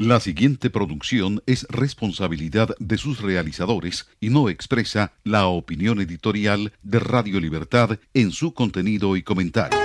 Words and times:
La 0.00 0.18
siguiente 0.18 0.70
producción 0.70 1.42
es 1.44 1.66
responsabilidad 1.68 2.74
de 2.78 2.96
sus 2.96 3.20
realizadores 3.20 4.08
y 4.18 4.30
no 4.30 4.48
expresa 4.48 5.12
la 5.24 5.46
opinión 5.48 6.00
editorial 6.00 6.72
de 6.82 7.00
Radio 7.00 7.38
Libertad 7.38 7.98
en 8.14 8.30
su 8.30 8.54
contenido 8.54 9.14
y 9.14 9.22
comentarios. 9.22 9.78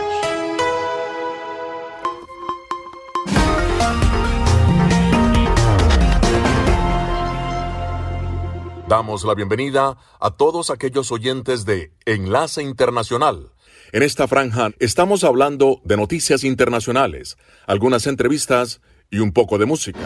Damos 8.87 9.25
la 9.25 9.35
bienvenida 9.35 9.97
a 10.21 10.31
todos 10.31 10.69
aquellos 10.69 11.11
oyentes 11.11 11.65
de 11.65 11.91
Enlace 12.05 12.63
Internacional. 12.63 13.51
En 13.91 14.01
esta 14.01 14.29
franja 14.29 14.69
estamos 14.79 15.25
hablando 15.25 15.81
de 15.83 15.97
noticias 15.97 16.45
internacionales, 16.45 17.37
algunas 17.67 18.07
entrevistas 18.07 18.79
y 19.09 19.19
un 19.19 19.31
poco 19.31 19.57
de 19.57 19.65
música. 19.65 19.99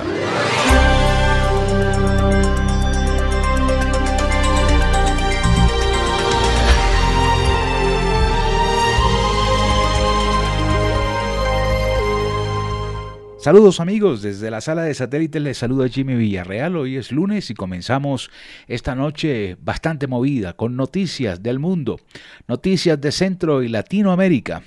Saludos 13.39 13.80
amigos, 13.80 14.22
desde 14.22 14.52
la 14.52 14.59
sala 14.59 14.83
de 14.83 14.94
satélites 14.94 15.42
les 15.42 15.58
saluda 15.58 15.88
Jimmy 15.88 16.16
Villarreal. 16.16 16.75
Hoy 16.75 16.97
es 16.97 17.14
lunes 17.14 17.50
y 17.50 17.53
comenzamos 17.53 18.30
esta 18.67 18.95
noche 18.95 19.55
bastante 19.61 20.08
movida 20.08 20.53
con 20.53 20.75
noticias 20.75 21.42
del 21.42 21.58
mundo, 21.58 22.02
noticias 22.50 23.00
de 23.00 23.14
Centro 23.14 23.64
y 23.64 23.70
Latinoamérica 23.70 24.64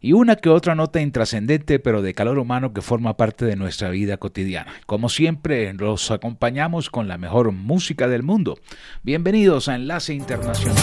y 0.00 0.12
una 0.12 0.36
que 0.36 0.48
otra 0.48 0.74
nota 0.74 1.00
intrascendente 1.00 1.78
pero 1.78 2.02
de 2.02 2.14
calor 2.14 2.38
humano 2.38 2.72
que 2.72 2.82
forma 2.82 3.16
parte 3.16 3.44
de 3.44 3.56
nuestra 3.56 3.90
vida 3.90 4.16
cotidiana. 4.16 4.72
Como 4.86 5.08
siempre, 5.08 5.72
los 5.74 6.10
acompañamos 6.10 6.90
con 6.90 7.08
la 7.08 7.18
mejor 7.18 7.52
música 7.52 8.08
del 8.08 8.22
mundo. 8.22 8.58
Bienvenidos 9.02 9.68
a 9.68 9.74
Enlace 9.74 10.14
Internacional. 10.14 10.76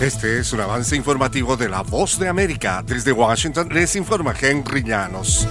Este 0.00 0.40
es 0.40 0.52
un 0.52 0.60
avance 0.60 0.96
informativo 0.96 1.56
de 1.56 1.68
La 1.68 1.82
Voz 1.82 2.18
de 2.18 2.28
América. 2.28 2.82
Desde 2.84 3.12
Washington 3.12 3.68
les 3.72 3.94
informa 3.94 4.34
Henry 4.38 4.82
Llanos. 4.82 5.46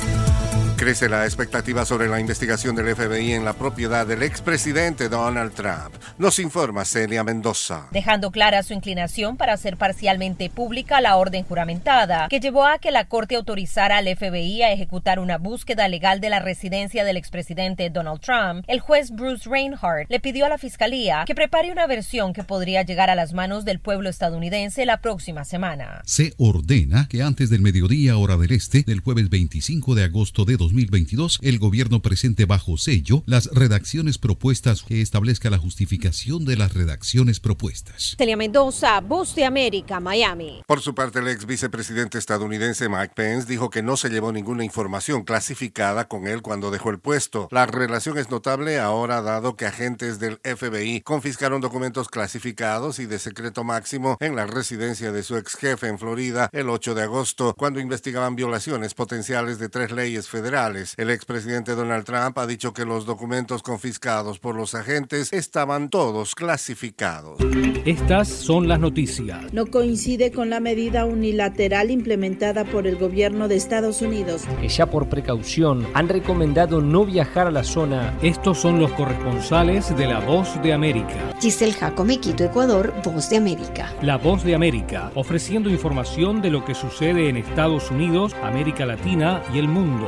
Crece 0.82 1.08
la 1.10 1.26
expectativa 1.26 1.86
sobre 1.86 2.08
la 2.08 2.20
investigación 2.20 2.76
del 2.76 2.96
FBI 2.96 3.34
en 3.34 3.46
la 3.46 3.54
propiedad 3.54 4.08
del 4.08 4.24
expresidente 4.24 5.10
Donald 5.10 5.54
Trump. 5.54 5.94
Nos 6.18 6.40
informa 6.40 6.86
Celia 6.86 7.24
Mendoza. 7.24 7.88
Dejando 7.92 8.32
clara 8.32 8.64
su 8.64 8.74
inclinación 8.74 9.38
para 9.38 9.54
hacer 9.54 9.78
parcialmente 9.78 10.50
pública 10.50 11.00
la 11.00 11.18
orden 11.18 11.44
juramentada 11.44 12.28
que 12.30 12.40
llevó 12.40 12.66
a 12.66 12.80
que 12.80 12.90
la 12.90 13.06
Corte 13.06 13.36
autorizara 13.36 13.98
al 13.98 14.08
FBI 14.08 14.64
a 14.64 14.72
ejecutar 14.72 15.20
una 15.20 15.38
búsqueda 15.38 15.88
legal 15.88 16.20
de 16.20 16.32
la 16.32 16.40
residencia 16.40 17.04
del 17.04 17.16
expresidente 17.18 17.92
Donald 17.92 18.22
Trump, 18.22 18.66
el 18.68 18.80
juez 18.80 19.12
Bruce 19.12 19.48
Reinhardt 19.48 20.10
le 20.10 20.20
pidió 20.20 20.48
a 20.48 20.50
la 20.50 20.58
Fiscalía 20.58 21.26
que 21.28 21.36
prepare 21.36 21.72
una 21.72 21.86
versión 21.86 22.34
que 22.34 22.44
podría 22.44 22.82
llegar 22.82 23.12
a 23.12 23.16
las 23.16 23.34
manos 23.34 23.66
del 23.66 23.80
pueblo 23.80 24.10
estadounidense 24.10 24.88
la 24.88 25.00
próxima 25.00 25.46
semana. 25.46 26.02
Se 26.06 26.34
ordena 26.40 27.08
que 27.08 27.22
antes 27.22 27.52
del 27.52 27.62
mediodía 27.62 28.18
hora 28.18 28.36
del 28.36 28.52
este 28.52 28.82
del 28.82 29.02
jueves 29.02 29.30
25 29.30 29.94
de 29.94 30.06
agosto 30.06 30.44
de 30.44 30.58
2022, 30.72 31.40
el 31.42 31.60
gobierno 31.60 32.02
presente 32.02 32.46
bajo 32.46 32.78
sello 32.78 33.24
las 33.26 33.48
redacciones 33.48 34.18
propuestas 34.18 34.84
que 34.84 35.02
establezca 35.02 35.50
la 35.50 35.58
justificación 35.58 36.46
de 36.46 36.56
las 36.56 36.74
redacciones 36.74 37.40
propuestas. 37.40 38.16
Celia 38.18 38.38
Mendoza, 38.38 39.00
Voz 39.02 39.36
de 39.36 39.46
América, 39.46 40.00
Miami. 40.00 40.62
Por 40.66 40.80
su 40.82 40.96
parte, 40.96 41.20
el 41.20 41.28
ex 41.28 41.46
vicepresidente 41.46 42.18
estadounidense 42.18 42.88
Mike 42.88 43.14
Pence 43.16 43.48
dijo 43.48 43.70
que 43.70 43.84
no 43.84 43.98
se 43.98 44.10
llevó 44.10 44.32
ninguna 44.32 44.64
información 44.64 45.24
clasificada 45.24 46.08
con 46.08 46.26
él 46.26 46.42
cuando 46.42 46.72
dejó 46.72 46.90
el 46.90 47.00
puesto. 47.00 47.50
La 47.52 47.66
relación 47.66 48.18
es 48.18 48.30
notable 48.30 48.80
ahora 48.80 49.22
dado 49.22 49.58
que 49.58 49.66
agentes 49.66 50.20
del 50.20 50.40
FBI 50.44 51.02
confiscaron 51.02 51.60
documentos 51.60 52.08
clasificados 52.08 53.00
y 53.00 53.06
de 53.06 53.20
secreto 53.20 53.64
máximo 53.64 54.18
en 54.22 54.36
la 54.36 54.48
residencia 54.48 55.12
de 55.12 55.24
su 55.24 55.36
ex 55.36 55.56
jefe 55.56 55.88
en 55.88 56.00
Florida 56.00 56.50
el 56.54 56.70
8 56.70 56.96
de 56.96 57.04
agosto, 57.04 57.54
cuando 57.58 57.82
investigaban 57.82 58.36
violaciones 58.36 58.94
potenciales 58.94 59.60
de 59.60 59.68
tres 59.68 59.92
leyes 59.92 60.30
federales 60.30 60.61
el 60.62 61.10
expresidente 61.10 61.74
Donald 61.74 62.06
Trump 62.06 62.38
ha 62.38 62.46
dicho 62.46 62.72
que 62.72 62.86
los 62.86 63.08
documentos 63.08 63.64
confiscados 63.64 64.38
por 64.38 64.56
los 64.56 64.76
agentes 64.76 65.34
estaban 65.34 65.90
todos 65.90 66.36
clasificados. 66.36 67.40
Estas 67.84 68.28
son 68.28 68.68
las 68.68 68.80
noticias. 68.80 69.52
No 69.54 69.66
coincide 69.66 70.32
con 70.32 70.52
la 70.52 70.60
medida 70.60 71.06
unilateral 71.06 71.90
implementada 71.90 72.64
por 72.64 72.86
el 72.86 72.98
gobierno 72.98 73.48
de 73.48 73.56
Estados 73.56 74.04
Unidos. 74.04 74.44
Que 74.60 74.70
ya 74.70 74.86
por 74.86 75.10
precaución 75.10 75.88
han 75.96 76.08
recomendado 76.08 76.80
no 76.80 77.06
viajar 77.06 77.48
a 77.48 77.52
la 77.52 77.64
zona. 77.64 78.16
Estos 78.22 78.60
son 78.60 78.80
los 78.80 78.92
corresponsales 78.92 79.96
de 79.98 80.06
La 80.06 80.20
Voz 80.20 80.62
de 80.62 80.74
América. 80.74 81.34
Giselle 81.42 81.74
Jacome, 81.74 82.20
Quito, 82.20 82.44
Ecuador, 82.44 82.94
Voz 83.04 83.32
de 83.32 83.38
América. 83.38 83.92
La 84.04 84.20
Voz 84.20 84.44
de 84.44 84.54
América, 84.54 85.12
ofreciendo 85.16 85.72
información 85.72 86.40
de 86.44 86.52
lo 86.52 86.64
que 86.64 86.76
sucede 86.76 87.30
en 87.30 87.38
Estados 87.38 87.90
Unidos, 87.90 88.36
América 88.44 88.86
Latina 88.86 89.42
y 89.52 89.58
el 89.58 89.68
mundo. 89.68 90.08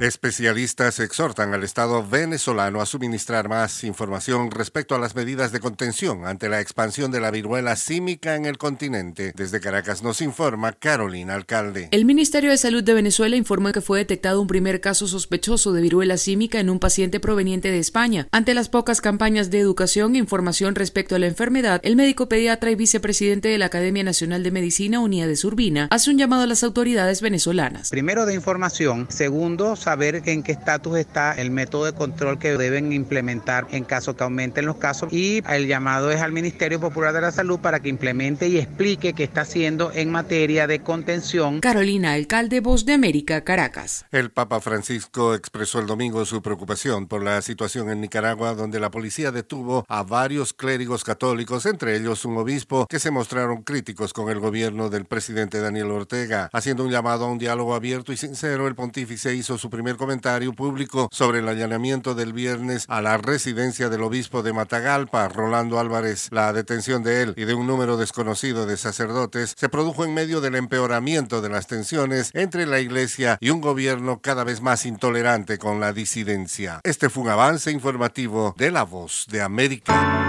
Especialistas 0.00 0.98
exhortan 0.98 1.54
al 1.54 1.62
Estado 1.62 2.04
venezolano 2.06 2.80
a 2.80 2.86
suministrar 2.86 3.48
más 3.48 3.84
información 3.84 4.50
respecto 4.50 4.96
a 4.96 4.98
las 4.98 5.14
medidas 5.14 5.52
de 5.52 5.60
contención 5.60 6.26
ante 6.26 6.48
la 6.48 6.60
expansión 6.60 7.12
de 7.12 7.20
la 7.20 7.30
viruela 7.30 7.76
símica 7.76 8.34
en 8.34 8.44
el 8.44 8.58
continente. 8.58 9.32
Desde 9.36 9.60
Caracas 9.60 10.02
nos 10.02 10.20
informa 10.20 10.72
Carolina 10.72 11.34
Alcalde. 11.34 11.88
El 11.92 12.04
Ministerio 12.04 12.50
de 12.50 12.58
Salud 12.58 12.82
de 12.82 12.92
Venezuela 12.92 13.36
informa 13.36 13.72
que 13.72 13.80
fue 13.80 13.98
detectado 13.98 14.40
un 14.40 14.48
primer 14.48 14.80
caso 14.80 15.06
sospechoso 15.06 15.72
de 15.72 15.80
viruela 15.80 16.16
símica 16.16 16.58
en 16.58 16.70
un 16.70 16.80
paciente 16.80 17.20
proveniente 17.20 17.70
de 17.70 17.78
España. 17.78 18.26
Ante 18.32 18.52
las 18.52 18.68
pocas 18.68 19.00
campañas 19.00 19.50
de 19.50 19.60
educación 19.60 20.16
e 20.16 20.18
información 20.18 20.74
respecto 20.74 21.14
a 21.14 21.20
la 21.20 21.28
enfermedad, 21.28 21.80
el 21.84 21.94
médico 21.94 22.28
pediatra 22.28 22.72
y 22.72 22.74
vicepresidente 22.74 23.48
de 23.48 23.58
la 23.58 23.66
Academia 23.66 24.02
Nacional 24.02 24.42
de 24.42 24.50
Medicina, 24.50 24.98
Unidades 24.98 25.44
Urbina, 25.44 25.86
hace 25.92 26.10
un 26.10 26.18
llamado 26.18 26.42
a 26.42 26.46
las 26.48 26.64
autoridades 26.64 27.22
venezolanas. 27.22 27.90
Primero 27.90 28.26
de 28.26 28.34
información, 28.34 29.06
segundo 29.08 29.73
saber 29.76 30.22
en 30.26 30.42
qué 30.42 30.52
estatus 30.52 30.98
está 30.98 31.32
el 31.32 31.50
método 31.50 31.86
de 31.86 31.92
control 31.92 32.38
que 32.38 32.56
deben 32.56 32.92
implementar 32.92 33.66
en 33.70 33.84
caso 33.84 34.16
que 34.16 34.24
aumenten 34.24 34.66
los 34.66 34.76
casos 34.76 35.12
y 35.12 35.42
el 35.48 35.66
llamado 35.66 36.10
es 36.10 36.20
al 36.20 36.32
Ministerio 36.32 36.80
Popular 36.80 37.12
de 37.12 37.20
la 37.20 37.32
Salud 37.32 37.58
para 37.60 37.80
que 37.80 37.88
implemente 37.88 38.48
y 38.48 38.58
explique 38.58 39.12
qué 39.12 39.24
está 39.24 39.42
haciendo 39.42 39.92
en 39.92 40.10
materia 40.10 40.66
de 40.66 40.80
contención. 40.80 41.60
Carolina, 41.60 42.12
alcalde 42.12 42.60
Voz 42.60 42.84
de 42.84 42.92
América, 42.92 43.42
Caracas. 43.44 44.04
El 44.10 44.30
Papa 44.30 44.60
Francisco 44.60 45.34
expresó 45.34 45.80
el 45.80 45.86
domingo 45.86 46.24
su 46.24 46.42
preocupación 46.42 47.06
por 47.06 47.22
la 47.22 47.40
situación 47.42 47.90
en 47.90 48.00
Nicaragua 48.00 48.54
donde 48.54 48.80
la 48.80 48.90
policía 48.90 49.30
detuvo 49.30 49.84
a 49.88 50.02
varios 50.02 50.52
clérigos 50.52 51.04
católicos, 51.04 51.66
entre 51.66 51.96
ellos 51.96 52.24
un 52.24 52.36
obispo, 52.36 52.86
que 52.88 52.98
se 52.98 53.10
mostraron 53.10 53.62
críticos 53.62 54.12
con 54.12 54.30
el 54.30 54.40
gobierno 54.40 54.90
del 54.90 55.04
presidente 55.04 55.60
Daniel 55.60 55.90
Ortega. 55.90 56.48
Haciendo 56.52 56.84
un 56.84 56.90
llamado 56.90 57.24
a 57.24 57.30
un 57.30 57.38
diálogo 57.38 57.74
abierto 57.74 58.12
y 58.12 58.16
sincero, 58.16 58.66
el 58.66 58.74
pontífice 58.74 59.34
hizo 59.34 59.53
su 59.58 59.70
primer 59.70 59.96
comentario 59.96 60.52
público 60.52 61.08
sobre 61.12 61.40
el 61.40 61.48
allanamiento 61.48 62.14
del 62.14 62.32
viernes 62.32 62.84
a 62.88 63.00
la 63.00 63.16
residencia 63.16 63.88
del 63.88 64.02
obispo 64.02 64.42
de 64.42 64.52
Matagalpa, 64.52 65.28
Rolando 65.28 65.78
Álvarez. 65.78 66.28
La 66.30 66.52
detención 66.52 67.02
de 67.02 67.22
él 67.22 67.34
y 67.36 67.44
de 67.44 67.54
un 67.54 67.66
número 67.66 67.96
desconocido 67.96 68.66
de 68.66 68.76
sacerdotes 68.76 69.54
se 69.56 69.68
produjo 69.68 70.04
en 70.04 70.14
medio 70.14 70.40
del 70.40 70.54
empeoramiento 70.54 71.40
de 71.40 71.48
las 71.48 71.66
tensiones 71.66 72.30
entre 72.34 72.66
la 72.66 72.80
iglesia 72.80 73.38
y 73.40 73.50
un 73.50 73.60
gobierno 73.60 74.20
cada 74.20 74.44
vez 74.44 74.60
más 74.60 74.86
intolerante 74.86 75.58
con 75.58 75.80
la 75.80 75.92
disidencia. 75.92 76.80
Este 76.84 77.08
fue 77.08 77.24
un 77.24 77.30
avance 77.30 77.70
informativo 77.70 78.54
de 78.56 78.70
La 78.70 78.84
Voz 78.84 79.26
de 79.30 79.42
América. 79.42 80.24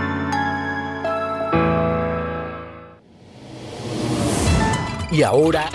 Y 5.12 5.24
ahora 5.24 5.70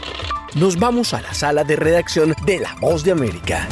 nos 0.55 0.79
vamos 0.79 1.15
a 1.15 1.23
la 1.23 1.33
sala 1.33 1.65
de 1.65 1.77
redacción 1.77 2.35
de 2.45 2.59
La 2.59 2.75
Voz 2.81 3.05
de 3.05 3.13
América. 3.13 3.69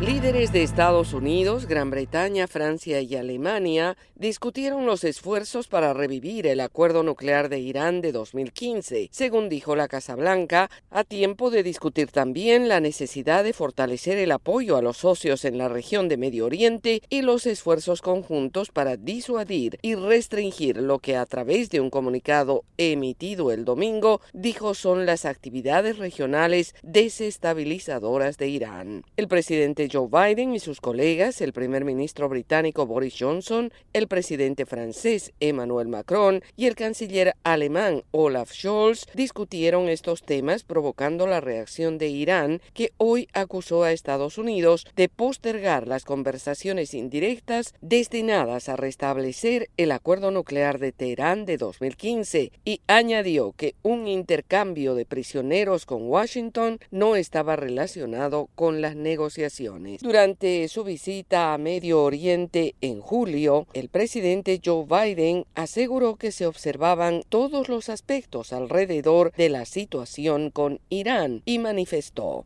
Líderes 0.00 0.52
de 0.52 0.62
Estados 0.62 1.14
Unidos, 1.14 1.66
Gran 1.66 1.90
Bretaña, 1.90 2.46
Francia 2.46 3.00
y 3.00 3.16
Alemania 3.16 3.96
discutieron 4.24 4.86
los 4.86 5.04
esfuerzos 5.04 5.68
para 5.68 5.92
revivir 5.92 6.46
el 6.46 6.60
acuerdo 6.60 7.02
nuclear 7.02 7.50
de 7.50 7.58
Irán 7.58 8.00
de 8.00 8.10
2015, 8.10 9.10
según 9.12 9.50
dijo 9.50 9.76
la 9.76 9.86
Casa 9.86 10.14
Blanca, 10.14 10.70
a 10.90 11.04
tiempo 11.04 11.50
de 11.50 11.62
discutir 11.62 12.10
también 12.10 12.66
la 12.66 12.80
necesidad 12.80 13.44
de 13.44 13.52
fortalecer 13.52 14.16
el 14.16 14.32
apoyo 14.32 14.78
a 14.78 14.82
los 14.82 14.96
socios 14.96 15.44
en 15.44 15.58
la 15.58 15.68
región 15.68 16.08
de 16.08 16.16
Medio 16.16 16.46
Oriente 16.46 17.02
y 17.10 17.20
los 17.20 17.44
esfuerzos 17.44 18.00
conjuntos 18.00 18.70
para 18.70 18.96
disuadir 18.96 19.78
y 19.82 19.94
restringir 19.94 20.78
lo 20.78 21.00
que 21.00 21.18
a 21.18 21.26
través 21.26 21.68
de 21.68 21.80
un 21.80 21.90
comunicado 21.90 22.64
emitido 22.78 23.52
el 23.52 23.66
domingo 23.66 24.22
dijo 24.32 24.72
son 24.72 25.04
las 25.04 25.26
actividades 25.26 25.98
regionales 25.98 26.74
desestabilizadoras 26.82 28.38
de 28.38 28.48
Irán. 28.48 29.04
El 29.18 29.28
presidente 29.28 29.90
Joe 29.92 30.08
Biden 30.08 30.54
y 30.54 30.60
sus 30.60 30.80
colegas, 30.80 31.42
el 31.42 31.52
primer 31.52 31.84
ministro 31.84 32.30
británico 32.30 32.86
Boris 32.86 33.16
Johnson, 33.18 33.70
el 33.92 34.08
presidente 34.14 34.64
francés 34.64 35.32
Emmanuel 35.40 35.88
Macron 35.88 36.44
y 36.56 36.66
el 36.66 36.76
canciller 36.76 37.34
alemán 37.42 38.04
Olaf 38.12 38.52
Scholz 38.52 39.06
discutieron 39.12 39.88
estos 39.88 40.22
temas 40.22 40.62
provocando 40.62 41.26
la 41.26 41.40
reacción 41.40 41.98
de 41.98 42.06
Irán, 42.10 42.60
que 42.74 42.92
hoy 42.96 43.26
acusó 43.32 43.82
a 43.82 43.90
Estados 43.90 44.38
Unidos 44.38 44.86
de 44.94 45.08
postergar 45.08 45.88
las 45.88 46.04
conversaciones 46.04 46.94
indirectas 46.94 47.74
destinadas 47.80 48.68
a 48.68 48.76
restablecer 48.76 49.68
el 49.76 49.90
acuerdo 49.90 50.30
nuclear 50.30 50.78
de 50.78 50.92
Teherán 50.92 51.44
de 51.44 51.56
2015 51.56 52.52
y 52.64 52.82
añadió 52.86 53.52
que 53.56 53.74
un 53.82 54.06
intercambio 54.06 54.94
de 54.94 55.06
prisioneros 55.06 55.86
con 55.86 56.08
Washington 56.08 56.78
no 56.92 57.16
estaba 57.16 57.56
relacionado 57.56 58.48
con 58.54 58.80
las 58.80 58.94
negociaciones. 58.94 60.02
Durante 60.02 60.68
su 60.68 60.84
visita 60.84 61.52
a 61.52 61.58
Medio 61.58 62.04
Oriente 62.04 62.76
en 62.80 63.00
julio, 63.00 63.66
el 63.74 63.88
presidente 63.94 64.60
Joe 64.62 64.86
Biden 64.90 65.44
aseguró 65.54 66.16
que 66.16 66.32
se 66.32 66.46
observaban 66.46 67.22
todos 67.28 67.68
los 67.68 67.88
aspectos 67.88 68.52
alrededor 68.52 69.30
de 69.36 69.48
la 69.48 69.66
situación 69.66 70.50
con 70.50 70.80
Irán 70.88 71.42
y 71.44 71.60
manifestó. 71.60 72.44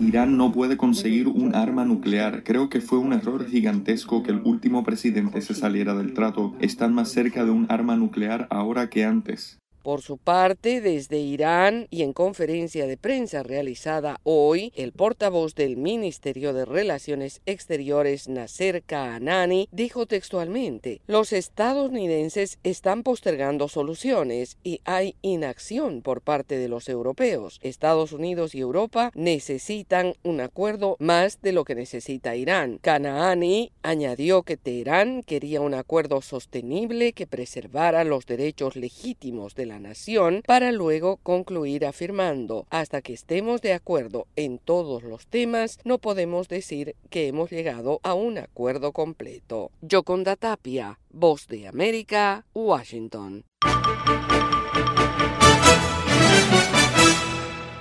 Irán 0.00 0.36
no 0.36 0.52
puede 0.52 0.76
conseguir 0.76 1.26
un 1.28 1.54
arma 1.54 1.86
nuclear. 1.86 2.44
Creo 2.44 2.68
que 2.68 2.82
fue 2.82 2.98
un 2.98 3.14
error 3.14 3.46
gigantesco 3.46 4.22
que 4.22 4.32
el 4.32 4.42
último 4.44 4.84
presidente 4.84 5.40
se 5.40 5.54
saliera 5.54 5.94
del 5.94 6.12
trato. 6.12 6.54
Están 6.60 6.92
más 6.92 7.10
cerca 7.10 7.46
de 7.46 7.52
un 7.52 7.64
arma 7.70 7.96
nuclear 7.96 8.46
ahora 8.50 8.90
que 8.90 9.06
antes. 9.06 9.58
Por 9.84 10.00
su 10.00 10.16
parte, 10.16 10.80
desde 10.80 11.18
Irán 11.18 11.88
y 11.90 12.04
en 12.04 12.14
conferencia 12.14 12.86
de 12.86 12.96
prensa 12.96 13.42
realizada 13.42 14.18
hoy, 14.22 14.72
el 14.76 14.92
portavoz 14.92 15.54
del 15.54 15.76
Ministerio 15.76 16.54
de 16.54 16.64
Relaciones 16.64 17.42
Exteriores, 17.44 18.26
Nasser 18.26 18.82
Kaanani, 18.82 19.68
dijo 19.72 20.06
textualmente, 20.06 21.02
los 21.06 21.34
estadounidenses 21.34 22.58
están 22.62 23.02
postergando 23.02 23.68
soluciones 23.68 24.56
y 24.64 24.80
hay 24.86 25.16
inacción 25.20 26.00
por 26.00 26.22
parte 26.22 26.56
de 26.56 26.68
los 26.68 26.88
europeos. 26.88 27.60
Estados 27.62 28.12
Unidos 28.12 28.54
y 28.54 28.60
Europa 28.60 29.12
necesitan 29.14 30.14
un 30.22 30.40
acuerdo 30.40 30.96
más 30.98 31.42
de 31.42 31.52
lo 31.52 31.64
que 31.64 31.74
necesita 31.74 32.36
Irán. 32.36 32.78
Kaanani 32.80 33.70
añadió 33.82 34.44
que 34.44 34.56
Teherán 34.56 35.22
quería 35.24 35.60
un 35.60 35.74
acuerdo 35.74 36.22
sostenible 36.22 37.12
que 37.12 37.26
preservara 37.26 38.02
los 38.04 38.24
derechos 38.24 38.76
legítimos 38.76 39.54
de 39.54 39.66
la 39.66 39.73
nación 39.78 40.42
para 40.46 40.72
luego 40.72 41.18
concluir 41.18 41.86
afirmando, 41.86 42.66
hasta 42.70 43.02
que 43.02 43.12
estemos 43.12 43.62
de 43.62 43.72
acuerdo 43.72 44.26
en 44.36 44.58
todos 44.58 45.02
los 45.02 45.26
temas, 45.26 45.78
no 45.84 45.98
podemos 45.98 46.48
decir 46.48 46.96
que 47.10 47.28
hemos 47.28 47.50
llegado 47.50 48.00
a 48.02 48.14
un 48.14 48.38
acuerdo 48.38 48.92
completo. 48.92 49.70
Yoconda 49.82 50.36
Tapia, 50.36 50.98
Voz 51.10 51.46
de 51.48 51.68
América, 51.68 52.44
Washington. 52.54 53.44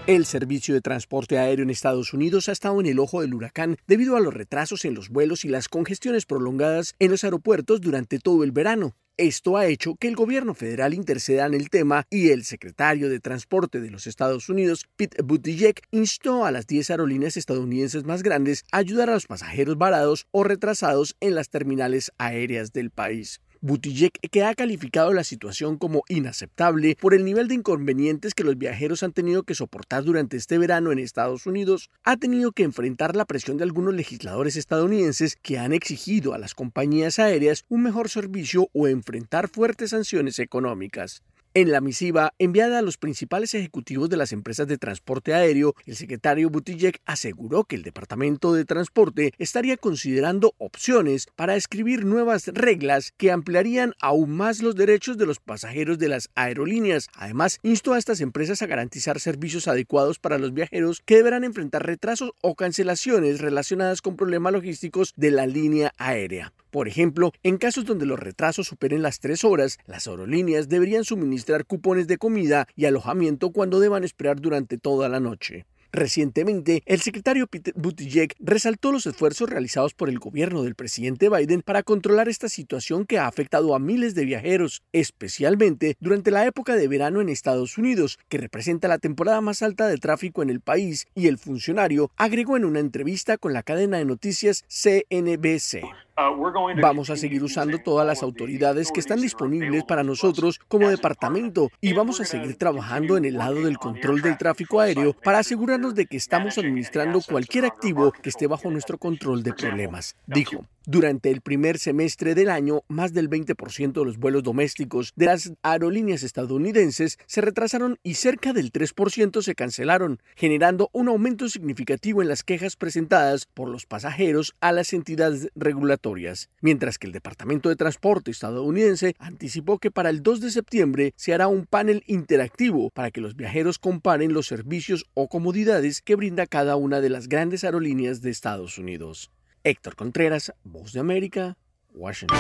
El 0.06 0.26
servicio 0.26 0.76
de 0.76 0.82
transporte 0.82 1.38
aéreo 1.38 1.64
en 1.64 1.70
Estados 1.70 2.14
Unidos 2.14 2.50
ha 2.50 2.52
estado 2.52 2.82
en 2.82 2.88
el 2.88 3.00
ojo 3.00 3.22
del 3.22 3.34
huracán 3.34 3.78
debido 3.88 4.18
a 4.18 4.20
los 4.20 4.34
retrasos 4.34 4.84
en 4.84 4.96
los 4.96 5.08
vuelos 5.08 5.46
y 5.46 5.48
las 5.48 5.70
congestiones 5.70 6.26
prolongadas 6.26 6.94
en 7.00 7.10
los 7.10 7.24
aeropuertos 7.24 7.80
durante 7.80 8.20
todo 8.20 8.44
el 8.44 8.52
verano. 8.52 8.96
Esto 9.18 9.58
ha 9.58 9.68
hecho 9.68 9.94
que 9.94 10.08
el 10.08 10.16
gobierno 10.16 10.56
federal 10.56 10.96
interceda 10.96 11.46
en 11.46 11.54
el 11.54 11.70
tema 11.70 12.08
y 12.10 12.32
el 12.32 12.44
secretario 12.44 13.10
de 13.10 13.20
Transporte 13.20 13.80
de 13.80 13.92
los 13.92 14.08
Estados 14.08 14.50
Unidos, 14.50 14.88
Pete 14.96 15.22
Buttigieg, 15.22 15.82
instó 15.92 16.46
a 16.46 16.52
las 16.52 16.66
10 16.66 16.90
aerolíneas 16.90 17.38
estadounidenses 17.38 18.06
más 18.06 18.24
grandes 18.24 18.66
a 18.72 18.78
ayudar 18.78 19.12
a 19.12 19.14
los 19.14 19.28
pasajeros 19.28 19.78
varados 19.78 20.26
o 20.32 20.44
retrasados 20.44 21.16
en 21.20 21.36
las 21.36 21.50
terminales 21.50 22.12
aéreas 22.18 22.74
del 22.74 22.90
país. 22.90 23.40
Buttigieg, 23.66 24.12
que 24.30 24.44
ha 24.44 24.54
calificado 24.56 25.14
la 25.14 25.24
situación 25.24 25.78
como 25.78 26.04
inaceptable 26.10 26.98
por 27.00 27.14
el 27.14 27.24
nivel 27.24 27.48
de 27.48 27.56
inconvenientes 27.56 28.34
que 28.34 28.44
los 28.44 28.58
viajeros 28.58 29.04
han 29.04 29.14
tenido 29.14 29.44
que 29.44 29.56
soportar 29.56 30.04
durante 30.04 30.36
este 30.36 30.58
verano 30.58 30.92
en 30.92 31.00
Estados 31.00 31.46
Unidos, 31.46 31.90
ha 32.04 32.18
tenido 32.18 32.52
que 32.52 32.64
enfrentar 32.64 33.16
la 33.16 33.24
presión 33.24 33.56
de 33.56 33.64
algunos 33.64 33.94
legisladores 33.94 34.58
estadounidenses 34.58 35.38
que 35.42 35.60
han 35.60 35.72
exigido 35.72 36.34
a 36.34 36.40
las 36.40 36.56
compañías 36.56 37.20
aéreas 37.20 37.64
un 37.70 37.84
mejor 37.84 38.10
servicio 38.10 38.68
o 38.74 38.90
enfrentar 38.90 39.48
fuertes 39.48 39.92
sanciones 39.92 40.40
económicas. 40.40 41.24
En 41.56 41.72
la 41.72 41.82
misiva 41.82 42.34
enviada 42.40 42.80
a 42.80 42.82
los 42.82 42.98
principales 42.98 43.54
ejecutivos 43.54 44.10
de 44.10 44.18
las 44.18 44.32
empresas 44.32 44.68
de 44.68 44.80
transporte 44.80 45.36
aéreo, 45.36 45.76
el 45.86 45.96
secretario 45.96 46.50
Buttigieg 46.50 47.00
aseguró 47.06 47.66
que 47.66 47.76
el 47.76 47.84
Departamento 47.84 48.54
de 48.54 48.66
Transporte 48.66 49.34
estaría 49.38 49.78
considerando 49.78 50.56
opciones 50.58 51.28
para 51.36 51.56
escribir 51.56 52.06
nuevas 52.06 52.48
reglas 52.48 53.14
que 53.18 53.32
ampliarían 53.32 53.94
aún 54.02 54.32
más 54.32 54.64
los 54.64 54.76
derechos 54.76 55.20
de 55.20 55.28
los 55.28 55.40
pasajeros 55.40 56.00
de 56.00 56.08
las 56.08 56.32
aerolíneas. 56.34 57.08
Además, 57.14 57.60
instó 57.62 57.94
a 57.94 58.00
estas 58.00 58.20
empresas 58.22 58.64
a 58.64 58.66
garantizar 58.66 59.20
servicios 59.20 59.68
adecuados 59.68 60.18
para 60.18 60.40
los 60.40 60.56
viajeros 60.56 61.04
que 61.06 61.18
deberán 61.18 61.44
enfrentar 61.44 61.86
retrasos 61.86 62.32
o 62.42 62.56
cancelaciones 62.56 63.42
relacionadas 63.42 64.02
con 64.02 64.16
problemas 64.16 64.54
logísticos 64.54 65.14
de 65.18 65.30
la 65.30 65.46
línea 65.46 65.94
aérea. 66.00 66.52
Por 66.74 66.88
ejemplo, 66.88 67.32
en 67.44 67.60
casos 67.60 67.86
donde 67.86 68.08
los 68.08 68.20
retrasos 68.20 68.66
superen 68.66 69.04
las 69.04 69.20
tres 69.20 69.44
horas, 69.44 69.78
las 69.86 70.08
aerolíneas 70.08 70.70
deberían 70.70 71.04
suministrar 71.04 71.68
cupones 71.68 72.08
de 72.08 72.18
comida 72.18 72.68
y 72.76 72.86
alojamiento 72.86 73.52
cuando 73.52 73.80
deban 73.80 74.04
esperar 74.04 74.42
durante 74.42 74.80
toda 74.80 75.08
la 75.08 75.20
noche. 75.20 75.68
Recientemente, 75.92 76.82
el 76.88 77.02
secretario 77.02 77.46
Peter 77.46 77.76
Buttigieg 77.78 78.34
resaltó 78.40 78.92
los 78.92 79.06
esfuerzos 79.06 79.48
realizados 79.48 79.94
por 79.94 80.10
el 80.10 80.18
gobierno 80.18 80.64
del 80.64 80.74
presidente 80.74 81.30
Biden 81.30 81.62
para 81.62 81.84
controlar 81.84 82.28
esta 82.28 82.50
situación 82.50 83.06
que 83.06 83.20
ha 83.20 83.28
afectado 83.28 83.76
a 83.76 83.80
miles 83.80 84.16
de 84.16 84.26
viajeros, 84.26 84.82
especialmente 84.94 85.96
durante 86.00 86.32
la 86.32 86.48
época 86.48 86.76
de 86.76 86.88
verano 86.88 87.22
en 87.22 87.30
Estados 87.30 87.78
Unidos, 87.78 88.18
que 88.28 88.40
representa 88.40 88.88
la 88.88 88.98
temporada 88.98 89.42
más 89.42 89.62
alta 89.62 89.88
de 89.88 90.00
tráfico 90.00 90.42
en 90.42 90.50
el 90.50 90.62
país, 90.62 91.06
y 91.14 91.28
el 91.28 91.38
funcionario 91.38 92.10
agregó 92.18 92.58
en 92.58 92.66
una 92.66 92.80
entrevista 92.80 93.38
con 93.38 93.54
la 93.54 93.62
cadena 93.62 94.00
de 94.00 94.06
noticias 94.06 94.66
CNBC. 94.68 95.84
Vamos 96.16 97.10
a 97.10 97.16
seguir 97.16 97.44
usando 97.44 97.80
todas 97.80 98.06
las 98.06 98.22
autoridades 98.22 98.92
que 98.92 99.00
están 99.00 99.20
disponibles 99.20 99.84
para 99.84 100.04
nosotros 100.04 100.60
como 100.68 100.90
departamento 100.90 101.70
y 101.82 101.94
vamos 101.94 102.22
a 102.22 102.26
seguir 102.26 102.56
trabajando 102.56 103.18
en 103.18 103.26
el 103.26 103.38
lado 103.38 103.56
del 103.56 103.80
control 103.80 104.22
del 104.22 104.38
tráfico 104.38 104.80
aéreo 104.80 105.16
para 105.24 105.40
asegurarnos 105.40 105.96
de 105.96 106.06
que 106.06 106.18
estamos 106.18 106.58
administrando 106.58 107.20
cualquier 107.22 107.66
activo 107.66 108.12
que 108.12 108.30
esté 108.30 108.46
bajo 108.46 108.70
nuestro 108.70 108.98
control 108.98 109.42
de 109.42 109.54
problemas, 109.54 110.16
dijo. 110.28 110.66
Durante 110.86 111.32
el 111.32 111.40
primer 111.40 111.80
semestre 111.80 112.36
del 112.36 112.50
año, 112.50 112.82
más 112.90 113.14
del 113.14 113.30
20% 113.30 113.94
de 113.94 114.06
los 114.06 114.18
vuelos 114.18 114.44
domésticos 114.44 115.14
de 115.16 115.28
las 115.28 115.54
aerolíneas 115.62 116.24
estadounidenses 116.24 117.20
se 117.26 117.40
retrasaron 117.40 118.00
y 118.04 118.16
cerca 118.16 118.52
del 118.52 118.70
3% 118.74 119.42
se 119.42 119.56
cancelaron, 119.56 120.20
generando 120.36 120.90
un 120.92 121.08
aumento 121.08 121.48
significativo 121.48 122.22
en 122.22 122.28
las 122.28 122.44
quejas 122.44 122.76
presentadas 122.76 123.46
por 123.46 123.70
los 123.70 123.86
pasajeros 123.86 124.56
a 124.60 124.74
las 124.74 124.92
entidades 124.92 125.48
regulatorias, 125.56 126.50
mientras 126.60 126.98
que 126.98 127.08
el 127.08 127.14
Departamento 127.14 127.70
de 127.70 127.78
Transporte 127.78 128.32
estadounidense 128.32 129.16
anticipó 129.20 129.80
que 129.80 129.90
para 129.90 130.10
el 130.10 130.22
2 130.22 130.42
de 130.42 130.52
septiembre 130.52 131.14
se 131.16 131.34
hará 131.34 131.48
un 131.48 131.66
panel 131.66 132.04
interactivo 132.08 132.90
para 132.90 133.10
que 133.10 133.22
los 133.22 133.38
viajeros 133.38 133.80
comparen 133.80 134.34
los 134.34 134.48
servicios 134.48 135.06
o 135.14 135.30
comodidades 135.30 136.02
que 136.02 136.16
brinda 136.16 136.46
cada 136.46 136.76
una 136.76 137.00
de 137.00 137.10
las 137.10 137.30
grandes 137.30 137.64
aerolíneas 137.64 138.22
de 138.22 138.32
Estados 138.32 138.78
Unidos. 138.78 139.32
Héctor 139.66 139.96
Contreras, 139.96 140.54
Voz 140.66 140.92
de 140.92 141.00
América, 141.00 141.58
Washington. 141.94 142.38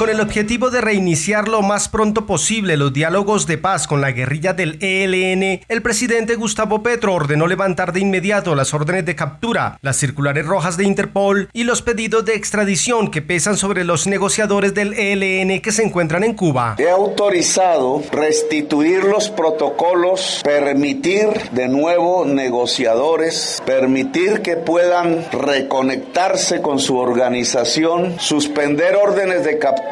Con 0.00 0.08
el 0.08 0.22
objetivo 0.22 0.70
de 0.70 0.80
reiniciar 0.80 1.46
lo 1.46 1.60
más 1.60 1.90
pronto 1.90 2.24
posible 2.24 2.78
los 2.78 2.90
diálogos 2.90 3.46
de 3.46 3.58
paz 3.58 3.86
con 3.86 4.00
la 4.00 4.12
guerrilla 4.12 4.54
del 4.54 4.78
ELN, 4.80 5.60
el 5.68 5.82
presidente 5.82 6.36
Gustavo 6.36 6.82
Petro 6.82 7.12
ordenó 7.12 7.46
levantar 7.46 7.92
de 7.92 8.00
inmediato 8.00 8.54
las 8.54 8.72
órdenes 8.72 9.04
de 9.04 9.14
captura, 9.14 9.78
las 9.82 9.98
circulares 9.98 10.46
rojas 10.46 10.78
de 10.78 10.84
Interpol 10.84 11.50
y 11.52 11.64
los 11.64 11.82
pedidos 11.82 12.24
de 12.24 12.34
extradición 12.34 13.10
que 13.10 13.20
pesan 13.20 13.58
sobre 13.58 13.84
los 13.84 14.06
negociadores 14.06 14.72
del 14.72 14.94
ELN 14.94 15.60
que 15.60 15.70
se 15.70 15.82
encuentran 15.82 16.24
en 16.24 16.32
Cuba. 16.32 16.76
He 16.78 16.88
autorizado 16.88 18.02
restituir 18.10 19.04
los 19.04 19.28
protocolos, 19.28 20.40
permitir 20.42 21.28
de 21.52 21.68
nuevo 21.68 22.24
negociadores, 22.24 23.62
permitir 23.66 24.40
que 24.40 24.56
puedan 24.56 25.26
reconectarse 25.30 26.62
con 26.62 26.78
su 26.78 26.96
organización, 26.96 28.18
suspender 28.18 28.96
órdenes 28.96 29.44
de 29.44 29.58
captura 29.58 29.89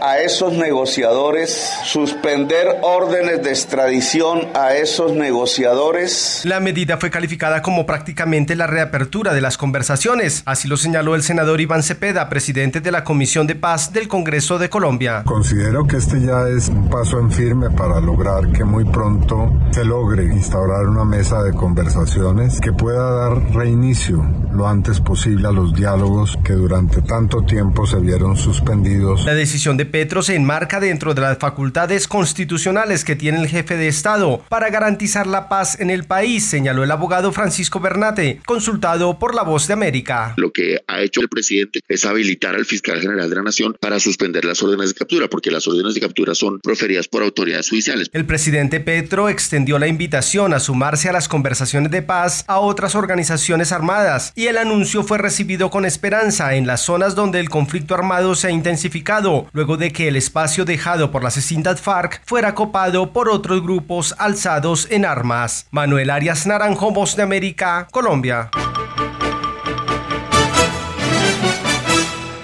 a 0.00 0.18
esos 0.20 0.52
negociadores, 0.52 1.72
suspender 1.84 2.78
órdenes 2.82 3.42
de 3.42 3.50
extradición 3.50 4.48
a 4.54 4.74
esos 4.74 5.12
negociadores. 5.14 6.42
La 6.44 6.60
medida 6.60 6.96
fue 6.96 7.10
calificada 7.10 7.60
como 7.60 7.84
prácticamente 7.84 8.54
la 8.54 8.68
reapertura 8.68 9.34
de 9.34 9.40
las 9.40 9.58
conversaciones, 9.58 10.42
así 10.46 10.68
lo 10.68 10.76
señaló 10.76 11.16
el 11.16 11.24
senador 11.24 11.60
Iván 11.60 11.82
Cepeda, 11.82 12.28
presidente 12.28 12.80
de 12.80 12.92
la 12.92 13.02
Comisión 13.02 13.48
de 13.48 13.56
Paz 13.56 13.92
del 13.92 14.06
Congreso 14.06 14.58
de 14.58 14.70
Colombia. 14.70 15.22
Considero 15.26 15.86
que 15.88 15.96
este 15.96 16.20
ya 16.20 16.48
es 16.48 16.68
un 16.68 16.88
paso 16.88 17.18
en 17.18 17.32
firme 17.32 17.68
para 17.70 18.00
lograr 18.00 18.52
que 18.52 18.62
muy 18.62 18.84
pronto 18.84 19.52
se 19.72 19.84
logre 19.84 20.22
instaurar 20.24 20.86
una 20.86 21.04
mesa 21.04 21.42
de 21.42 21.52
conversaciones 21.52 22.60
que 22.60 22.72
pueda 22.72 23.10
dar 23.10 23.54
reinicio 23.54 24.24
lo 24.52 24.68
antes 24.68 25.00
posible 25.00 25.48
a 25.48 25.52
los 25.52 25.74
diálogos 25.74 26.38
que 26.44 26.52
durante 26.52 27.02
tanto 27.02 27.42
tiempo 27.42 27.86
se 27.86 27.98
vieron 27.98 28.36
suspendidos 28.36 29.26
la 29.32 29.38
decisión 29.38 29.78
de 29.78 29.86
Petro 29.86 30.22
se 30.22 30.34
enmarca 30.34 30.78
dentro 30.78 31.14
de 31.14 31.22
las 31.22 31.38
facultades 31.38 32.06
constitucionales 32.06 33.02
que 33.02 33.16
tiene 33.16 33.40
el 33.40 33.48
jefe 33.48 33.78
de 33.78 33.88
Estado 33.88 34.44
para 34.50 34.68
garantizar 34.68 35.26
la 35.26 35.48
paz 35.48 35.80
en 35.80 35.88
el 35.88 36.04
país, 36.04 36.44
señaló 36.44 36.84
el 36.84 36.90
abogado 36.90 37.32
Francisco 37.32 37.80
Bernate, 37.80 38.40
consultado 38.44 39.18
por 39.18 39.34
La 39.34 39.42
Voz 39.42 39.66
de 39.68 39.72
América. 39.72 40.34
Lo 40.36 40.52
que 40.52 40.80
ha 40.86 41.00
hecho 41.00 41.22
el 41.22 41.30
presidente 41.30 41.80
es 41.88 42.04
habilitar 42.04 42.54
al 42.54 42.66
fiscal 42.66 43.00
general 43.00 43.30
de 43.30 43.36
la 43.36 43.42
Nación 43.42 43.74
para 43.80 43.98
suspender 44.00 44.44
las 44.44 44.62
órdenes 44.62 44.90
de 44.90 44.96
captura, 44.96 45.28
porque 45.28 45.50
las 45.50 45.66
órdenes 45.66 45.94
de 45.94 46.02
captura 46.02 46.34
son 46.34 46.60
proferidas 46.60 47.08
por 47.08 47.22
autoridades 47.22 47.70
judiciales. 47.70 48.10
El 48.12 48.26
presidente 48.26 48.80
Petro 48.80 49.30
extendió 49.30 49.78
la 49.78 49.86
invitación 49.86 50.52
a 50.52 50.60
sumarse 50.60 51.08
a 51.08 51.12
las 51.12 51.26
conversaciones 51.26 51.90
de 51.90 52.02
paz 52.02 52.44
a 52.48 52.58
otras 52.58 52.94
organizaciones 52.94 53.72
armadas 53.72 54.34
y 54.36 54.48
el 54.48 54.58
anuncio 54.58 55.02
fue 55.02 55.16
recibido 55.16 55.70
con 55.70 55.86
esperanza 55.86 56.54
en 56.54 56.66
las 56.66 56.82
zonas 56.82 57.14
donde 57.14 57.40
el 57.40 57.48
conflicto 57.48 57.94
armado 57.94 58.34
se 58.34 58.48
ha 58.48 58.50
intensificado 58.50 59.21
luego 59.52 59.76
de 59.76 59.92
que 59.92 60.08
el 60.08 60.16
espacio 60.16 60.64
dejado 60.64 61.10
por 61.10 61.22
la 61.22 61.30
Cecindad 61.30 61.78
FARC 61.78 62.22
fuera 62.24 62.54
copado 62.54 63.12
por 63.12 63.28
otros 63.28 63.62
grupos 63.62 64.14
alzados 64.18 64.88
en 64.90 65.04
armas. 65.04 65.66
Manuel 65.70 66.10
Arias 66.10 66.46
Naranjo, 66.46 66.90
Voz 66.90 67.16
de 67.16 67.22
América, 67.22 67.86
Colombia. 67.90 68.50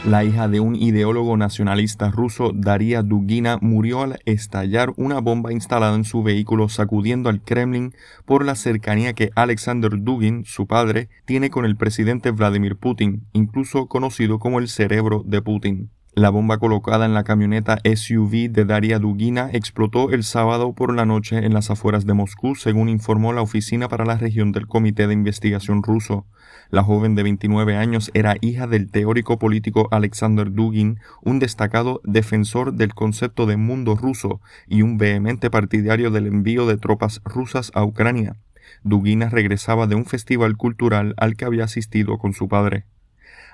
La 0.09 0.25
hija 0.25 0.49
de 0.49 0.59
un 0.61 0.75
ideólogo 0.75 1.37
nacionalista 1.37 2.11
ruso, 2.11 2.53
Daria 2.55 3.03
Dugina, 3.03 3.59
murió 3.61 4.03
al 4.03 4.19
estallar 4.25 4.95
una 4.97 5.21
bomba 5.21 5.53
instalada 5.53 5.95
en 5.97 6.05
su 6.05 6.23
vehículo 6.23 6.71
sacudiendo 6.71 7.29
al 7.29 7.43
Kremlin 7.43 7.93
por 8.25 8.43
la 8.43 8.55
cercanía 8.55 9.13
que 9.13 9.31
Alexander 9.35 9.91
Dugin, 9.99 10.47
su 10.47 10.67
padre, 10.67 11.11
tiene 11.27 11.51
con 11.51 11.67
el 11.67 11.77
presidente 11.77 12.31
Vladimir 12.31 12.77
Putin, 12.77 13.27
incluso 13.35 13.87
conocido 13.87 14.39
como 14.39 14.61
el 14.61 14.69
cerebro 14.69 15.25
de 15.27 15.43
Putin. 15.43 15.91
La 16.19 16.31
bomba 16.31 16.59
colocada 16.59 17.07
en 17.07 17.15
la 17.15 17.23
camioneta 17.23 17.79
SUV 17.85 18.51
de 18.51 18.65
Daria 18.65 18.99
Dugina 18.99 19.51
explotó 19.53 20.11
el 20.11 20.25
sábado 20.25 20.73
por 20.73 20.93
la 20.93 21.07
noche 21.07 21.47
en 21.47 21.55
las 21.55 21.71
afueras 21.71 22.07
de 22.07 22.15
Moscú, 22.15 22.57
según 22.57 22.89
informó 22.89 23.33
la 23.33 23.41
Oficina 23.41 23.89
para 23.89 24.05
la 24.05 24.17
Región 24.17 24.51
del 24.51 24.67
Comité 24.67 25.07
de 25.07 25.15
Investigación 25.15 25.85
ruso. 25.85 26.27
La 26.71 26.83
joven 26.83 27.15
de 27.15 27.23
29 27.23 27.77
años 27.77 28.11
era 28.15 28.35
hija 28.41 28.67
del 28.67 28.91
teórico 28.91 29.39
político 29.39 29.87
Alexander 29.93 30.51
Dugin, 30.51 30.99
un 31.23 31.39
destacado 31.39 32.01
defensor 32.03 32.73
del 32.73 32.95
concepto 32.95 33.47
de 33.47 33.57
mundo 33.57 33.95
ruso 33.95 34.41
y 34.67 34.83
un 34.83 34.99
vehemente 34.99 35.51
partidario 35.51 36.11
del 36.11 36.27
envío 36.27 36.67
de 36.67 36.79
tropas 36.79 37.21
rusas 37.25 37.71
a 37.75 37.85
Ucrania. 37.85 38.35
Dugina 38.83 39.29
regresaba 39.29 39.87
de 39.87 39.95
un 39.95 40.05
festival 40.05 40.57
cultural 40.57 41.15
al 41.17 41.37
que 41.37 41.45
había 41.45 41.63
asistido 41.63 42.19
con 42.19 42.33
su 42.33 42.49
padre. 42.49 42.87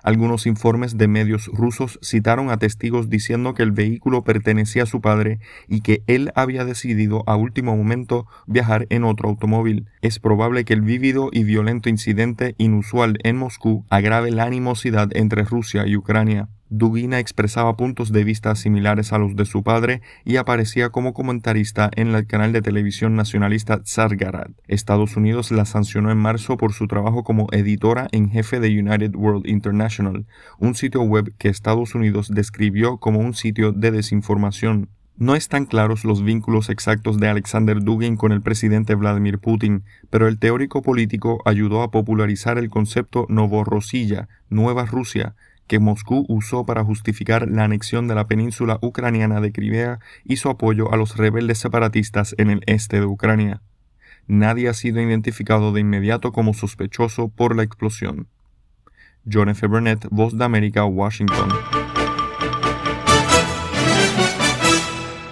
Algunos 0.04 0.46
informes 0.46 0.98
de 0.98 1.08
medios 1.08 1.46
rusos 1.46 1.98
citaron 2.02 2.50
a 2.50 2.58
testigos 2.58 3.08
diciendo 3.08 3.54
que 3.54 3.62
el 3.62 3.72
vehículo 3.72 4.22
pertenecía 4.22 4.82
a 4.82 4.86
su 4.86 5.00
padre 5.00 5.38
y 5.66 5.80
que 5.80 6.02
él 6.06 6.30
había 6.34 6.66
decidido 6.66 7.24
a 7.26 7.36
último 7.36 7.74
momento 7.74 8.26
viajar 8.46 8.86
en 8.90 9.04
otro 9.04 9.30
automóvil. 9.30 9.88
Es 10.02 10.18
probable 10.18 10.66
que 10.66 10.74
el 10.74 10.82
vívido 10.82 11.30
y 11.32 11.44
violento 11.44 11.88
incidente 11.88 12.54
inusual 12.58 13.16
en 13.24 13.38
Moscú 13.38 13.86
agrave 13.88 14.30
la 14.30 14.44
animosidad 14.44 15.08
entre 15.14 15.42
Rusia 15.42 15.86
y 15.86 15.96
Ucrania. 15.96 16.50
Dugina 16.76 17.20
expresaba 17.20 17.76
puntos 17.76 18.10
de 18.10 18.24
vista 18.24 18.52
similares 18.56 19.12
a 19.12 19.18
los 19.18 19.36
de 19.36 19.44
su 19.44 19.62
padre 19.62 20.02
y 20.24 20.38
aparecía 20.38 20.90
como 20.90 21.14
comentarista 21.14 21.88
en 21.94 22.12
el 22.12 22.26
canal 22.26 22.52
de 22.52 22.62
televisión 22.62 23.14
nacionalista 23.14 23.80
Tsargarad. 23.80 24.50
Estados 24.66 25.16
Unidos 25.16 25.52
la 25.52 25.66
sancionó 25.66 26.10
en 26.10 26.18
marzo 26.18 26.56
por 26.56 26.72
su 26.72 26.88
trabajo 26.88 27.22
como 27.22 27.46
editora 27.52 28.08
en 28.10 28.28
jefe 28.28 28.58
de 28.58 28.76
United 28.76 29.14
World 29.14 29.46
International, 29.46 30.26
un 30.58 30.74
sitio 30.74 31.02
web 31.02 31.32
que 31.38 31.48
Estados 31.48 31.94
Unidos 31.94 32.28
describió 32.34 32.96
como 32.96 33.20
un 33.20 33.34
sitio 33.34 33.70
de 33.70 33.92
desinformación. 33.92 34.88
No 35.16 35.36
están 35.36 35.66
claros 35.66 36.04
los 36.04 36.24
vínculos 36.24 36.70
exactos 36.70 37.20
de 37.20 37.28
Alexander 37.28 37.84
Dugin 37.84 38.16
con 38.16 38.32
el 38.32 38.42
presidente 38.42 38.96
Vladimir 38.96 39.38
Putin, 39.38 39.84
pero 40.10 40.26
el 40.26 40.40
teórico 40.40 40.82
político 40.82 41.40
ayudó 41.44 41.82
a 41.82 41.92
popularizar 41.92 42.58
el 42.58 42.68
concepto 42.68 43.26
Novorosilla, 43.28 44.26
Nueva 44.50 44.86
Rusia, 44.86 45.36
que 45.66 45.78
Moscú 45.78 46.24
usó 46.28 46.66
para 46.66 46.84
justificar 46.84 47.48
la 47.48 47.64
anexión 47.64 48.08
de 48.08 48.14
la 48.14 48.26
península 48.26 48.78
ucraniana 48.82 49.40
de 49.40 49.52
Crimea 49.52 49.98
y 50.24 50.36
su 50.36 50.48
apoyo 50.48 50.92
a 50.92 50.96
los 50.96 51.16
rebeldes 51.16 51.58
separatistas 51.58 52.34
en 52.38 52.50
el 52.50 52.62
este 52.66 53.00
de 53.00 53.06
Ucrania. 53.06 53.62
Nadie 54.26 54.68
ha 54.68 54.74
sido 54.74 55.00
identificado 55.00 55.72
de 55.72 55.80
inmediato 55.80 56.32
como 56.32 56.54
sospechoso 56.54 57.28
por 57.28 57.54
la 57.56 57.62
explosión. 57.62 58.28
John 59.30 59.48
F. 59.48 59.66
Burnett, 59.66 60.06
Voz 60.10 60.36
de 60.36 60.44
América, 60.44 60.84
Washington. 60.84 61.48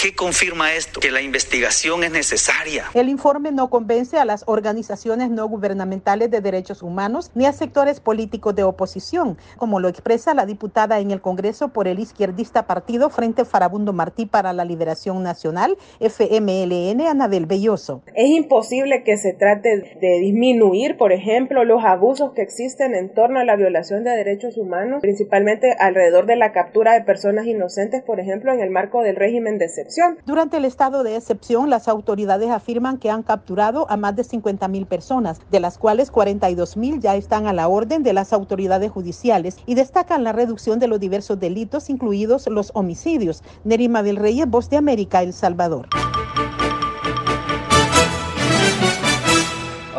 ¿Qué 0.00 0.14
confirma 0.14 0.74
esto? 0.74 1.00
Que 1.00 1.10
la 1.10 1.22
investigación 1.22 2.04
es 2.04 2.12
necesaria. 2.12 2.86
El 2.94 3.08
informe 3.08 3.52
no 3.52 3.70
convence 3.70 4.18
a 4.18 4.24
las 4.24 4.44
organizaciones 4.46 5.30
no 5.30 5.46
gubernamentales 5.46 6.30
de 6.30 6.40
derechos 6.40 6.82
humanos 6.82 7.30
ni 7.34 7.46
a 7.46 7.52
sectores 7.52 8.00
políticos 8.00 8.54
de 8.54 8.64
oposición, 8.64 9.38
como 9.56 9.80
lo 9.80 9.88
expresa 9.88 10.34
la 10.34 10.46
diputada 10.46 11.00
en 11.00 11.10
el 11.10 11.20
Congreso 11.20 11.68
por 11.68 11.88
el 11.88 11.98
izquierdista 11.98 12.66
partido 12.66 13.10
Frente 13.10 13.44
Farabundo 13.44 13.92
Martí 13.92 14.26
para 14.26 14.52
la 14.52 14.64
Liberación 14.64 15.22
Nacional, 15.22 15.76
FM 16.00 16.53
MLN, 16.54 17.06
Anabel 17.06 17.46
Belloso. 17.46 18.02
Es 18.14 18.28
imposible 18.28 19.02
que 19.04 19.16
se 19.16 19.32
trate 19.32 19.96
de 20.00 20.18
disminuir, 20.20 20.96
por 20.96 21.12
ejemplo, 21.12 21.64
los 21.64 21.84
abusos 21.84 22.32
que 22.32 22.42
existen 22.42 22.94
en 22.94 23.12
torno 23.12 23.40
a 23.40 23.44
la 23.44 23.56
violación 23.56 24.04
de 24.04 24.10
derechos 24.10 24.56
humanos, 24.56 25.00
principalmente 25.00 25.74
alrededor 25.78 26.26
de 26.26 26.36
la 26.36 26.52
captura 26.52 26.94
de 26.94 27.02
personas 27.02 27.46
inocentes, 27.46 28.02
por 28.02 28.20
ejemplo, 28.20 28.52
en 28.52 28.60
el 28.60 28.70
marco 28.70 29.02
del 29.02 29.16
régimen 29.16 29.58
de 29.58 29.66
excepción. 29.66 30.18
Durante 30.26 30.58
el 30.58 30.64
estado 30.64 31.02
de 31.02 31.16
excepción, 31.16 31.70
las 31.70 31.88
autoridades 31.88 32.50
afirman 32.50 32.98
que 32.98 33.10
han 33.10 33.22
capturado 33.22 33.86
a 33.90 33.96
más 33.96 34.16
de 34.16 34.24
50 34.24 34.68
mil 34.68 34.86
personas, 34.86 35.40
de 35.50 35.60
las 35.60 35.78
cuales 35.78 36.10
42 36.10 36.76
mil 36.76 37.00
ya 37.00 37.16
están 37.16 37.46
a 37.46 37.52
la 37.52 37.68
orden 37.68 38.02
de 38.02 38.12
las 38.12 38.32
autoridades 38.32 38.90
judiciales 38.90 39.58
y 39.66 39.74
destacan 39.74 40.24
la 40.24 40.32
reducción 40.32 40.78
de 40.78 40.88
los 40.88 41.00
diversos 41.00 41.38
delitos, 41.40 41.90
incluidos 41.90 42.46
los 42.48 42.70
homicidios. 42.74 43.42
Nerima 43.64 44.02
del 44.02 44.16
Rey, 44.16 44.42
Voz 44.46 44.70
de 44.70 44.76
América, 44.76 45.22
El 45.22 45.32
Salvador. 45.32 45.88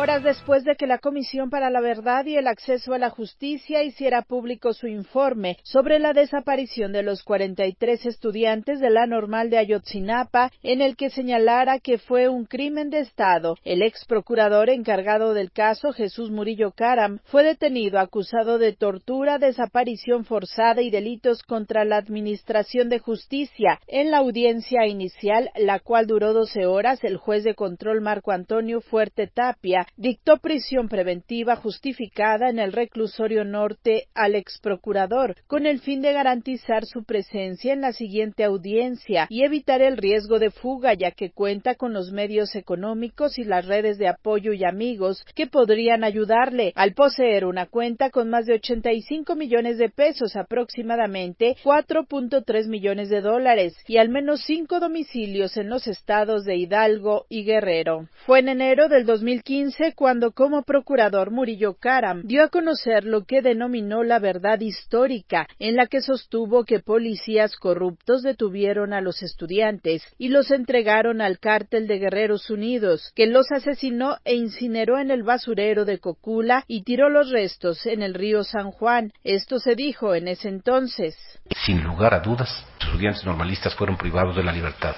Después 0.06 0.62
de 0.62 0.76
que 0.76 0.86
la 0.86 0.98
Comisión 0.98 1.50
para 1.50 1.68
la 1.68 1.80
Verdad 1.80 2.24
y 2.26 2.36
el 2.36 2.46
Acceso 2.46 2.94
a 2.94 2.98
la 2.98 3.10
Justicia 3.10 3.82
hiciera 3.82 4.22
público 4.22 4.72
su 4.72 4.86
informe 4.86 5.58
sobre 5.64 5.98
la 5.98 6.12
desaparición 6.12 6.92
de 6.92 7.02
los 7.02 7.24
43 7.24 8.06
estudiantes 8.06 8.78
de 8.78 8.88
la 8.88 9.06
normal 9.08 9.50
de 9.50 9.58
Ayotzinapa, 9.58 10.52
en 10.62 10.80
el 10.80 10.96
que 10.96 11.10
señalara 11.10 11.80
que 11.80 11.98
fue 11.98 12.28
un 12.28 12.44
crimen 12.44 12.88
de 12.88 13.00
Estado. 13.00 13.56
El 13.64 13.82
ex 13.82 14.04
procurador 14.06 14.70
encargado 14.70 15.34
del 15.34 15.50
caso, 15.50 15.92
Jesús 15.92 16.30
Murillo 16.30 16.70
Caram, 16.70 17.18
fue 17.24 17.42
detenido 17.42 17.98
acusado 17.98 18.58
de 18.58 18.74
tortura, 18.74 19.38
desaparición 19.38 20.24
forzada 20.24 20.82
y 20.82 20.90
delitos 20.90 21.42
contra 21.42 21.84
la 21.84 21.96
Administración 21.96 22.88
de 22.88 23.00
Justicia. 23.00 23.80
En 23.88 24.12
la 24.12 24.18
audiencia 24.18 24.86
inicial, 24.86 25.50
la 25.56 25.80
cual 25.80 26.06
duró 26.06 26.32
12 26.32 26.64
horas, 26.64 27.02
el 27.02 27.16
juez 27.16 27.42
de 27.42 27.56
control 27.56 28.00
Marco 28.00 28.30
Antonio 28.30 28.80
Fuerte 28.80 29.26
Tapia 29.26 29.84
dictó 29.96 30.36
prisión 30.36 30.88
preventiva 30.88 31.56
justificada 31.56 32.50
en 32.50 32.58
el 32.58 32.72
reclusorio 32.72 33.44
norte 33.44 34.08
al 34.14 34.34
ex 34.34 34.58
procurador, 34.60 35.36
con 35.46 35.66
el 35.66 35.80
fin 35.80 36.02
de 36.02 36.12
garantizar 36.12 36.84
su 36.84 37.04
presencia 37.04 37.72
en 37.72 37.80
la 37.80 37.92
siguiente 37.92 38.44
audiencia 38.44 39.26
y 39.30 39.42
evitar 39.42 39.80
el 39.80 39.96
riesgo 39.96 40.38
de 40.38 40.50
fuga, 40.50 40.92
ya 40.94 41.12
que 41.12 41.30
cuenta 41.30 41.76
con 41.76 41.94
los 41.94 42.12
medios 42.12 42.54
económicos 42.54 43.38
y 43.38 43.44
las 43.44 43.64
redes 43.64 43.96
de 43.96 44.08
apoyo 44.08 44.52
y 44.52 44.64
amigos 44.64 45.24
que 45.34 45.46
podrían 45.46 46.04
ayudarle 46.04 46.72
al 46.76 46.92
poseer 46.92 47.46
una 47.46 47.66
cuenta 47.66 48.10
con 48.10 48.28
más 48.28 48.44
de 48.46 48.54
85 48.54 49.34
millones 49.34 49.78
de 49.78 49.88
pesos, 49.88 50.36
aproximadamente 50.36 51.56
4.3 51.64 52.68
millones 52.68 53.08
de 53.08 53.22
dólares, 53.22 53.74
y 53.86 53.96
al 53.96 54.10
menos 54.10 54.42
cinco 54.44 54.78
domicilios 54.78 55.56
en 55.56 55.70
los 55.70 55.86
estados 55.86 56.44
de 56.44 56.56
Hidalgo 56.56 57.24
y 57.28 57.44
Guerrero. 57.44 58.08
Fue 58.26 58.40
en 58.40 58.48
enero 58.48 58.88
del 58.88 59.06
2015 59.06 59.85
cuando 59.92 60.32
como 60.32 60.62
procurador 60.62 61.30
Murillo 61.30 61.74
Karam 61.74 62.22
dio 62.24 62.42
a 62.42 62.48
conocer 62.48 63.04
lo 63.04 63.24
que 63.24 63.42
denominó 63.42 64.02
la 64.02 64.18
verdad 64.18 64.60
histórica, 64.60 65.46
en 65.58 65.76
la 65.76 65.86
que 65.86 66.00
sostuvo 66.00 66.64
que 66.64 66.80
policías 66.80 67.56
corruptos 67.56 68.22
detuvieron 68.22 68.92
a 68.92 69.00
los 69.00 69.22
estudiantes 69.22 70.02
y 70.18 70.28
los 70.28 70.50
entregaron 70.50 71.20
al 71.20 71.38
cártel 71.38 71.86
de 71.86 71.98
Guerreros 71.98 72.50
Unidos, 72.50 73.12
que 73.14 73.26
los 73.26 73.50
asesinó 73.52 74.16
e 74.24 74.34
incineró 74.34 74.98
en 74.98 75.10
el 75.10 75.22
basurero 75.22 75.84
de 75.84 75.98
Cocula 75.98 76.64
y 76.66 76.82
tiró 76.82 77.08
los 77.08 77.30
restos 77.30 77.86
en 77.86 78.02
el 78.02 78.14
río 78.14 78.44
San 78.44 78.70
Juan. 78.70 79.12
Esto 79.24 79.58
se 79.58 79.74
dijo 79.74 80.14
en 80.14 80.28
ese 80.28 80.48
entonces. 80.48 81.16
Sin 81.64 81.82
lugar 81.82 82.14
a 82.14 82.20
dudas, 82.20 82.64
los 82.80 82.88
estudiantes 82.88 83.24
normalistas 83.24 83.74
fueron 83.74 83.96
privados 83.96 84.36
de 84.36 84.42
la 84.42 84.52
libertad, 84.52 84.94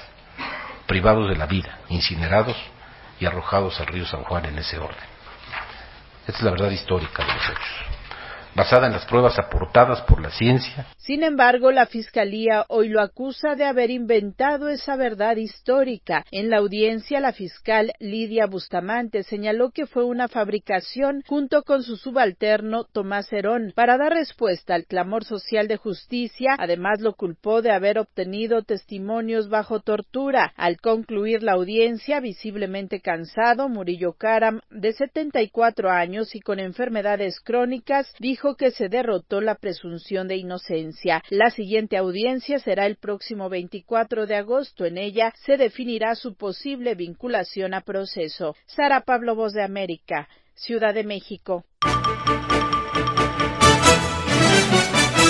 privados 0.86 1.28
de 1.28 1.36
la 1.36 1.46
vida, 1.46 1.80
incinerados 1.88 2.56
y 3.20 3.26
arrojados 3.26 3.78
al 3.80 3.86
río 3.86 4.06
San 4.06 4.24
Juan 4.24 4.44
en 4.46 4.58
ese 4.58 4.78
orden. 4.78 5.08
Esta 6.26 6.38
es 6.38 6.42
la 6.42 6.50
verdad 6.50 6.70
histórica 6.70 7.24
de 7.24 7.32
los 7.32 7.44
hechos 7.44 7.97
basada 8.58 8.88
en 8.88 8.92
las 8.92 9.06
pruebas 9.06 9.38
aportadas 9.38 10.02
por 10.02 10.20
la 10.20 10.30
ciencia. 10.30 10.86
Sin 10.96 11.22
embargo, 11.22 11.70
la 11.70 11.86
Fiscalía 11.86 12.64
hoy 12.68 12.88
lo 12.88 13.00
acusa 13.00 13.54
de 13.54 13.64
haber 13.64 13.90
inventado 13.90 14.68
esa 14.68 14.96
verdad 14.96 15.36
histórica. 15.36 16.24
En 16.32 16.50
la 16.50 16.58
audiencia, 16.58 17.20
la 17.20 17.32
fiscal 17.32 17.92
Lidia 18.00 18.46
Bustamante 18.46 19.22
señaló 19.22 19.70
que 19.70 19.86
fue 19.86 20.04
una 20.04 20.26
fabricación 20.26 21.22
junto 21.28 21.62
con 21.62 21.84
su 21.84 21.96
subalterno 21.96 22.82
Tomás 22.82 23.32
Herón 23.32 23.72
para 23.76 23.96
dar 23.96 24.12
respuesta 24.12 24.74
al 24.74 24.86
clamor 24.86 25.22
social 25.22 25.68
de 25.68 25.76
justicia. 25.76 26.56
Además, 26.58 27.00
lo 27.00 27.12
culpó 27.12 27.62
de 27.62 27.70
haber 27.70 27.96
obtenido 28.00 28.62
testimonios 28.62 29.48
bajo 29.48 29.78
tortura. 29.80 30.52
Al 30.56 30.78
concluir 30.78 31.44
la 31.44 31.52
audiencia, 31.52 32.18
visiblemente 32.18 33.00
cansado, 33.00 33.68
Murillo 33.68 34.14
Karam, 34.14 34.62
de 34.68 34.92
74 34.92 35.90
años 35.90 36.34
y 36.34 36.40
con 36.40 36.58
enfermedades 36.58 37.38
crónicas, 37.40 38.12
dijo 38.18 38.47
que 38.56 38.70
se 38.70 38.88
derrotó 38.88 39.40
la 39.40 39.56
presunción 39.56 40.28
de 40.28 40.36
inocencia. 40.36 41.22
La 41.30 41.50
siguiente 41.50 41.96
audiencia 41.96 42.58
será 42.58 42.86
el 42.86 42.96
próximo 42.96 43.48
24 43.48 44.26
de 44.26 44.36
agosto. 44.36 44.84
En 44.84 44.98
ella 44.98 45.32
se 45.44 45.56
definirá 45.56 46.14
su 46.14 46.34
posible 46.34 46.94
vinculación 46.94 47.74
a 47.74 47.82
proceso. 47.82 48.54
Sara 48.66 49.02
Pablo 49.02 49.34
Voz 49.34 49.52
de 49.52 49.62
América, 49.62 50.28
Ciudad 50.54 50.94
de 50.94 51.04
México. 51.04 51.64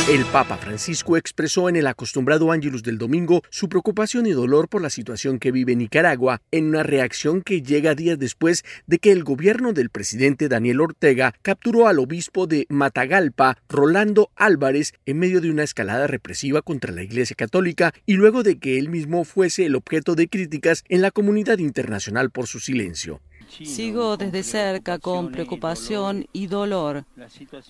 El 0.09 0.25
Papa 0.25 0.57
Francisco 0.57 1.19
expresó 1.19 1.69
en 1.69 1.77
el 1.77 1.87
acostumbrado 1.87 2.51
Ángelus 2.51 2.83
del 2.83 2.97
domingo 2.97 3.43
su 3.51 3.69
preocupación 3.69 4.25
y 4.25 4.31
dolor 4.31 4.71
por 4.71 4.81
la 4.81 4.89
situación 4.89 5.39
que 5.39 5.53
vive 5.53 5.77
Nicaragua, 5.77 6.41
en 6.51 6.69
una 6.69 6.83
reacción 6.83 7.43
que 7.43 7.61
llega 7.61 7.95
días 7.95 8.19
después 8.19 8.65
de 8.87 9.01
que 9.01 9.13
el 9.13 9.23
gobierno 9.23 9.75
del 9.75 9.91
presidente 9.91 10.49
Daniel 10.49 10.81
Ortega 10.81 11.35
capturó 11.43 11.89
al 11.89 11.99
obispo 11.99 12.47
de 12.47 12.65
Matagalpa, 12.71 13.59
Rolando 13.69 14.31
Álvarez, 14.35 14.95
en 15.05 15.19
medio 15.19 15.43
de 15.43 15.51
una 15.51 15.65
escalada 15.65 16.07
represiva 16.07 16.63
contra 16.63 16.91
la 16.91 17.03
Iglesia 17.03 17.37
Católica 17.37 17.93
y 18.07 18.15
luego 18.15 18.43
de 18.43 18.59
que 18.59 18.79
él 18.79 18.89
mismo 18.89 19.25
fuese 19.25 19.67
el 19.67 19.77
objeto 19.77 20.15
de 20.15 20.29
críticas 20.29 20.85
en 20.89 21.03
la 21.03 21.11
comunidad 21.11 21.59
internacional 21.59 22.31
por 22.31 22.47
su 22.47 22.61
silencio. 22.61 23.21
Sigo 23.49 24.17
desde 24.17 24.43
cerca 24.43 24.99
con 24.99 25.31
preocupación 25.31 26.27
y 26.33 26.47
dolor. 26.47 27.05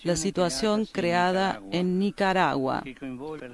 La 0.03 0.15
situación 0.15 0.85
creada 0.85 1.61
en 1.71 1.99
Nicaragua, 1.99 2.83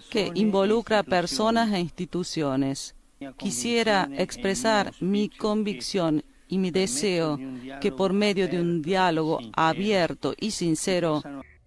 que 0.10 0.32
involucra 0.34 1.04
personas 1.04 1.72
e 1.74 1.80
instituciones. 1.80 2.96
Quisiera 3.38 4.10
expresar 4.18 4.92
mi 5.00 5.30
convicción 5.30 6.24
y 6.48 6.58
mi 6.58 6.72
deseo 6.72 7.40
que 7.82 7.92
por 7.92 8.14
medio 8.14 8.48
de 8.48 8.60
un 8.60 8.82
diálogo 8.82 9.40
abierto 9.54 10.34
y 10.40 10.52
sincero 10.52 11.24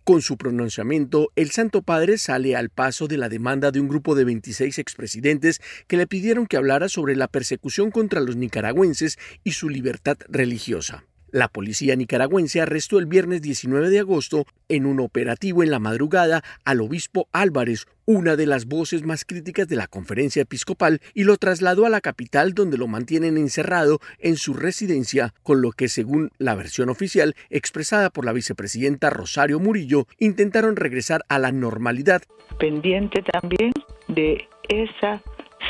con 0.09 0.23
su 0.23 0.39
pronunciamiento, 0.39 1.33
el 1.37 1.51
Santo 1.51 1.83
Padre 1.83 2.17
sale 2.17 2.57
al 2.57 2.71
paso 2.71 3.09
de 3.09 3.19
la 3.19 3.29
demanda 3.29 3.71
de 3.71 3.79
un 3.79 3.89
grupo 3.89 4.15
de 4.15 4.25
26 4.25 4.79
expresidentes 4.79 5.61
que 5.87 5.99
le 5.99 6.07
pidieron 6.07 6.47
que 6.47 6.57
hablara 6.57 6.89
sobre 6.89 7.15
la 7.15 7.29
persecución 7.29 7.91
contra 7.91 8.23
los 8.23 8.35
nicaragüenses 8.35 9.19
y 9.45 9.51
su 9.51 9.69
libertad 9.69 10.17
religiosa. 10.31 11.05
La 11.31 11.49
policía 11.49 11.95
nicaragüense 11.95 12.63
arrestó 12.63 12.99
el 12.99 13.07
viernes 13.07 13.43
19 13.43 13.91
de 13.91 13.99
agosto 13.99 14.47
en 14.69 14.87
un 14.87 14.99
operativo 15.01 15.63
en 15.63 15.71
la 15.71 15.79
madrugada 15.79 16.43
al 16.65 16.81
obispo 16.81 17.29
Álvarez, 17.33 17.87
una 18.07 18.37
de 18.37 18.47
las 18.47 18.65
voces 18.65 19.05
más 19.05 19.27
críticas 19.27 19.69
de 19.69 19.77
la 19.77 19.89
conferencia 19.89 20.43
episcopal, 20.43 21.03
y 21.13 21.25
lo 21.25 21.37
trasladó 21.37 21.85
a 21.85 21.91
la 21.91 22.01
capital 22.01 22.55
donde 22.55 22.79
lo 22.79 22.87
mantienen 22.87 23.37
encerrado 23.37 24.01
en 24.19 24.37
su 24.37 24.55
residencia, 24.55 25.35
con 25.43 25.61
lo 25.61 25.73
que 25.73 25.89
según 25.89 26.31
la 26.39 26.55
versión 26.55 26.89
oficial 26.89 27.35
expresada 27.51 28.09
por 28.09 28.25
la 28.25 28.33
vicepresidenta 28.33 29.11
Rosario 29.11 29.61
Murillo, 29.61 30.07
intentaron 30.19 30.77
regresar 30.77 31.25
a 31.29 31.39
la 31.39 31.53
normalidad. 31.53 32.23
Pendiente 32.59 33.23
también 33.23 33.73
de 34.09 34.49
esa 34.69 35.23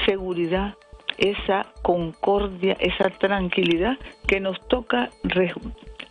seguridad 0.06 0.74
esa 1.18 1.72
concordia, 1.82 2.76
esa 2.80 3.10
tranquilidad 3.18 3.98
que 4.26 4.40
nos 4.40 4.56
toca 4.68 5.10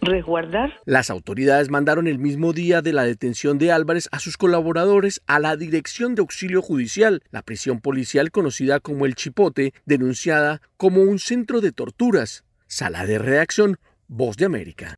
resguardar. 0.02 0.74
Las 0.86 1.10
autoridades 1.10 1.70
mandaron 1.70 2.08
el 2.08 2.20
mismo 2.20 2.54
día 2.54 2.82
de 2.82 2.94
la 2.94 3.04
detención 3.04 3.58
de 3.58 3.72
Álvarez 3.72 4.10
a 4.12 4.20
sus 4.20 4.38
colaboradores 4.38 5.22
a 5.28 5.40
la 5.40 5.56
Dirección 5.56 6.16
de 6.16 6.22
Auxilio 6.22 6.62
Judicial, 6.62 7.24
la 7.32 7.42
prisión 7.42 7.80
policial 7.80 8.32
conocida 8.32 8.80
como 8.80 9.06
el 9.06 9.16
Chipote, 9.16 9.74
denunciada 9.86 10.62
como 10.78 11.02
un 11.02 11.20
centro 11.20 11.62
de 11.62 11.72
torturas. 11.72 12.44
Sala 12.68 13.06
de 13.06 13.18
redacción, 13.18 13.80
Voz 14.08 14.38
de 14.38 14.46
América. 14.46 14.96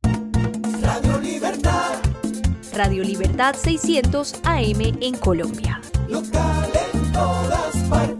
Radio 0.82 1.20
Libertad. 1.20 2.00
Radio 2.74 3.02
Libertad 3.04 3.54
600 3.54 4.40
AM 4.44 4.98
en 5.00 5.16
Colombia. 5.16 5.80
Local 6.08 6.70
en 6.92 7.12
todas 7.12 7.76
partes. 7.88 8.19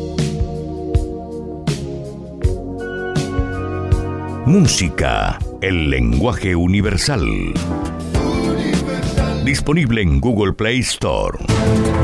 Música, 4.45 5.37
el 5.61 5.91
lenguaje 5.91 6.55
universal. 6.55 7.53
Disponible 9.45 10.01
en 10.01 10.19
Google 10.19 10.53
Play 10.53 10.79
Store. 10.79 11.37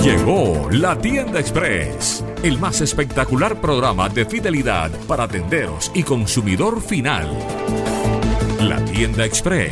Llegó 0.04 0.69
la 0.71 1.00
Tienda 1.00 1.39
Express, 1.39 2.23
el 2.43 2.60
más 2.60 2.82
espectacular 2.82 3.60
programa 3.60 4.08
de 4.08 4.26
fidelidad 4.26 4.91
para 5.08 5.28
tenderos 5.28 5.91
y 5.95 6.04
consumidor 6.04 6.80
final. 6.80 7.28
La 8.62 8.86
Tienda 8.86 9.26
Express, 9.26 9.71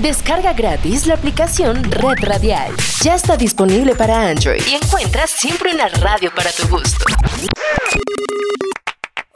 Descarga 0.00 0.54
gratis 0.54 1.06
la 1.06 1.12
aplicación 1.12 1.84
Red 1.84 2.24
Radial. 2.24 2.72
Ya 3.02 3.16
está 3.16 3.36
disponible 3.36 3.94
para 3.94 4.30
Android 4.30 4.62
y 4.66 4.74
encuentras 4.74 5.30
siempre 5.30 5.74
una 5.74 5.88
radio 5.88 6.34
para 6.34 6.50
tu 6.52 6.66
gusto. 6.68 7.04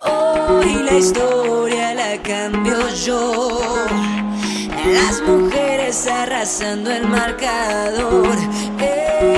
Hoy 0.01 0.75
la 0.85 0.95
historia 0.95 1.93
la 1.93 2.23
cambio 2.23 2.89
yo. 2.95 3.87
Las 4.87 5.21
mujeres 5.21 6.07
arrasando 6.07 6.91
el 6.91 7.09
marcador. 7.09 8.35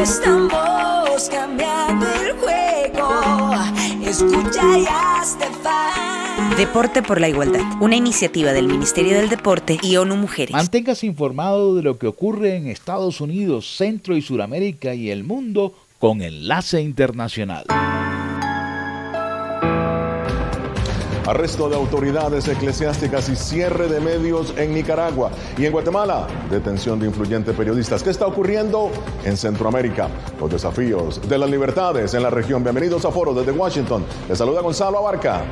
Estamos 0.01 1.29
cambiando 1.29 2.07
el 2.07 2.33
juego. 2.35 3.51
Escucha 4.01 4.79
ya, 4.79 5.25
Stefan. 5.25 6.16
Deporte 6.57 7.03
por 7.03 7.21
la 7.21 7.29
Igualdad, 7.29 7.63
una 7.81 7.97
iniciativa 7.97 8.53
del 8.53 8.67
Ministerio 8.67 9.17
del 9.17 9.29
Deporte 9.29 9.79
y 9.83 9.97
ONU 9.97 10.17
Mujeres. 10.17 10.53
Manténgase 10.53 11.07
informado 11.07 11.75
de 11.75 11.83
lo 11.83 11.99
que 11.99 12.07
ocurre 12.07 12.57
en 12.57 12.67
Estados 12.67 13.21
Unidos, 13.21 13.77
Centro 13.77 14.17
y 14.17 14.23
Suramérica 14.23 14.95
y 14.95 15.11
el 15.11 15.25
mundo 15.25 15.75
con 15.99 16.23
Enlace 16.23 16.81
Internacional. 16.81 17.65
arresto 21.27 21.69
de 21.69 21.75
autoridades 21.75 22.47
eclesiásticas 22.47 23.29
y 23.29 23.35
cierre 23.35 23.89
de 23.89 24.01
medios 24.01 24.55
en 24.57 24.73
Nicaragua. 24.73 25.31
Y 25.59 25.67
en 25.67 25.73
Guatemala, 25.73 26.29
detención 26.51 27.01
de 27.01 27.07
influyentes 27.07 27.55
periodistas. 27.57 28.03
¿Qué 28.03 28.11
está 28.11 28.27
ocurriendo 28.27 28.91
en 29.25 29.37
Centroamérica? 29.37 30.09
Los 30.41 30.53
desafíos 30.53 31.21
de 31.29 31.39
las 31.39 31.51
libertades 31.51 32.15
en 32.15 32.23
la 32.23 32.31
región. 32.31 32.63
Bienvenidos 32.63 33.05
a 33.05 33.11
Foro 33.11 33.35
desde 33.35 33.51
Washington. 33.51 34.05
Les 34.29 34.39
saluda 34.39 34.61
Gonzalo 34.61 34.99
Abarca. 34.99 35.45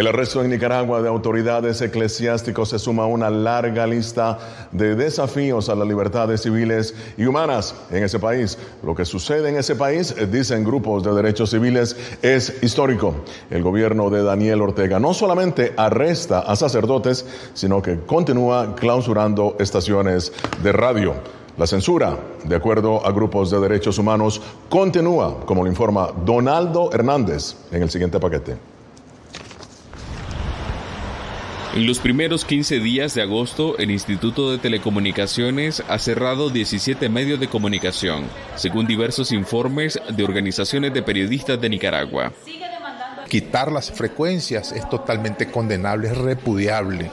El 0.00 0.06
arresto 0.06 0.42
en 0.42 0.48
Nicaragua 0.48 1.02
de 1.02 1.10
autoridades 1.10 1.82
eclesiásticos 1.82 2.70
se 2.70 2.78
suma 2.78 3.02
a 3.02 3.06
una 3.06 3.28
larga 3.28 3.86
lista 3.86 4.38
de 4.72 4.94
desafíos 4.94 5.68
a 5.68 5.74
las 5.74 5.86
libertades 5.86 6.40
civiles 6.40 6.94
y 7.18 7.26
humanas 7.26 7.74
en 7.90 8.02
ese 8.04 8.18
país. 8.18 8.56
Lo 8.82 8.94
que 8.94 9.04
sucede 9.04 9.50
en 9.50 9.58
ese 9.58 9.76
país, 9.76 10.14
eh, 10.16 10.26
dicen 10.26 10.64
grupos 10.64 11.04
de 11.04 11.12
derechos 11.12 11.50
civiles, 11.50 11.98
es 12.22 12.62
histórico. 12.62 13.14
El 13.50 13.62
gobierno 13.62 14.08
de 14.08 14.22
Daniel 14.22 14.62
Ortega 14.62 14.98
no 14.98 15.12
solamente 15.12 15.74
arresta 15.76 16.38
a 16.38 16.56
sacerdotes, 16.56 17.26
sino 17.52 17.82
que 17.82 18.00
continúa 18.00 18.74
clausurando 18.76 19.56
estaciones 19.58 20.32
de 20.62 20.72
radio. 20.72 21.12
La 21.58 21.66
censura, 21.66 22.16
de 22.44 22.56
acuerdo 22.56 23.06
a 23.06 23.12
grupos 23.12 23.50
de 23.50 23.60
derechos 23.60 23.98
humanos, 23.98 24.40
continúa, 24.70 25.40
como 25.44 25.62
lo 25.62 25.68
informa 25.68 26.08
Donaldo 26.24 26.88
Hernández 26.90 27.54
en 27.70 27.82
el 27.82 27.90
siguiente 27.90 28.18
paquete. 28.18 28.79
En 31.72 31.86
los 31.86 32.00
primeros 32.00 32.44
15 32.44 32.80
días 32.80 33.14
de 33.14 33.22
agosto, 33.22 33.78
el 33.78 33.92
Instituto 33.92 34.50
de 34.50 34.58
Telecomunicaciones 34.58 35.84
ha 35.88 36.00
cerrado 36.00 36.50
17 36.50 37.08
medios 37.08 37.38
de 37.38 37.46
comunicación, 37.46 38.24
según 38.56 38.88
diversos 38.88 39.30
informes 39.30 40.00
de 40.08 40.24
organizaciones 40.24 40.92
de 40.92 41.02
periodistas 41.02 41.60
de 41.60 41.68
Nicaragua. 41.68 42.32
Quitar 43.28 43.70
las 43.70 43.92
frecuencias 43.92 44.72
es 44.72 44.88
totalmente 44.88 45.46
condenable, 45.46 46.08
es 46.08 46.18
repudiable. 46.18 47.08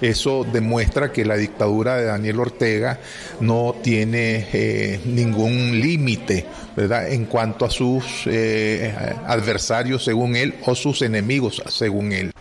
Eso 0.00 0.44
demuestra 0.52 1.12
que 1.12 1.24
la 1.24 1.36
dictadura 1.36 1.96
de 1.96 2.06
Daniel 2.06 2.40
Ortega 2.40 2.98
no 3.38 3.76
tiene 3.84 4.48
eh, 4.52 5.00
ningún 5.04 5.80
límite 5.80 6.44
en 6.76 7.26
cuanto 7.26 7.64
a 7.64 7.70
sus 7.70 8.26
eh, 8.26 8.92
adversarios, 9.28 10.02
según 10.02 10.34
él, 10.34 10.56
o 10.66 10.74
sus 10.74 11.02
enemigos, 11.02 11.62
según 11.68 12.10
él. 12.10 12.32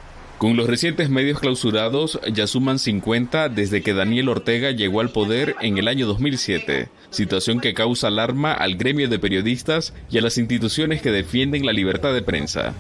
Con 0.42 0.58
los 0.58 0.66
recientes 0.66 1.12
medios 1.12 1.40
clausurados 1.40 2.20
ya 2.34 2.48
suman 2.48 2.80
50 2.80 3.48
desde 3.50 3.84
que 3.84 3.94
Daniel 3.94 4.28
Ortega 4.28 4.72
llegó 4.72 5.00
al 5.02 5.12
poder 5.12 5.56
en 5.62 5.78
el 5.78 5.88
año 5.88 6.08
2007, 6.08 6.90
situación 7.12 7.60
que 7.60 7.76
causa 7.76 8.08
alarma 8.08 8.52
al 8.52 8.76
gremio 8.76 9.08
de 9.08 9.20
periodistas 9.20 9.94
y 10.10 10.18
a 10.18 10.22
las 10.22 10.40
instituciones 10.40 11.04
que 11.04 11.12
defienden 11.12 11.64
la 11.64 11.74
libertad 11.74 12.12
de 12.12 12.24
prensa 12.24 12.74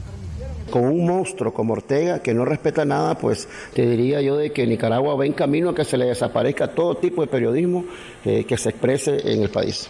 con 0.72 0.86
un 0.86 1.06
monstruo 1.06 1.54
como 1.54 1.74
Ortega 1.74 2.24
que 2.24 2.34
no 2.34 2.46
respeta 2.46 2.84
nada, 2.84 3.20
pues 3.20 3.48
te 3.76 3.86
diría 3.86 4.22
yo 4.22 4.38
de 4.38 4.52
que 4.52 4.66
Nicaragua 4.66 5.16
va 5.16 5.28
en 5.28 5.34
camino 5.34 5.70
a 5.70 5.76
que 5.76 5.86
se 5.86 5.98
le 5.98 6.06
desaparezca 6.06 6.70
todo 6.70 6.96
tipo 6.96 7.22
de 7.22 7.28
periodismo 7.28 7.86
eh, 8.26 8.44
que 8.46 8.58
se 8.58 8.70
exprese 8.70 9.34
en 9.34 9.44
el 9.44 9.50
país. 9.50 9.88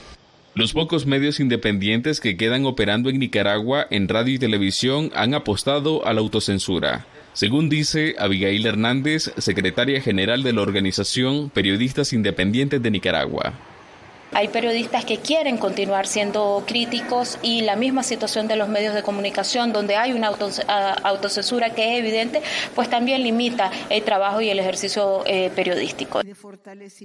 Los 0.56 0.74
pocos 0.74 1.06
medios 1.06 1.40
independientes 1.40 2.20
que 2.20 2.36
quedan 2.36 2.66
operando 2.66 3.10
en 3.10 3.20
Nicaragua 3.20 3.88
en 3.90 4.10
radio 4.10 4.36
y 4.36 4.40
televisión 4.40 5.10
han 5.16 5.34
apostado 5.34 6.06
a 6.06 6.14
la 6.14 6.20
autocensura. 6.20 7.06
Según 7.34 7.70
dice 7.70 8.15
Abigail 8.20 8.65
Hernández, 8.65 9.32
secretaria 9.38 10.02
general 10.02 10.44
de 10.44 10.54
la 10.54 10.62
organización 10.62 11.50
Periodistas 11.50 12.12
Independientes 12.12 12.82
de 12.84 12.91
Nicaragua. 12.91 13.54
Hay 14.34 14.48
periodistas 14.48 15.04
que 15.04 15.17
quieren 15.17 15.58
continuar 15.58 16.08
siendo 16.08 16.63
críticos 16.65 17.38
y 17.41 17.62
la 17.62 17.76
misma 17.76 18.02
situación 18.02 18.48
de 18.48 18.56
los 18.56 18.70
medios 18.70 18.96
de 18.96 19.04
comunicación, 19.04 19.74
donde 19.74 19.98
hay 19.98 20.13
una 20.13 20.30
autocensura 21.04 21.72
que 21.72 21.91
es 21.91 22.00
evidente, 22.00 22.41
pues 22.74 22.89
también 22.89 23.24
limita 23.24 23.72
el 23.89 24.04
trabajo 24.04 24.39
y 24.39 24.50
el 24.50 24.60
ejercicio 24.60 25.24
eh, 25.26 25.52
periodístico. 25.54 26.22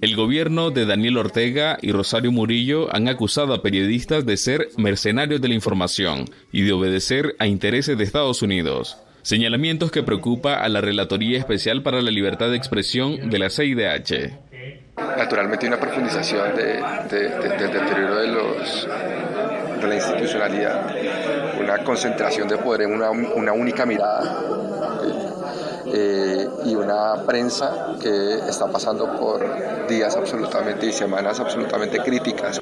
El 0.01 0.17
gobierno 0.17 0.71
de 0.71 0.87
Daniel 0.87 1.19
Ortega 1.19 1.79
y 1.83 1.91
Rosario 1.91 2.31
Murillo 2.31 2.95
han 2.95 3.09
acusado 3.09 3.55
a 3.55 3.62
periodistas 3.62 4.25
de 4.25 4.37
ser 4.37 4.69
mercenarios 4.77 5.41
de 5.41 5.49
la 5.49 5.55
información 5.55 6.27
y 6.53 6.62
de 6.62 6.73
obedecer 6.73 7.35
a 7.41 7.49
intereses 7.49 7.99
de 7.99 8.05
Estados 8.05 8.43
Unidos. 8.43 8.99
Señalamientos 9.27 9.91
que 9.91 10.05
preocupa 10.05 10.55
a 10.55 10.69
la 10.69 10.81
Relatoría 10.81 11.37
Especial 11.37 11.83
para 11.83 12.01
la 12.01 12.12
Libertad 12.12 12.49
de 12.49 12.57
Expresión 12.57 13.29
de 13.29 13.41
la 13.41 13.51
CIDH. 13.51 14.39
Naturalmente 15.19 15.67
hay 15.67 15.73
una 15.73 15.81
profundización 15.81 16.55
del 16.55 16.81
deterioro 17.11 18.21
de, 18.21 18.29
los, 18.29 18.89
de 19.81 19.89
la 19.89 19.95
institucionalidad, 19.97 20.95
una 21.61 21.83
concentración 21.83 22.47
de 22.47 22.57
poder 22.59 22.83
en 22.83 22.93
una, 22.93 23.11
una 23.11 23.53
única 23.53 23.85
mirada 23.85 24.45
eh, 25.93 26.47
y 26.65 26.77
una 26.77 27.27
prensa 27.27 27.97
que 28.01 28.35
está 28.49 28.71
pasando 28.71 29.12
por 29.17 29.89
días 29.89 30.15
absolutamente 30.15 30.87
y 30.87 30.93
semanas 30.93 31.41
absolutamente 31.41 31.99
críticas. 31.99 32.61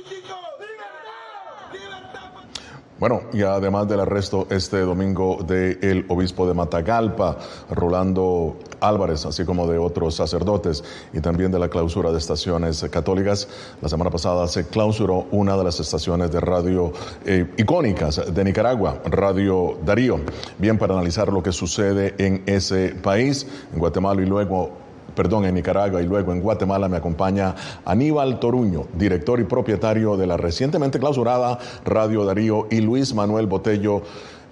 Bueno, 3.00 3.22
y 3.33 3.42
además 3.42 3.88
del 3.88 4.00
arresto 4.00 4.46
este 4.50 4.78
domingo 4.80 5.38
del 5.42 6.07
obispo 6.09 6.46
de 6.46 6.54
Matagalpa, 6.54 7.37
Rolando 7.68 8.57
Álvarez, 8.80 9.26
así 9.26 9.44
como 9.44 9.66
de 9.66 9.78
otros 9.78 10.14
sacerdotes, 10.14 10.85
y 11.12 11.20
también 11.20 11.50
de 11.50 11.59
la 11.59 11.68
clausura 11.68 12.12
de 12.12 12.18
estaciones 12.18 12.87
católicas, 12.92 13.48
la 13.83 13.88
semana 13.88 14.11
pasada 14.11 14.46
se 14.46 14.68
clausuró 14.68 15.26
una 15.33 15.57
de 15.57 15.64
las 15.64 15.80
estaciones 15.80 16.30
de 16.30 16.38
radio 16.38 16.92
eh, 17.26 17.50
icónicas 17.57 18.33
de 18.33 18.44
Nicaragua, 18.44 19.00
Radio 19.07 19.76
Darío. 19.85 20.20
Bien, 20.59 20.78
para 20.78 20.94
analizar 20.94 21.33
lo 21.33 21.42
que 21.42 21.50
sucede 21.50 22.14
en 22.18 22.44
ese 22.46 22.90
país, 22.90 23.44
en 23.72 23.80
Guatemala 23.80 24.22
y 24.22 24.26
luego 24.26 24.84
perdón, 25.14 25.44
en 25.44 25.55
Nicaragua 25.55 26.03
y 26.03 26.07
luego 26.07 26.33
en 26.33 26.40
Guatemala 26.40 26.88
me 26.88 26.96
acompaña 26.96 27.55
Aníbal 27.85 28.38
Toruño, 28.40 28.87
director 28.94 29.40
y 29.40 29.44
propietario 29.44 30.16
de 30.16 30.27
la 30.27 30.37
recientemente 30.37 30.98
clausurada 30.98 31.59
Radio 31.85 32.24
Darío 32.24 32.66
y 32.70 32.81
Luis 32.81 33.14
Manuel 33.14 33.46
Botello, 33.46 34.03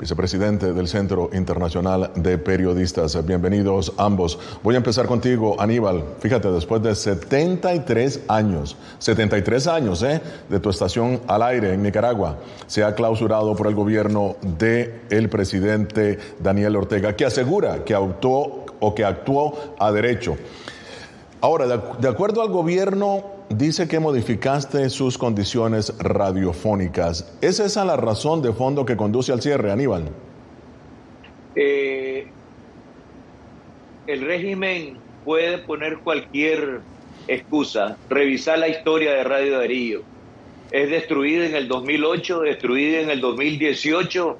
vicepresidente 0.02 0.72
del 0.72 0.88
Centro 0.88 1.30
Internacional 1.32 2.10
de 2.16 2.36
Periodistas. 2.36 3.24
Bienvenidos 3.24 3.92
ambos. 3.98 4.36
Voy 4.64 4.74
a 4.74 4.78
empezar 4.78 5.06
contigo, 5.06 5.54
Aníbal. 5.60 6.02
Fíjate, 6.18 6.50
después 6.50 6.82
de 6.82 6.96
73 6.96 8.22
años, 8.26 8.76
73 8.98 9.66
años 9.68 10.02
¿eh? 10.02 10.20
de 10.48 10.58
tu 10.58 10.70
estación 10.70 11.20
al 11.28 11.42
aire 11.42 11.74
en 11.74 11.84
Nicaragua, 11.84 12.38
se 12.66 12.82
ha 12.82 12.96
clausurado 12.96 13.54
por 13.54 13.68
el 13.68 13.76
gobierno 13.76 14.34
del 14.58 15.02
el 15.08 15.28
presidente 15.28 16.18
Daniel 16.40 16.74
Ortega, 16.74 17.14
que 17.14 17.24
asegura 17.24 17.84
que 17.84 17.94
actuó 17.94 18.61
o 18.82 18.94
que 18.94 19.04
actuó 19.04 19.74
a 19.78 19.90
derecho. 19.92 20.36
Ahora, 21.40 21.66
de, 21.66 22.08
acuerdo 22.08 22.42
al 22.42 22.50
gobierno, 22.50 23.24
dice 23.48 23.88
que 23.88 23.98
modificaste 23.98 24.90
sus 24.90 25.16
condiciones 25.16 25.96
radiofónicas. 25.98 27.36
¿Es 27.40 27.58
esa 27.58 27.84
la 27.84 27.96
razón 27.96 28.42
de 28.42 28.52
fondo 28.52 28.84
que 28.84 28.96
conduce 28.96 29.32
al 29.32 29.40
cierre, 29.40 29.72
Aníbal? 29.72 30.08
Eh, 31.54 32.26
el 34.06 34.20
régimen 34.20 34.98
puede 35.24 35.58
poner 35.58 35.98
cualquier 35.98 36.80
excusa, 37.28 37.96
revisar 38.08 38.58
la 38.58 38.68
historia 38.68 39.12
de 39.12 39.24
Radio 39.24 39.58
Darío. 39.58 40.02
Es 40.70 40.90
destruida 40.90 41.46
en 41.46 41.54
el 41.54 41.68
2008, 41.68 42.40
destruida 42.40 43.00
en 43.00 43.10
el 43.10 43.20
2018 43.20 44.38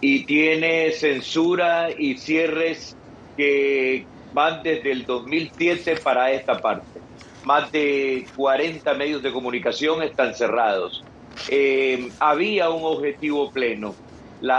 y 0.00 0.24
tiene 0.24 0.92
censura 0.92 1.88
y 1.96 2.16
cierres 2.18 2.96
que 3.36 4.06
van 4.32 4.62
desde 4.62 4.90
el 4.90 5.06
2007 5.06 5.96
para 5.96 6.32
esta 6.32 6.60
parte. 6.60 7.00
Más 7.44 7.70
de 7.70 8.26
40 8.36 8.94
medios 8.94 9.22
de 9.22 9.32
comunicación 9.32 10.02
están 10.02 10.34
cerrados. 10.34 11.04
Eh, 11.48 12.10
había 12.20 12.70
un 12.70 12.84
objetivo 12.84 13.50
pleno. 13.50 13.94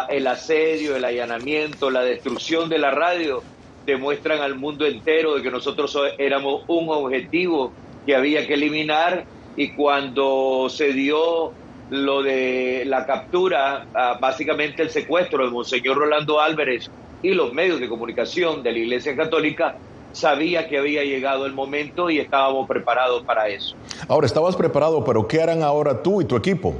El 0.10 0.28
asedio, 0.28 0.96
el 0.96 1.06
allanamiento, 1.06 1.90
la 1.90 2.02
destrucción 2.02 2.70
de 2.70 2.80
la 2.80 2.92
radio 2.92 3.44
demuestran 3.86 4.42
al 4.42 4.56
mundo 4.56 4.86
entero 4.86 5.36
de 5.36 5.44
que 5.44 5.52
nosotros 5.52 5.96
éramos 6.18 6.64
un 6.68 6.90
objetivo 6.90 7.72
que 8.06 8.16
había 8.16 8.48
que 8.48 8.56
eliminar 8.56 9.26
y 9.56 9.70
cuando 9.70 10.68
se 10.70 10.92
dio 10.92 11.54
lo 11.92 12.24
de 12.24 12.84
la 12.86 13.06
captura, 13.06 13.86
ah, 13.94 14.18
básicamente 14.20 14.82
el 14.82 14.90
secuestro 14.90 15.46
de 15.46 15.52
Monseñor 15.52 15.98
Rolando 15.98 16.42
Álvarez 16.42 16.90
y 17.26 17.34
los 17.34 17.54
medios 17.54 17.80
de 17.80 17.90
comunicación 17.90 18.62
de 18.62 18.72
la 18.72 18.78
Iglesia 18.78 19.16
Católica 19.16 19.78
sabía 20.12 20.68
que 20.68 20.78
había 20.78 21.04
llegado 21.04 21.48
el 21.48 21.54
momento 21.54 22.12
y 22.12 22.20
estábamos 22.20 22.68
preparados 22.68 23.24
para 23.24 23.48
eso. 23.48 23.76
Ahora, 24.08 24.28
estabas 24.28 24.56
preparado, 24.56 25.04
pero 25.04 25.28
¿qué 25.28 25.42
harán 25.42 25.64
ahora 25.64 26.04
tú 26.04 26.22
y 26.22 26.26
tu 26.26 26.36
equipo? 26.36 26.76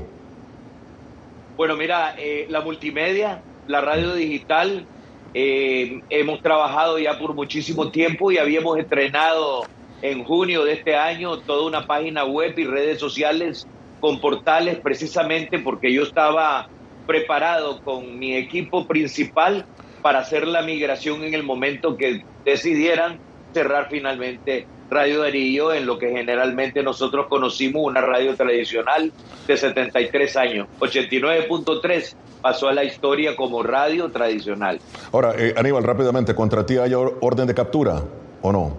Bueno, 1.58 1.76
mira, 1.76 2.14
eh, 2.20 2.46
la 2.50 2.62
multimedia, 2.62 3.42
la 3.68 3.82
radio 3.82 4.14
digital, 4.14 4.86
eh, 5.34 6.02
hemos 6.12 6.42
trabajado 6.44 7.00
ya 7.00 7.18
por 7.18 7.34
muchísimo 7.34 7.90
tiempo 7.90 8.32
y 8.32 8.38
habíamos 8.38 8.78
estrenado 8.78 9.64
en 10.04 10.24
junio 10.24 10.64
de 10.64 10.74
este 10.74 10.96
año 10.96 11.40
toda 11.40 11.66
una 11.66 11.88
página 11.88 12.24
web 12.24 12.54
y 12.58 12.66
redes 12.66 13.00
sociales 13.00 13.68
con 14.00 14.22
portales 14.22 14.78
precisamente 14.80 15.58
porque 15.58 15.92
yo 15.92 16.04
estaba 16.04 16.70
preparado 17.08 17.82
con 17.82 18.20
mi 18.20 18.36
equipo 18.36 18.86
principal 18.86 19.66
para 20.06 20.20
hacer 20.20 20.48
la 20.48 20.62
migración 20.62 21.24
en 21.24 21.34
el 21.34 21.42
momento 21.42 21.98
que 21.98 22.24
decidieran 22.46 23.18
cerrar 23.56 23.88
finalmente 23.90 24.68
Radio 24.88 25.24
Darío 25.24 25.74
en 25.74 25.88
lo 25.88 25.98
que 25.98 26.12
generalmente 26.12 26.84
nosotros 26.84 27.26
conocimos 27.26 27.82
una 27.84 28.02
radio 28.02 28.36
tradicional 28.36 29.12
de 29.48 29.58
73 29.58 30.38
años. 30.38 30.68
89.3 30.80 32.14
pasó 32.40 32.68
a 32.68 32.74
la 32.74 32.84
historia 32.84 33.36
como 33.36 33.64
radio 33.64 34.12
tradicional. 34.12 34.80
Ahora, 35.12 35.34
eh, 35.40 35.56
Aníbal, 35.58 35.84
rápidamente, 35.84 36.36
¿contra 36.36 36.64
ti 36.64 36.78
hay 36.78 36.94
orden 36.94 37.48
de 37.48 37.56
captura 37.56 38.04
o 38.44 38.52
no? 38.52 38.78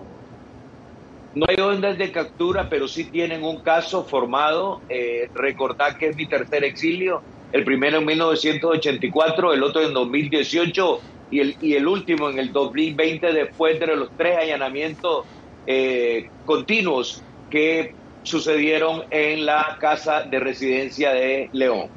No 1.34 1.44
hay 1.48 1.56
orden 1.60 1.98
de 1.98 2.12
captura, 2.12 2.68
pero 2.70 2.86
sí 2.86 3.02
tienen 3.02 3.42
un 3.42 3.62
caso 3.62 4.04
formado. 4.04 4.80
Eh, 4.88 5.28
recordad 5.34 5.96
que 5.96 6.10
es 6.10 6.16
mi 6.16 6.26
tercer 6.26 6.62
exilio, 6.62 7.20
el 7.50 7.64
primero 7.64 7.98
en 7.98 8.06
1984, 8.06 9.54
el 9.54 9.62
otro 9.64 9.82
en 9.82 9.92
2018 9.92 11.00
y 11.30 11.40
el, 11.40 11.56
y 11.60 11.74
el 11.74 11.86
último 11.86 12.30
en 12.30 12.38
el 12.38 12.52
2020 12.52 13.32
después 13.32 13.78
de 13.80 13.86
los 13.96 14.10
tres 14.16 14.38
allanamientos 14.38 15.24
eh, 15.66 16.28
continuos 16.44 17.22
que 17.50 17.94
sucedieron 18.22 19.04
en 19.10 19.46
la 19.46 19.76
casa 19.80 20.22
de 20.22 20.40
residencia 20.40 21.12
de 21.12 21.48
León. 21.52 21.88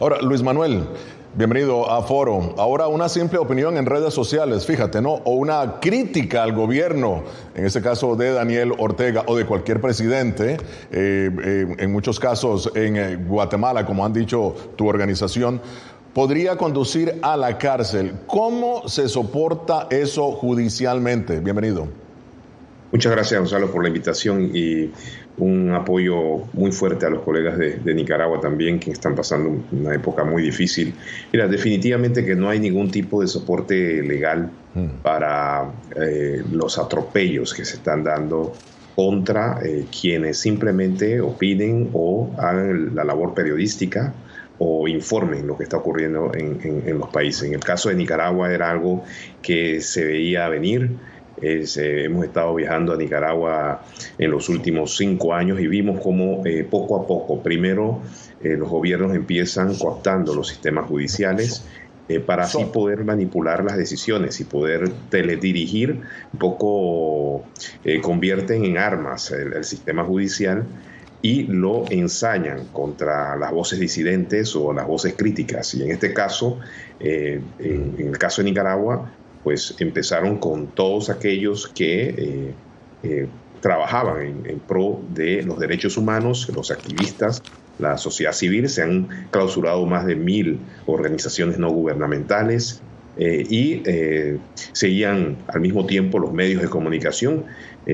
Ahora, 0.00 0.20
Luis 0.20 0.42
Manuel, 0.42 0.82
Bienvenido 1.38 1.88
a 1.88 2.02
Foro. 2.02 2.54
Ahora 2.58 2.88
una 2.88 3.08
simple 3.08 3.38
opinión 3.38 3.76
en 3.76 3.86
redes 3.86 4.12
sociales, 4.12 4.66
fíjate, 4.66 5.00
¿no? 5.00 5.12
O 5.24 5.34
una 5.34 5.78
crítica 5.78 6.42
al 6.42 6.52
gobierno, 6.52 7.22
en 7.54 7.64
este 7.64 7.80
caso 7.80 8.16
de 8.16 8.32
Daniel 8.32 8.72
Ortega 8.76 9.22
o 9.26 9.36
de 9.36 9.44
cualquier 9.44 9.80
presidente, 9.80 10.56
eh, 10.90 11.30
eh, 11.44 11.76
en 11.78 11.92
muchos 11.92 12.18
casos 12.18 12.72
en 12.74 12.96
eh, 12.96 13.16
Guatemala, 13.16 13.84
como 13.84 14.04
han 14.04 14.12
dicho 14.12 14.52
tu 14.74 14.88
organización, 14.88 15.60
podría 16.18 16.56
conducir 16.56 17.14
a 17.22 17.36
la 17.36 17.58
cárcel. 17.58 18.10
¿Cómo 18.26 18.88
se 18.88 19.08
soporta 19.08 19.86
eso 19.88 20.32
judicialmente? 20.32 21.38
Bienvenido. 21.38 21.86
Muchas 22.90 23.12
gracias, 23.12 23.38
Gonzalo, 23.38 23.70
por 23.70 23.82
la 23.82 23.88
invitación 23.88 24.50
y 24.52 24.90
un 25.36 25.70
apoyo 25.70 26.38
muy 26.54 26.72
fuerte 26.72 27.06
a 27.06 27.10
los 27.10 27.22
colegas 27.22 27.56
de, 27.56 27.94
Nicaragua 27.94 28.40
también, 28.40 28.80
que 28.80 28.90
están 28.90 29.14
pasando 29.14 29.62
una 29.70 29.94
época 29.94 30.24
muy 30.24 30.42
difícil. 30.42 30.92
Mira, 31.32 31.46
definitivamente 31.46 32.24
que 32.24 32.34
no 32.34 32.48
hay 32.48 32.58
ningún 32.58 32.90
tipo 32.90 33.20
de 33.20 33.28
soporte 33.28 34.02
legal 34.02 34.50
hmm. 34.74 35.02
para 35.04 35.70
eh, 35.94 36.42
los 36.50 36.80
atropellos 36.80 37.54
que 37.54 37.64
se 37.64 37.76
están 37.76 38.02
dando 38.02 38.54
contra 38.96 39.60
eh, 39.64 39.86
quienes 39.88 40.38
simplemente 40.38 41.20
opinen 41.20 41.90
o 41.92 42.32
hagan 42.38 42.96
la 42.96 43.04
labor 43.04 43.34
periodística 43.34 44.12
o 44.58 44.88
informen 44.88 45.46
lo 45.46 45.56
que 45.56 45.64
está 45.64 45.76
ocurriendo 45.76 46.32
en, 46.34 46.82
en 46.86 46.98
los 46.98 47.08
países. 47.10 47.44
En 47.44 47.54
el 47.54 47.60
caso 47.60 47.88
de 47.88 47.94
Nicaragua 47.94 48.52
era 48.52 48.70
algo 48.70 49.04
que 49.40 49.80
se 49.80 50.04
veía 50.04 50.48
venir 50.48 50.90
eh, 51.40 52.04
hemos 52.04 52.24
estado 52.24 52.54
viajando 52.54 52.92
a 52.92 52.96
Nicaragua 52.96 53.82
en 54.18 54.30
los 54.30 54.48
últimos 54.48 54.96
cinco 54.96 55.34
años 55.34 55.60
y 55.60 55.66
vimos 55.66 56.00
cómo 56.00 56.44
eh, 56.44 56.66
poco 56.68 57.00
a 57.00 57.06
poco, 57.06 57.42
primero 57.42 58.00
eh, 58.42 58.56
los 58.56 58.68
gobiernos 58.68 59.14
empiezan 59.14 59.74
cooptando 59.76 60.34
los 60.34 60.48
sistemas 60.48 60.86
judiciales 60.86 61.64
para 62.24 62.44
así 62.44 62.64
poder 62.72 63.04
manipular 63.04 63.62
las 63.62 63.76
decisiones 63.76 64.40
y 64.40 64.44
poder 64.44 64.90
teledirigir, 65.10 66.00
un 66.32 66.38
poco 66.38 67.44
convierten 68.00 68.64
en 68.64 68.78
armas 68.78 69.30
el, 69.30 69.62
sistema 69.62 70.04
judicial 70.04 70.64
y 71.20 71.44
lo 71.44 71.84
ensañan 71.90 72.66
contra 72.72 73.36
las 73.36 73.50
voces 73.50 73.80
disidentes 73.80 74.54
o 74.54 74.72
las 74.72 74.86
voces 74.86 75.14
críticas. 75.16 75.74
Y 75.74 75.82
en 75.82 75.90
este 75.90 76.12
caso, 76.14 76.58
en, 77.00 77.44
el 77.98 78.18
caso 78.18 78.42
de 78.42 78.50
Nicaragua, 78.50 79.10
pues 79.42 79.74
empezaron 79.78 80.38
con 80.38 80.68
todos 80.68 81.10
aquellos 81.10 81.68
que 81.68 82.08
eh, 82.08 82.54
eh, 83.02 83.28
trabajaban 83.60 84.44
en, 84.44 84.60
pro 84.60 85.00
de 85.12 85.42
los 85.42 85.58
derechos 85.58 85.96
humanos, 85.96 86.48
los 86.54 86.70
activistas, 86.70 87.42
la 87.78 87.96
sociedad 87.96 88.32
civil, 88.32 88.68
se 88.68 88.82
han 88.82 89.28
clausurado 89.30 89.84
más 89.86 90.06
de 90.06 90.16
mil 90.16 90.60
organizaciones 90.86 91.58
no 91.58 91.70
gubernamentales 91.70 92.82
eh, 93.18 93.44
y 93.48 93.82
seguían 94.72 95.36
al 95.48 95.60
mismo 95.60 95.86
tiempo 95.86 96.18
los 96.18 96.32
medios 96.32 96.62
de 96.62 96.68
comunicación. 96.68 97.44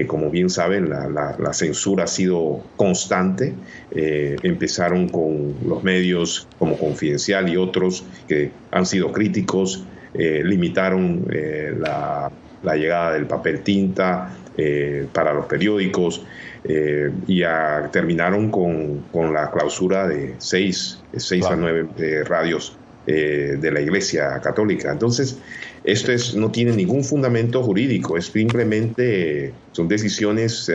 como 0.08 0.28
bien 0.28 0.50
saben, 0.50 0.90
la, 0.90 1.08
la, 1.38 1.52
censura 1.52 2.04
ha 2.04 2.08
sido 2.08 2.62
constante. 2.76 3.54
empezaron 3.92 5.08
con 5.08 5.54
los 5.66 5.84
medios 5.84 6.48
como 6.58 6.76
Confidencial 6.76 7.48
y 7.48 7.56
otros 7.56 8.04
que 8.26 8.50
han 8.72 8.86
sido 8.86 9.12
críticos 9.12 9.84
eh, 10.14 10.42
limitaron 10.44 11.26
eh, 11.32 11.74
la, 11.76 12.30
llegada 12.76 13.12
del 13.14 13.26
papel 13.26 13.62
tinta 13.62 14.32
eh, 14.56 15.06
para 15.12 15.34
los 15.34 15.46
periódicos 15.46 16.24
y 17.26 17.42
terminaron 17.92 18.50
con, 18.50 19.04
la 19.34 19.50
clausura 19.50 20.08
de 20.08 20.34
seis, 20.38 21.02
seis 21.14 21.44
a 21.44 21.56
nueve 21.56 21.86
radios 22.24 22.78
de 23.06 23.70
la 23.70 23.80
Iglesia 23.80 24.40
Católica. 24.40 24.90
Entonces, 24.90 25.38
esto 25.84 26.10
es, 26.12 26.34
no 26.34 26.50
tiene 26.50 26.72
ningún 26.72 27.04
fundamento 27.04 27.62
jurídico, 27.62 28.16
es 28.16 28.26
simplemente 28.26 29.52
son 29.72 29.88
decisiones 29.88 30.72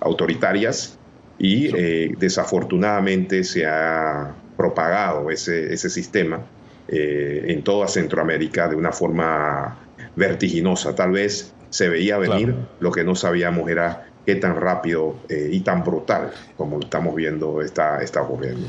autoritarias 0.00 0.98
y 1.38 1.68
desafortunadamente 2.16 3.44
se 3.44 3.66
ha 3.66 4.34
propagado 4.56 5.30
ese, 5.30 5.72
ese 5.72 5.90
sistema 5.90 6.44
eh, 6.86 7.46
en 7.48 7.62
toda 7.62 7.88
Centroamérica 7.88 8.68
de 8.68 8.76
una 8.76 8.92
forma 8.92 9.78
vertiginosa. 10.16 10.94
Tal 10.94 11.12
vez 11.12 11.54
se 11.70 11.88
veía 11.88 12.18
venir, 12.18 12.54
lo 12.78 12.92
que 12.92 13.04
no 13.04 13.14
sabíamos 13.14 13.70
era 13.70 14.06
qué 14.26 14.36
tan 14.36 14.60
rápido 14.60 15.16
eh, 15.30 15.48
y 15.50 15.60
tan 15.60 15.82
brutal 15.82 16.30
como 16.56 16.80
estamos 16.80 17.14
viendo 17.14 17.62
está, 17.62 18.02
está 18.02 18.22
ocurriendo. 18.22 18.68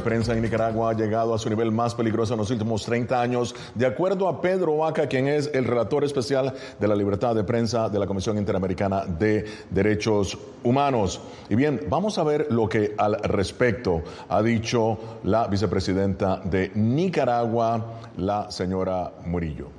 Prensa 0.00 0.32
en 0.32 0.42
Nicaragua 0.42 0.90
ha 0.90 0.94
llegado 0.94 1.34
a 1.34 1.38
su 1.38 1.48
nivel 1.48 1.70
más 1.70 1.94
peligroso 1.94 2.34
en 2.34 2.38
los 2.38 2.50
últimos 2.50 2.84
30 2.84 3.20
años, 3.20 3.54
de 3.74 3.86
acuerdo 3.86 4.28
a 4.28 4.40
Pedro 4.40 4.78
Vaca, 4.78 5.08
quien 5.08 5.28
es 5.28 5.50
el 5.54 5.64
relator 5.64 6.04
especial 6.04 6.52
de 6.78 6.88
la 6.88 6.94
libertad 6.94 7.34
de 7.34 7.44
prensa 7.44 7.88
de 7.88 7.98
la 7.98 8.06
Comisión 8.06 8.38
Interamericana 8.38 9.04
de 9.06 9.44
Derechos 9.70 10.38
Humanos. 10.62 11.20
Y 11.48 11.54
bien, 11.54 11.80
vamos 11.88 12.18
a 12.18 12.24
ver 12.24 12.46
lo 12.50 12.68
que 12.68 12.94
al 12.98 13.20
respecto 13.22 14.02
ha 14.28 14.42
dicho 14.42 15.20
la 15.24 15.46
vicepresidenta 15.46 16.40
de 16.44 16.72
Nicaragua, 16.74 18.00
la 18.16 18.50
señora 18.50 19.12
Murillo. 19.26 19.70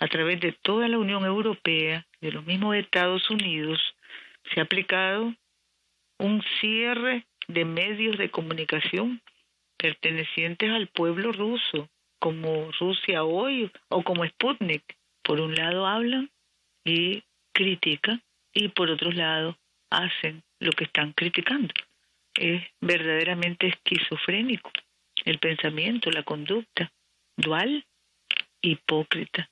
A 0.00 0.06
través 0.06 0.40
de 0.40 0.56
toda 0.62 0.86
la 0.88 0.98
Unión 0.98 1.24
Europea, 1.24 2.06
de 2.20 2.32
los 2.32 2.46
mismos 2.46 2.76
Estados 2.76 3.28
Unidos, 3.30 3.78
se 4.52 4.60
ha 4.60 4.64
aplicado 4.64 5.34
un 6.18 6.42
cierre 6.60 7.26
de 7.48 7.64
medios 7.64 8.18
de 8.18 8.30
comunicación 8.30 9.20
pertenecientes 9.76 10.70
al 10.70 10.88
pueblo 10.88 11.32
ruso, 11.32 11.88
como 12.18 12.70
Rusia 12.72 13.24
hoy 13.24 13.70
o 13.88 14.02
como 14.02 14.26
Sputnik. 14.26 14.82
Por 15.22 15.40
un 15.40 15.54
lado 15.54 15.86
hablan 15.86 16.30
y 16.84 17.22
critican 17.52 18.22
y 18.52 18.68
por 18.68 18.90
otro 18.90 19.12
lado 19.12 19.56
hacen 19.90 20.42
lo 20.60 20.72
que 20.72 20.84
están 20.84 21.12
criticando. 21.12 21.72
Es 22.34 22.62
verdaderamente 22.80 23.68
esquizofrénico 23.68 24.70
el 25.24 25.38
pensamiento, 25.38 26.10
la 26.10 26.22
conducta, 26.22 26.92
dual, 27.36 27.84
hipócrita. 28.62 29.50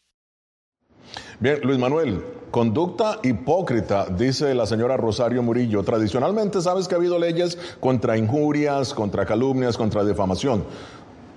Bien, 1.40 1.60
Luis 1.62 1.78
Manuel, 1.78 2.24
conducta 2.50 3.18
hipócrita, 3.22 4.06
dice 4.06 4.54
la 4.54 4.66
señora 4.66 4.96
Rosario 4.96 5.42
Murillo. 5.42 5.82
Tradicionalmente 5.82 6.60
sabes 6.60 6.88
que 6.88 6.94
ha 6.94 6.98
habido 6.98 7.18
leyes 7.18 7.58
contra 7.80 8.16
injurias, 8.16 8.94
contra 8.94 9.26
calumnias, 9.26 9.76
contra 9.76 10.04
difamación. 10.04 10.64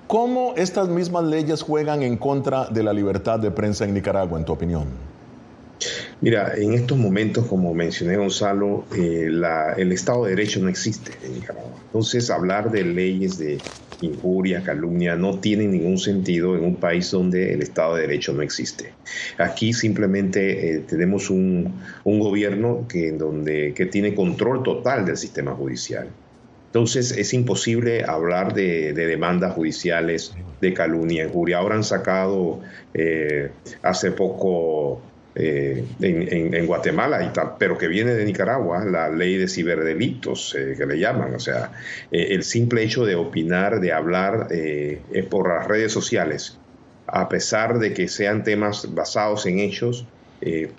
¿Cómo 0.07 0.53
estas 0.55 0.87
mismas 0.87 1.25
leyes 1.25 1.61
juegan 1.61 2.01
en 2.01 2.17
contra 2.17 2.65
de 2.67 2.81
la 2.81 2.93
libertad 2.93 3.39
de 3.39 3.51
prensa 3.51 3.85
en 3.85 3.93
Nicaragua, 3.93 4.39
en 4.39 4.45
tu 4.45 4.53
opinión? 4.53 4.87
Mira, 6.21 6.53
en 6.57 6.73
estos 6.73 6.97
momentos, 6.97 7.45
como 7.45 7.73
mencioné 7.73 8.17
Gonzalo, 8.17 8.83
eh, 8.93 9.29
el 9.77 9.91
Estado 9.93 10.25
de 10.25 10.31
Derecho 10.31 10.59
no 10.59 10.67
existe 10.67 11.11
en 11.25 11.35
Nicaragua. 11.35 11.71
Entonces, 11.85 12.29
hablar 12.29 12.71
de 12.71 12.83
leyes 12.83 13.37
de 13.37 13.57
injuria, 14.01 14.61
calumnia, 14.63 15.15
no 15.15 15.39
tiene 15.39 15.65
ningún 15.65 15.97
sentido 15.97 16.57
en 16.57 16.65
un 16.65 16.75
país 16.75 17.09
donde 17.11 17.53
el 17.53 17.61
Estado 17.61 17.95
de 17.95 18.01
Derecho 18.01 18.33
no 18.33 18.41
existe. 18.41 18.91
Aquí 19.37 19.71
simplemente 19.71 20.75
eh, 20.75 20.79
tenemos 20.79 21.29
un, 21.29 21.79
gobierno 22.03 22.85
que, 22.89 23.11
donde, 23.13 23.73
que 23.73 23.85
tiene 23.85 24.13
control 24.13 24.63
total 24.63 25.05
del 25.05 25.15
sistema 25.15 25.53
judicial. 25.53 26.09
Entonces 26.67 27.17
es 27.17 27.33
imposible 27.33 28.03
hablar 28.03 28.53
de, 28.53 28.93
demandas 28.93 29.53
judiciales 29.53 30.35
de 30.61 30.73
calumnia, 30.73 31.23
injuria. 31.23 31.57
Ahora 31.57 31.75
han 31.75 31.83
sacado 31.83 32.59
eh, 32.93 33.49
hace 33.81 34.11
poco 34.11 35.01
eh, 35.39 35.85
en, 36.01 36.65
Guatemala, 36.65 37.23
y 37.23 37.31
pero 37.57 37.77
que 37.77 37.87
viene 37.87 38.13
de 38.13 38.25
Nicaragua, 38.25 38.83
la 38.85 39.09
ley 39.09 39.37
de 39.37 39.47
ciberdelitos 39.47 40.55
eh, 40.55 40.75
que 40.77 40.85
le 40.85 40.99
llaman. 40.99 41.33
O 41.33 41.39
sea, 41.39 41.71
el 42.11 42.43
simple 42.43 42.83
hecho 42.83 43.05
de 43.05 43.15
opinar, 43.15 43.79
de 43.79 43.93
hablar 43.93 44.47
por 45.29 45.49
las 45.49 45.67
redes 45.67 45.91
sociales, 45.91 46.57
a 47.07 47.29
pesar 47.29 47.79
de 47.79 47.93
que 47.93 48.07
sean 48.07 48.43
temas 48.43 48.93
basados 48.93 49.45
en 49.45 49.59
hechos, 49.59 50.05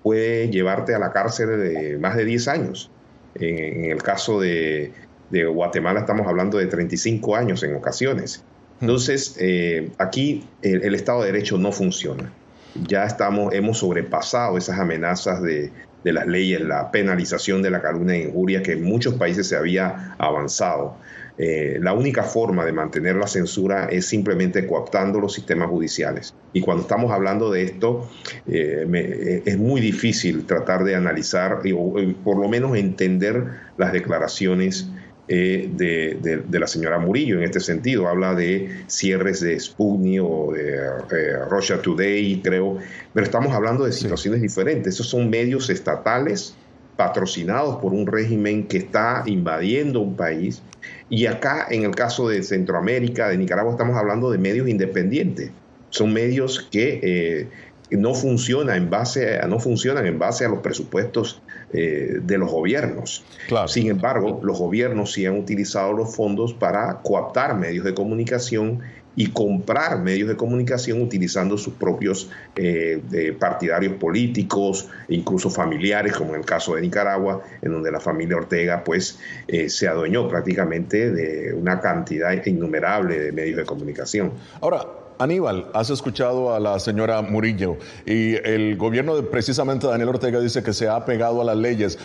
puede 0.03 0.49
llevarte 0.51 0.95
a 0.95 0.99
la 0.99 1.13
cárcel 1.13 1.49
de 1.59 1.99
más 1.99 2.17
de 2.17 2.25
10 2.25 2.49
años. 2.49 2.91
en 3.35 3.85
el 3.85 4.03
caso 4.03 4.41
de 4.41 4.93
de 5.31 5.47
Guatemala 5.47 6.01
estamos 6.01 6.27
hablando 6.27 6.59
de 6.59 6.67
35 6.67 7.37
años 7.37 7.63
en 7.63 7.75
ocasiones. 7.75 8.43
Entonces, 8.81 9.37
eh, 9.39 9.91
aquí 9.99 10.45
el, 10.63 10.95
Estado 10.95 11.21
de 11.23 11.33
Derecho 11.33 11.59
no 11.59 11.71
funciona. 11.71 12.33
Ya 12.75 13.05
estamos, 13.05 13.53
hemos 13.55 13.79
sobrepasado 13.79 14.57
esas 14.57 14.79
amenazas 14.79 15.43
de, 15.43 15.73
las 16.05 16.27
leyes, 16.27 16.61
la 16.61 16.91
penalización 16.91 17.63
de 17.63 17.71
la 17.71 17.83
calumnia 17.83 18.17
e 18.17 18.23
injuria 18.23 18.63
que 18.63 18.73
en 18.73 18.83
muchos 18.83 19.15
países 19.15 19.49
se 19.49 19.57
había 19.57 20.15
avanzado. 20.19 20.97
Eh, 21.37 21.79
la 21.81 21.95
única 21.95 22.23
forma 22.23 22.65
de 22.67 22.73
mantener 22.73 23.17
la 23.17 23.27
censura 23.27 23.87
es 23.87 24.07
simplemente 24.07 24.67
cooptando 24.67 25.21
los 25.21 25.33
sistemas 25.33 25.69
judiciales. 25.69 26.35
Y 26.53 26.61
cuando 26.61 26.83
estamos 26.83 27.13
hablando 27.13 27.51
de 27.51 27.63
esto, 27.63 28.11
eh, 28.47 29.43
es 29.45 29.59
muy 29.59 29.81
difícil 29.81 30.45
tratar 30.45 30.85
de 30.85 30.97
analizar 30.97 31.61
o 31.75 31.95
por 32.23 32.39
lo 32.39 32.49
menos 32.49 32.77
entender 32.77 33.45
las 33.79 33.93
declaraciones 33.93 34.91
eh, 35.33 35.71
de, 35.73 36.59
la 36.59 36.67
señora 36.67 36.99
Murillo 36.99 37.39
en 37.39 37.45
este 37.45 37.61
sentido. 37.61 38.09
Habla 38.09 38.35
de 38.35 38.83
cierres 38.89 39.39
de 39.39 39.61
Sputnik 39.61 40.21
o 40.25 40.53
de 40.53 40.75
eh, 40.75 41.45
Russia 41.49 41.81
Today, 41.81 42.41
creo, 42.43 42.79
pero 43.15 43.25
estamos 43.25 43.55
hablando 43.55 43.85
de 43.85 43.93
situaciones 43.93 44.43
diferentes. 44.43 44.95
Esos 44.95 45.07
son 45.07 45.31
medios 45.31 45.71
estatales 45.71 46.57
patrocinados 46.97 47.77
por 47.77 47.93
un 47.93 48.09
régimen 48.09 48.67
que 48.67 48.79
está 48.79 49.23
invadiendo 49.25 50.01
un 50.01 50.17
país. 50.17 50.63
Y 51.09 51.27
acá, 51.27 51.69
en 51.71 51.85
el 51.85 51.95
caso 51.95 52.29
de 52.29 52.43
Centroamérica, 52.43 53.29
de 53.29 53.39
Nicaragua, 53.39 53.71
estamos 53.71 53.97
hablando 53.97 54.33
de 54.33 54.39
medios 54.39 54.69
independientes. 54.69 55.53
Son 55.91 56.13
medios 56.13 56.69
que 56.73 56.99
eh, 57.05 57.49
no, 57.97 58.15
funciona 58.15 58.75
en 58.75 58.91
base 58.91 59.39
no 59.47 59.61
funcionan 59.61 60.07
en 60.07 60.19
base 60.19 60.45
a 60.45 60.49
los 60.49 60.59
presupuestos 60.59 61.41
eh, 61.73 62.19
de 62.23 62.39
los 62.39 62.51
gobiernos. 62.51 63.25
Sin 63.67 63.89
embargo, 63.89 64.41
los 64.43 64.59
gobiernos 64.59 65.13
sí 65.13 65.27
han 65.27 65.37
utilizado 65.37 65.93
los 65.93 66.15
fondos 66.15 66.53
para 66.53 67.01
coaptar 67.03 67.57
medios 67.57 67.85
de 67.85 67.95
comunicación 67.95 68.81
y 69.17 69.29
comprar 69.29 70.01
medios 70.01 70.29
de 70.29 70.37
comunicación 70.37 71.03
utilizando 71.03 71.59
sus 71.59 71.75
propios 71.75 72.31
eh, 72.57 73.37
partidarios 73.39 73.95
políticos, 73.95 74.89
incluso 75.09 75.51
familiares, 75.51 76.15
como 76.15 76.31
en 76.35 76.41
el 76.41 76.47
caso 76.47 76.75
de 76.75 76.81
Nicaragua, 76.81 77.43
en 77.61 77.73
donde 77.73 77.91
la 77.91 78.01
familia 78.01 78.37
Ortega 78.37 78.83
pues 78.85 79.19
eh, 79.49 79.69
se 79.69 79.89
adueñó 79.89 80.29
prácticamente 80.29 81.11
de 81.11 81.53
una 81.53 81.81
cantidad 81.81 82.33
innumerable 82.47 83.19
de 83.19 83.33
medios 83.33 83.57
de 83.57 83.65
comunicación. 83.65 84.33
Ahora, 84.61 84.87
Aníbal, 85.21 85.67
has 85.75 85.91
escuchado 85.91 86.55
a 86.55 86.59
la 86.59 86.79
señora 86.79 87.21
Murillo 87.21 87.77
y 88.07 88.37
el 88.37 88.79
gobierno 88.79 89.15
de 89.15 89.23
precisamente 89.23 89.87
Daniel 89.87 90.09
Ortega 90.09 90.41
dice 90.41 90.63
que 90.63 90.73
se 90.73 90.89
ha 90.89 91.05
pegado 91.05 91.43
a 91.43 91.45
las 91.45 91.59
leyes 91.59 91.99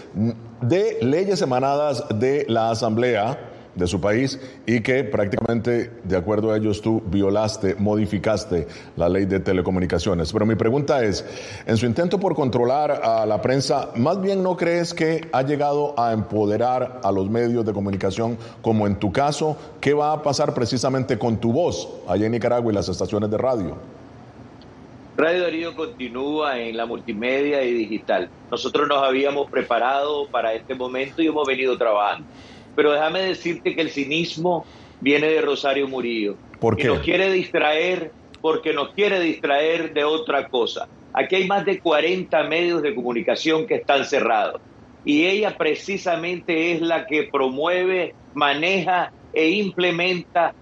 de 0.62 0.98
leyes 1.02 1.42
emanadas 1.42 2.04
de 2.20 2.46
la 2.50 2.72
Asamblea 2.72 3.40
de 3.76 3.88
su 3.88 4.00
país 4.00 4.40
y 4.66 4.82
que 4.82 5.04
prácticamente, 5.04 5.92
de 6.04 6.18
acuerdo 6.18 6.52
a 6.52 6.58
ellos, 6.58 6.82
tú 6.82 7.02
violaste, 7.06 7.76
modificaste 7.76 8.68
la 8.96 9.10
ley 9.10 9.26
de 9.26 9.40
telecomunicaciones. 9.40 10.32
Pero 10.32 10.46
mi 10.46 10.56
pregunta 10.56 11.04
es, 11.04 11.26
en 11.66 11.78
su 11.78 11.86
intento 11.86 12.20
por 12.20 12.36
controlar 12.36 12.92
a 12.92 13.26
la 13.26 13.42
prensa, 13.42 13.90
¿más 13.96 14.22
bien 14.22 14.42
no 14.42 14.58
crees 14.58 14.94
que 14.94 15.28
ha 15.32 15.42
llegado 15.42 15.94
a 16.00 16.14
empoderar 16.14 17.02
a 17.04 17.12
los 17.12 17.30
medios 17.30 17.66
de 17.66 17.74
comunicación 17.74 18.38
como 18.62 18.88
en 18.88 18.96
tu 18.96 19.12
caso? 19.12 19.58
¿Qué 19.82 19.94
va 19.94 20.14
a 20.14 20.24
pasar 20.24 20.54
precisamente 20.54 21.18
con 21.18 21.38
tu 21.38 21.52
voz 21.52 21.90
allá 22.08 22.26
en 22.26 22.32
Nicaragua 22.32 22.72
y 22.72 22.76
las 22.76 22.90
estaciones 22.90 23.30
de 23.30 23.38
radio? 23.38 23.78
Radio 25.18 25.44
Darío 25.44 25.76
continúa 25.76 26.60
en 26.60 26.76
la 26.76 26.86
multimedia 26.86 27.64
y 27.64 27.72
digital. 27.72 28.30
Nosotros 28.52 28.86
nos 28.90 29.02
habíamos 29.02 29.50
preparado 29.50 30.28
para 30.28 30.54
este 30.54 30.76
momento 30.76 31.22
y 31.22 31.28
hemos 31.28 31.48
venido 31.48 31.78
trabajando. 31.78 32.28
Pero 32.76 32.92
déjame 32.92 33.22
decirte 33.22 33.76
que 33.76 33.82
el 33.82 33.90
cinismo 33.90 34.66
viene 35.02 35.28
de 35.28 35.42
Rosario 35.42 35.88
Murillo. 35.88 36.36
¿Por 36.60 36.76
qué? 36.76 36.84
Y 36.84 36.88
nos 36.88 37.00
quiere 37.00 37.32
distraer 37.32 38.12
porque 38.42 38.74
nos 38.74 38.90
quiere 38.90 39.20
distraer 39.20 39.94
de 39.94 40.04
otra 40.04 40.48
cosa. 40.48 40.88
Aquí 41.14 41.36
hay 41.36 41.48
más 41.48 41.66
de 41.66 41.80
40 41.80 42.44
medios 42.44 42.82
de 42.82 42.94
comunicación 42.94 43.66
que 43.66 43.76
están 43.76 44.06
cerrados. 44.06 44.62
Y 45.06 45.26
ella 45.26 45.56
precisamente 45.58 46.74
es 46.74 46.82
la 46.82 47.06
que 47.06 47.24
promueve, 47.24 48.14
maneja 48.34 49.12
e 49.34 49.50
implementa 49.50 50.54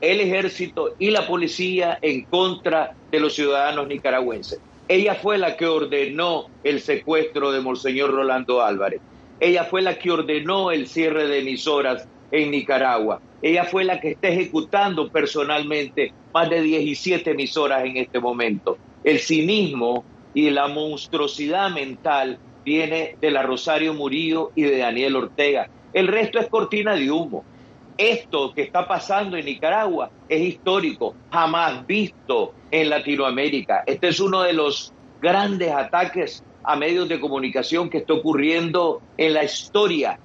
el 0.00 0.20
ejército 0.20 0.94
y 0.98 1.10
la 1.10 1.26
policía 1.26 1.98
en 2.02 2.24
contra 2.24 2.94
de 3.10 3.20
los 3.20 3.34
ciudadanos 3.34 3.88
nicaragüenses. 3.88 4.60
Ella 4.88 5.14
fue 5.14 5.38
la 5.38 5.56
que 5.56 5.66
ordenó 5.66 6.46
el 6.62 6.80
secuestro 6.80 7.50
de 7.50 7.60
Monseñor 7.60 8.12
Rolando 8.12 8.62
Álvarez. 8.62 9.00
Ella 9.40 9.64
fue 9.64 9.82
la 9.82 9.98
que 9.98 10.10
ordenó 10.10 10.70
el 10.70 10.86
cierre 10.86 11.26
de 11.26 11.40
emisoras 11.40 12.08
en 12.30 12.50
Nicaragua. 12.50 13.20
Ella 13.42 13.64
fue 13.64 13.84
la 13.84 14.00
que 14.00 14.12
está 14.12 14.28
ejecutando 14.28 15.10
personalmente 15.10 16.12
más 16.32 16.48
de 16.48 16.62
17 16.62 17.30
emisoras 17.30 17.84
en 17.84 17.98
este 17.98 18.18
momento. 18.18 18.78
El 19.04 19.18
cinismo 19.18 20.04
y 20.34 20.50
la 20.50 20.68
monstruosidad 20.68 21.70
mental 21.70 22.38
viene 22.64 23.16
de 23.20 23.30
la 23.30 23.42
Rosario 23.42 23.94
Murillo 23.94 24.50
y 24.54 24.62
de 24.62 24.78
Daniel 24.78 25.16
Ortega. 25.16 25.68
El 25.92 26.08
resto 26.08 26.38
es 26.38 26.48
cortina 26.48 26.94
de 26.94 27.10
humo. 27.10 27.44
Esto 27.96 28.52
que 28.52 28.62
está 28.62 28.86
pasando 28.86 29.36
en 29.36 29.46
Nicaragua 29.46 30.10
es 30.28 30.40
histórico, 30.42 31.14
jamás 31.30 31.86
visto 31.86 32.52
en 32.70 32.90
Latinoamérica. 32.90 33.84
Este 33.86 34.08
es 34.08 34.20
uno 34.20 34.42
de 34.42 34.52
los 34.52 34.92
grandes 35.22 35.72
ataques 35.72 36.44
a 36.66 36.76
medios 36.76 37.08
de 37.08 37.20
comunicación 37.20 37.88
que 37.88 37.98
está 37.98 38.12
ocurriendo 38.12 39.00
en 39.16 39.34
la 39.34 39.44
historia 39.44 40.18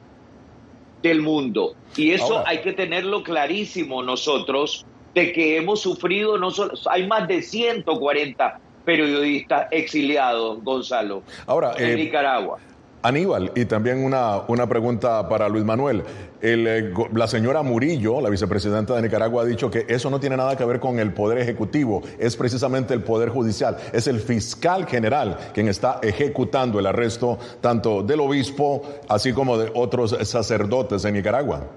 del 1.01 1.21
mundo. 1.21 1.75
Y 1.95 2.11
eso 2.11 2.43
hay 2.45 2.61
que 2.61 2.73
tenerlo 2.73 3.23
clarísimo 3.23 4.01
nosotros, 4.03 4.85
de 5.13 5.31
que 5.33 5.57
hemos 5.57 5.81
sufrido, 5.81 6.37
no 6.37 6.51
solo, 6.51 6.73
hay 6.89 7.05
más 7.05 7.27
de 7.27 7.41
140 7.41 8.59
periodistas 8.85 9.67
exiliados, 9.71 10.63
Gonzalo, 10.63 11.23
Ahora, 11.45 11.73
en 11.77 11.91
eh, 11.91 11.95
Nicaragua. 11.95 12.59
Aníbal, 13.03 13.51
y 13.55 13.65
también 13.65 14.03
una, 14.03 14.41
una 14.47 14.67
pregunta 14.67 15.27
para 15.27 15.49
Luis 15.49 15.65
Manuel. 15.65 16.03
Eh, 16.41 16.93
la 17.13 17.27
señora 17.27 17.63
Murillo, 17.63 18.21
la 18.21 18.29
vicepresidenta 18.29 18.95
de 18.95 19.01
Nicaragua, 19.01 19.43
ha 19.43 19.45
dicho 19.45 19.71
que 19.71 19.85
eso 19.87 20.09
no 20.09 20.19
tiene 20.19 20.37
nada 20.37 20.55
que 20.55 20.65
ver 20.65 20.79
con 20.79 20.99
el 20.99 21.13
poder 21.13 21.37
ejecutivo, 21.37 22.01
es 22.19 22.35
precisamente 22.35 22.93
el 22.93 23.01
poder 23.01 23.29
judicial, 23.29 23.77
es 23.93 24.07
el 24.07 24.19
fiscal 24.19 24.85
general 24.85 25.37
quien 25.53 25.67
está 25.67 25.99
ejecutando 26.03 26.79
el 26.79 26.85
arresto 26.85 27.37
tanto 27.59 28.03
del 28.03 28.19
obispo 28.19 28.81
así 29.07 29.33
como 29.33 29.57
de 29.57 29.71
otros 29.73 30.15
sacerdotes 30.23 31.05
en 31.05 31.15
Nicaragua. 31.15 31.67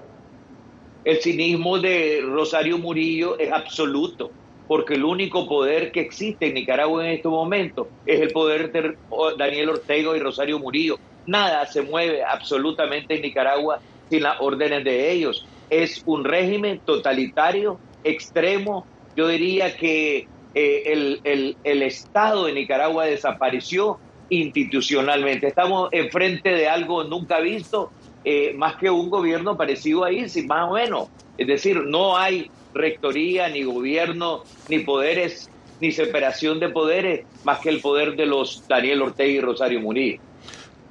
El 1.03 1.21
cinismo 1.21 1.77
de 1.77 2.21
Rosario 2.23 2.77
Murillo 2.79 3.37
es 3.37 3.51
absoluto 3.51 4.31
porque 4.67 4.95
el 4.95 5.03
único 5.03 5.47
poder 5.47 5.91
que 5.91 6.01
existe 6.01 6.47
en 6.47 6.55
Nicaragua 6.55 7.05
en 7.05 7.13
este 7.13 7.27
momento 7.27 7.87
es 8.05 8.21
el 8.21 8.31
poder 8.31 8.71
de 8.71 8.95
Daniel 9.37 9.69
Ortega 9.69 10.15
y 10.17 10.19
Rosario 10.19 10.59
Murillo. 10.59 10.97
Nada 11.27 11.65
se 11.65 11.81
mueve 11.81 12.23
absolutamente 12.23 13.15
en 13.15 13.21
Nicaragua 13.21 13.79
sin 14.09 14.23
las 14.23 14.39
órdenes 14.39 14.83
de 14.83 15.11
ellos. 15.11 15.45
Es 15.69 16.03
un 16.05 16.23
régimen 16.23 16.79
totalitario, 16.85 17.79
extremo. 18.03 18.85
Yo 19.15 19.27
diría 19.27 19.75
que 19.75 20.27
eh, 20.53 21.17
el, 21.63 21.81
Estado 21.81 22.45
de 22.45 22.53
Nicaragua 22.53 23.05
desapareció 23.05 23.99
institucionalmente. 24.29 25.47
Estamos 25.47 25.89
enfrente 25.91 26.49
de 26.49 26.67
algo 26.67 27.03
nunca 27.03 27.39
visto, 27.39 27.91
eh, 28.23 28.53
más 28.55 28.75
que 28.75 28.89
un 28.89 29.09
gobierno 29.09 29.57
parecido 29.57 30.03
a 30.03 30.11
ISIS, 30.11 30.45
más 30.45 30.69
o 30.69 30.73
menos. 30.75 31.09
Es 31.37 31.47
decir, 31.47 31.83
no 31.85 32.17
hay 32.17 32.49
rectoría, 32.73 33.49
ni 33.49 33.63
gobierno, 33.63 34.43
ni 34.69 34.79
poderes, 34.79 35.49
ni 35.81 35.91
separación 35.91 36.59
de 36.59 36.69
poderes, 36.69 37.25
más 37.43 37.59
que 37.59 37.69
el 37.69 37.81
poder 37.81 38.15
de 38.15 38.25
los 38.25 38.67
Daniel 38.67 39.01
Ortega 39.01 39.31
y 39.31 39.39
Rosario 39.41 39.79
Murillo. 39.81 40.19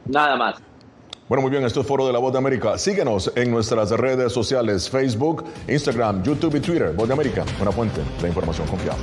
Nada 0.07 0.37
más. 0.37 0.57
Bueno, 1.29 1.41
muy 1.41 1.51
bien, 1.51 1.65
esto 1.65 1.81
es 1.81 1.87
Foro 1.87 2.07
de 2.07 2.13
la 2.13 2.19
Voz 2.19 2.33
de 2.33 2.39
América. 2.39 2.77
Síguenos 2.77 3.33
en 3.35 3.51
nuestras 3.51 3.91
redes 3.93 4.33
sociales, 4.33 4.91
Facebook, 4.91 5.45
Instagram, 5.69 6.23
YouTube 6.23 6.57
y 6.57 6.61
Twitter. 6.61 6.93
Voz 6.93 7.09
de 7.09 7.15
América, 7.15 7.45
una 7.63 7.73
fuente 7.73 8.03
de 8.21 8.29
información 8.29 8.67
confiable. 8.69 9.03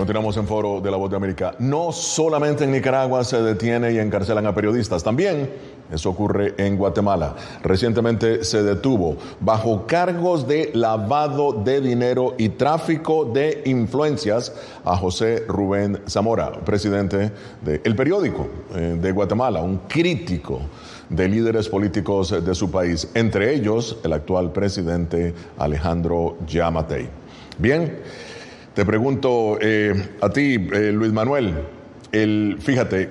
Continuamos 0.00 0.34
en 0.38 0.46
Foro 0.46 0.80
de 0.80 0.90
la 0.90 0.96
Voz 0.96 1.10
de 1.10 1.16
América. 1.18 1.54
No 1.58 1.92
solamente 1.92 2.64
en 2.64 2.72
Nicaragua 2.72 3.22
se 3.22 3.42
detiene 3.42 3.92
y 3.92 3.98
encarcelan 3.98 4.46
a 4.46 4.54
periodistas, 4.54 5.04
también 5.04 5.50
eso 5.92 6.08
ocurre 6.08 6.54
en 6.56 6.78
Guatemala. 6.78 7.36
Recientemente 7.62 8.42
se 8.42 8.62
detuvo 8.62 9.18
bajo 9.40 9.86
cargos 9.86 10.48
de 10.48 10.70
lavado 10.72 11.52
de 11.52 11.82
dinero 11.82 12.34
y 12.38 12.48
tráfico 12.48 13.26
de 13.26 13.60
influencias 13.66 14.54
a 14.86 14.96
José 14.96 15.44
Rubén 15.46 16.00
Zamora, 16.08 16.50
presidente 16.50 17.30
del 17.60 17.94
periódico 17.94 18.48
eh, 18.74 18.96
de 18.98 19.12
Guatemala, 19.12 19.60
un 19.60 19.80
crítico 19.86 20.62
de 21.10 21.28
líderes 21.28 21.68
políticos 21.68 22.42
de 22.42 22.54
su 22.54 22.70
país, 22.70 23.06
entre 23.12 23.52
ellos 23.52 23.98
el 24.02 24.14
actual 24.14 24.50
presidente 24.50 25.34
Alejandro 25.58 26.38
Yamatei. 26.46 27.06
Bien. 27.58 28.29
Te 28.74 28.84
pregunto 28.86 29.58
eh, 29.60 30.10
a 30.20 30.30
ti, 30.30 30.54
eh, 30.72 30.92
Luis 30.92 31.12
Manuel, 31.12 31.54
el, 32.12 32.56
fíjate, 32.60 33.10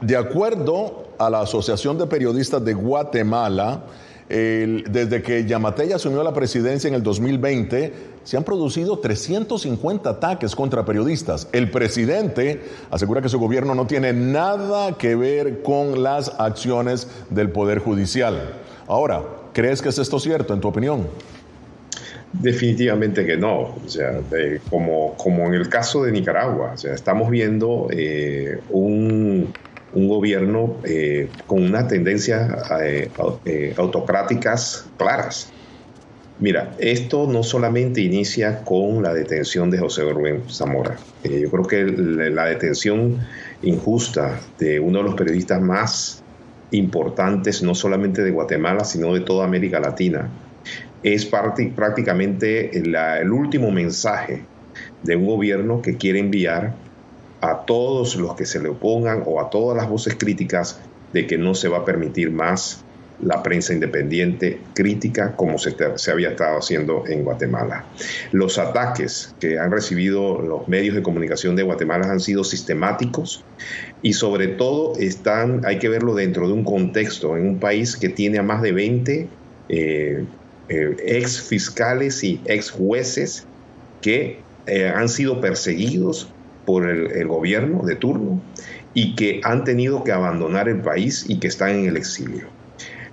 de 0.00 0.16
acuerdo 0.16 1.08
a 1.18 1.28
la 1.28 1.42
Asociación 1.42 1.98
de 1.98 2.06
Periodistas 2.06 2.64
de 2.64 2.72
Guatemala, 2.72 3.84
desde 4.26 5.22
que 5.22 5.44
Yamatei 5.44 5.92
asumió 5.92 6.22
la 6.24 6.32
presidencia 6.32 6.88
en 6.88 6.94
el 6.94 7.02
2020, 7.02 7.92
se 8.24 8.36
han 8.38 8.42
producido 8.42 8.98
350 8.98 10.08
ataques 10.08 10.56
contra 10.56 10.84
periodistas. 10.84 11.46
El 11.52 11.70
presidente 11.70 12.62
asegura 12.90 13.20
que 13.20 13.28
su 13.28 13.38
gobierno 13.38 13.74
no 13.74 13.86
tiene 13.86 14.14
nada 14.14 14.96
que 14.96 15.14
ver 15.14 15.62
con 15.62 16.02
las 16.02 16.32
acciones 16.40 17.06
del 17.28 17.50
Poder 17.50 17.80
Judicial. 17.80 18.54
Ahora, 18.86 19.22
¿crees 19.52 19.82
que 19.82 19.90
es 19.90 19.98
esto 19.98 20.18
cierto 20.18 20.54
en 20.54 20.60
tu 20.60 20.68
opinión? 20.68 21.06
Definitivamente 22.40 23.24
que 23.24 23.36
no. 23.36 23.76
O 23.76 23.88
sea, 23.88 24.20
como, 24.68 25.16
como 25.16 25.46
en 25.46 25.54
el 25.54 25.68
caso 25.68 26.02
de 26.02 26.10
Nicaragua, 26.10 26.72
o 26.74 26.76
sea, 26.76 26.94
estamos 26.94 27.30
viendo 27.30 27.88
eh, 27.92 28.58
un, 28.70 29.54
un, 29.92 30.08
gobierno 30.08 30.80
eh, 30.84 31.30
con 31.46 31.62
una 31.62 31.86
tendencia 31.86 32.48
eh, 32.82 33.74
autocráticas 33.76 34.90
claras. 34.96 35.52
Mira, 36.40 36.74
esto 36.78 37.28
no 37.28 37.44
solamente 37.44 38.00
inicia 38.00 38.64
con 38.64 39.02
la 39.02 39.14
detención 39.14 39.70
de 39.70 39.78
José 39.78 40.02
Rubén 40.02 40.42
Zamora. 40.50 40.98
yo 41.22 41.48
creo 41.48 41.66
que 41.68 41.84
la 41.84 42.46
detención 42.46 43.20
injusta 43.62 44.40
de 44.58 44.80
uno 44.80 44.98
de 44.98 45.04
los 45.04 45.14
periodistas 45.14 45.62
más 45.62 46.24
importantes, 46.72 47.62
no 47.62 47.76
solamente 47.76 48.22
de 48.22 48.32
Guatemala, 48.32 48.82
sino 48.82 49.14
de 49.14 49.20
toda 49.20 49.44
América 49.44 49.78
Latina, 49.78 50.28
es 51.02 51.26
prácticamente 51.26 52.78
el 52.78 53.30
último 53.30 53.70
mensaje 53.70 54.42
de 55.02 55.16
un 55.16 55.26
gobierno 55.26 55.82
que 55.82 55.96
quiere 55.96 56.18
enviar 56.18 56.74
a 57.40 57.64
todos 57.66 58.16
los 58.16 58.34
que 58.34 58.46
se 58.46 58.60
le 58.60 58.70
opongan 58.70 59.22
o 59.26 59.40
a 59.40 59.50
todas 59.50 59.76
las 59.76 59.88
voces 59.88 60.16
críticas 60.16 60.80
de 61.12 61.26
que 61.26 61.36
no 61.36 61.54
se 61.54 61.68
va 61.68 61.78
a 61.78 61.84
permitir 61.84 62.30
más 62.30 62.82
la 63.22 63.42
prensa 63.42 63.72
independiente 63.72 64.58
crítica 64.74 65.36
como 65.36 65.58
se, 65.58 65.76
se, 65.96 66.10
había 66.10 66.30
estado 66.30 66.58
haciendo 66.58 67.04
en 67.06 67.22
Guatemala. 67.22 67.84
Los 68.32 68.58
ataques 68.58 69.34
que 69.38 69.58
han 69.58 69.70
recibido 69.70 70.40
los 70.40 70.66
medios 70.68 70.96
de 70.96 71.02
comunicación 71.02 71.54
de 71.54 71.62
Guatemala 71.62 72.10
han 72.10 72.18
sido 72.18 72.42
sistemáticos 72.42 73.44
y 74.02 74.14
sobre 74.14 74.48
todo 74.48 74.94
están, 74.98 75.64
hay 75.64 75.78
que 75.78 75.88
verlo 75.88 76.14
dentro 76.14 76.48
de 76.48 76.54
un 76.54 76.64
contexto, 76.64 77.36
en 77.36 77.46
un 77.46 77.60
país 77.60 77.96
que 77.96 78.08
tiene 78.08 78.38
a 78.38 78.42
más 78.42 78.62
de 78.62 78.72
20 78.72 79.28
eh, 79.68 80.24
ex 80.68 81.42
fiscales 81.42 82.24
y 82.24 82.40
ex 82.46 82.70
jueces 82.70 83.46
que 84.00 84.40
eh, 84.66 84.88
han 84.88 85.08
sido 85.08 85.40
perseguidos 85.40 86.30
por 86.64 86.88
el, 86.88 87.26
gobierno 87.26 87.82
de 87.84 87.96
turno 87.96 88.40
y 88.94 89.14
que 89.16 89.40
han 89.44 89.64
tenido 89.64 90.04
que 90.04 90.12
abandonar 90.12 90.68
el 90.68 90.80
país 90.80 91.26
y 91.28 91.38
que 91.38 91.48
están 91.48 91.70
en 91.70 91.86
el 91.86 91.96
exilio. 91.96 92.46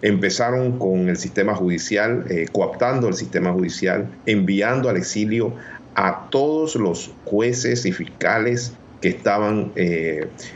Empezaron 0.02 0.80
con 0.80 1.10
el 1.10 1.18
sistema 1.18 1.54
judicial, 1.54 2.26
eh, 2.30 2.46
cooptando 2.52 3.08
el 3.08 3.14
sistema 3.14 3.52
judicial, 3.52 4.10
enviando 4.26 4.90
al 4.90 4.98
exilio 4.98 5.54
a 5.96 6.30
todos 6.30 6.76
los 6.76 7.14
jueces 7.26 7.86
y 7.86 7.92
fiscales 7.92 8.74
que 9.02 9.10
estaban 9.10 9.74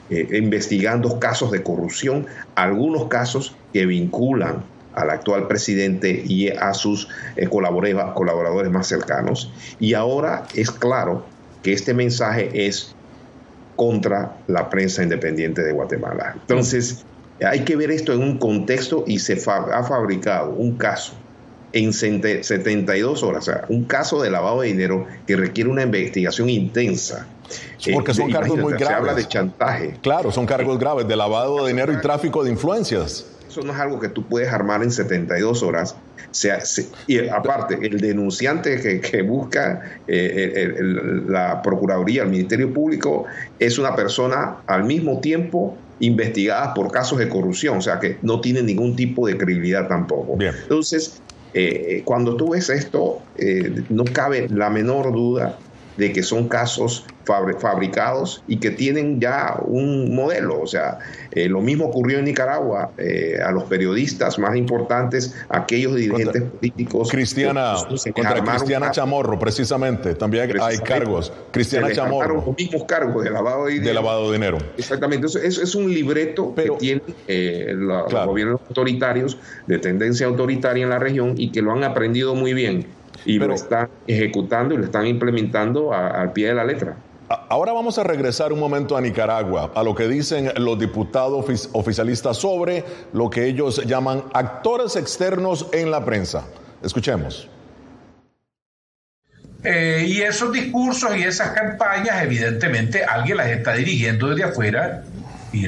investigando 0.09 1.19
casos 1.19 1.51
de 1.51 1.63
corrupción, 1.63 2.27
algunos 2.53 3.07
casos 3.07 3.55
que 3.73 3.87
vinculan 3.87 4.63
al 4.95 5.09
actual 5.09 5.47
presidente 5.47 6.23
y 6.25 6.49
a 6.49 6.73
sus 6.73 7.07
eh, 7.35 7.47
colaboradores 7.47 8.71
más 8.71 8.87
cercanos. 8.87 9.51
Y 9.79 9.93
ahora 9.93 10.45
es 10.55 10.71
claro 10.71 11.25
que 11.61 11.73
este 11.73 11.93
mensaje 11.93 12.49
es 12.67 12.95
contra 13.75 14.37
la 14.47 14.69
prensa 14.69 15.03
independiente 15.03 15.61
de 15.61 15.73
Guatemala. 15.73 16.35
Entonces, 16.39 17.05
hay 17.45 17.61
que 17.61 17.75
ver 17.75 17.91
esto 17.91 18.13
en 18.13 18.21
un 18.21 18.37
contexto 18.37 19.03
y 19.05 19.19
se 19.19 19.33
ha 19.33 19.83
fabricado 19.83 20.51
un 20.51 20.77
caso 20.77 21.13
en 21.73 21.91
72 21.91 23.21
horas, 23.21 23.49
o 23.49 23.51
sea, 23.51 23.65
un 23.67 23.83
caso 23.83 24.21
de 24.21 24.31
lavado 24.31 24.61
de 24.61 24.69
dinero 24.69 25.05
que 25.27 25.35
requiere 25.35 25.69
una 25.69 25.83
investigación 25.83 26.49
intensa. 26.49 27.27
Porque 27.93 28.13
son 28.13 28.29
eh, 28.29 28.33
cargos 28.33 28.57
muy 28.57 28.73
graves. 28.73 28.87
Se 28.87 28.93
habla 28.93 29.13
de 29.13 29.27
chantaje. 29.27 29.97
Claro, 30.01 30.31
son 30.31 30.45
cargos 30.45 30.79
graves 30.79 31.05
de 31.07 31.15
lavado 31.17 31.65
de 31.65 31.73
dinero 31.73 31.91
y 31.91 31.99
tráfico 31.99 32.43
de 32.43 32.51
influencias 32.51 33.25
no 33.61 33.73
es 33.73 33.79
algo 33.79 33.99
que 33.99 34.09
tú 34.09 34.27
puedes 34.27 34.51
armar 34.51 34.83
en 34.83 34.91
72 34.91 35.63
horas. 35.63 35.95
y 37.07 37.27
aparte, 37.27 37.79
el 37.81 37.99
denunciante 37.99 39.01
que, 39.01 39.21
busca 39.21 39.99
eh, 40.07 40.73
la 41.27 41.61
Procuraduría, 41.61 42.23
el 42.23 42.29
Ministerio 42.29 42.73
Público, 42.73 43.25
es 43.59 43.77
una 43.77 43.95
persona 43.95 44.57
al 44.67 44.83
mismo 44.83 45.19
tiempo 45.19 45.77
investigada 45.99 46.73
por 46.73 46.91
casos 46.91 47.19
de 47.19 47.29
corrupción, 47.29 47.77
o 47.77 47.81
sea 47.81 47.99
que 47.99 48.17
no 48.21 48.41
tiene 48.41 48.61
ningún 48.61 48.95
tipo 48.95 49.27
de 49.27 49.37
credibilidad 49.37 49.87
tampoco. 49.87 50.37
Entonces, 50.39 51.21
eh, 51.53 52.01
cuando 52.03 52.35
tú 52.35 52.49
ves 52.49 52.69
esto, 52.69 53.21
eh, 53.37 53.83
no 53.89 54.03
cabe 54.03 54.49
la 54.49 54.69
menor 54.69 55.13
duda 55.13 55.57
de 55.97 56.11
que 56.11 56.23
son 56.23 56.47
casos 56.47 57.05
fabricados 57.25 58.43
y 58.47 58.57
que 58.57 58.71
tienen 58.71 59.19
ya 59.19 59.57
un 59.65 60.15
modelo. 60.15 60.61
O 60.61 60.67
sea, 60.67 60.99
eh, 61.31 61.49
lo 61.49 61.61
mismo 61.61 61.85
ocurrió 61.85 62.19
en 62.19 62.25
Nicaragua 62.25 62.91
eh, 62.97 63.39
a 63.43 63.51
los 63.51 63.63
periodistas 63.63 64.37
más 64.37 64.55
importantes, 64.55 65.35
aquellos 65.49 65.95
dirigentes 65.95 66.43
políticos. 66.43 67.09
Cristiana, 67.09 67.75
contra 68.13 68.43
Cristiana 68.43 68.91
Chamorro, 68.91 69.39
precisamente, 69.39 70.15
también 70.15 70.49
hay 70.61 70.77
cargos. 70.79 71.33
Cristiana 71.51 71.91
Chamorro. 71.91 72.43
Los 72.45 72.57
mismos 72.57 72.83
cargos 72.85 73.23
de 73.23 73.31
lavado 73.31 73.65
de 73.65 73.73
dinero. 73.73 73.89
De 73.89 73.93
lavado 73.93 74.27
de 74.27 74.33
dinero. 74.33 74.57
Exactamente. 74.77 75.27
Entonces, 75.27 75.57
es, 75.57 75.75
un 75.75 75.93
libreto 75.93 76.53
que 76.55 76.69
tienen 76.79 77.03
eh, 77.27 77.73
los 77.75 78.13
gobiernos 78.13 78.61
autoritarios 78.67 79.37
de 79.67 79.79
tendencia 79.79 80.27
autoritaria 80.27 80.83
en 80.83 80.89
la 80.89 80.99
región 80.99 81.33
y 81.37 81.51
que 81.51 81.61
lo 81.61 81.71
han 81.71 81.83
aprendido 81.83 82.35
muy 82.35 82.53
bien 82.53 82.85
y 83.25 83.39
lo 83.39 83.53
están 83.53 83.89
ejecutando 84.07 84.73
y 84.73 84.77
lo 84.77 84.85
están 84.85 85.07
implementando 85.07 85.93
al 85.93 86.31
pie 86.31 86.49
de 86.49 86.55
la 86.55 86.63
letra. 86.63 86.95
Ahora 87.49 87.73
vamos 87.73 87.97
a 87.97 88.03
regresar 88.03 88.53
un 88.53 88.59
momento 88.59 88.95
a 88.95 89.01
Nicaragua, 89.01 89.71
a 89.73 89.83
lo 89.83 89.95
que 89.95 90.07
dicen 90.07 90.51
los 90.57 90.77
diputados 90.77 91.69
oficialistas 91.73 92.37
sobre 92.37 92.83
lo 93.13 93.31
que 93.31 93.45
ellos 93.47 93.83
llaman 93.85 94.23
actores 94.33 94.95
externos 94.95 95.67
en 95.73 95.89
la 95.89 96.05
prensa. 96.05 96.45
Escuchemos. 96.83 97.49
Eh, 99.63 100.05
y 100.07 100.21
esos 100.21 100.51
discursos 100.51 101.17
y 101.17 101.23
esas 101.23 101.49
campañas, 101.49 102.21
evidentemente, 102.21 103.03
alguien 103.03 103.37
las 103.37 103.47
está 103.47 103.73
dirigiendo 103.73 104.29
desde 104.29 104.43
afuera 104.43 105.03
y 105.51 105.65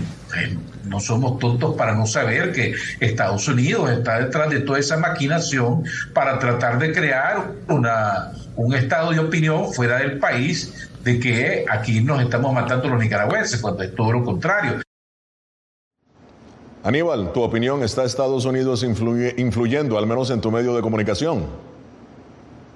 no 0.88 1.00
somos 1.00 1.40
tontos 1.40 1.76
para 1.76 1.96
no 1.96 2.06
saber 2.06 2.52
que 2.52 2.74
Estados 3.00 3.48
Unidos 3.48 3.90
está 3.92 4.20
detrás 4.20 4.50
de 4.50 4.62
toda 4.62 4.80
esa 4.80 4.98
maquinación 4.98 5.84
para 6.14 6.40
tratar 6.40 6.80
de 6.80 6.92
crear 6.92 7.52
una, 7.68 8.32
un 8.56 8.74
estado 8.74 9.12
de 9.12 9.20
opinión 9.20 9.74
fuera 9.74 10.00
del 10.00 10.20
país 10.20 10.90
de 11.04 11.20
que 11.20 11.66
aquí 11.70 12.02
nos 12.02 12.22
estamos 12.22 12.54
matando 12.54 12.90
los 12.90 13.00
nicaragüenses, 13.00 13.62
cuando 13.62 13.84
es 13.84 13.96
todo 13.96 14.12
lo 14.12 14.24
contrario. 14.24 14.82
Aníbal, 16.84 17.34
tu 17.34 17.42
opinión, 17.42 17.84
¿está 17.84 18.04
Estados 18.04 18.46
Unidos 18.46 18.84
influyendo, 18.84 19.98
al 19.98 20.08
menos 20.08 20.30
en 20.30 20.42
tu 20.42 20.52
medio 20.52 20.76
de 20.76 20.82
comunicación? 20.82 21.46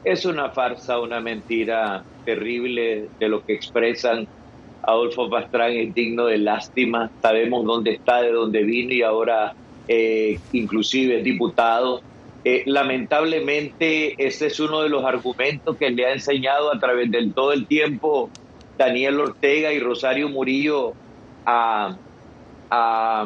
Es 0.04 0.26
una 0.26 0.50
farsa, 0.50 1.00
una 1.00 1.20
mentira 1.20 2.04
terrible 2.26 3.10
de 3.20 3.30
lo 3.30 3.46
que 3.46 3.54
expresan 3.54 4.28
Adolfo 4.84 5.30
Pastrán 5.30 5.72
es 5.74 5.94
digno 5.94 6.26
de 6.26 6.38
lástima. 6.38 7.10
Sabemos 7.22 7.66
dónde 7.66 7.92
está, 7.92 8.22
de 8.22 8.32
dónde 8.32 8.64
vino 8.64 8.94
y 8.94 9.02
ahora 9.02 9.54
eh, 9.88 10.40
inclusive 10.52 11.20
es 11.20 11.24
diputado. 11.24 12.02
Eh, 12.44 12.64
lamentablemente 12.66 14.16
ese 14.18 14.48
es 14.48 14.60
uno 14.60 14.82
de 14.82 14.90
los 14.90 15.06
argumentos 15.06 15.78
que 15.78 15.92
le 15.92 16.08
ha 16.08 16.14
enseñado 16.14 16.74
a 16.74 16.80
través 16.80 17.12
de 17.12 17.28
todo 17.28 17.54
el 17.54 17.68
tiempo 17.68 18.32
Daniel 18.78 19.20
Ortega 19.20 19.72
y 19.72 19.80
Rosario 19.80 20.28
Murillo 20.30 20.94
a, 21.46 21.96
a, 22.72 23.26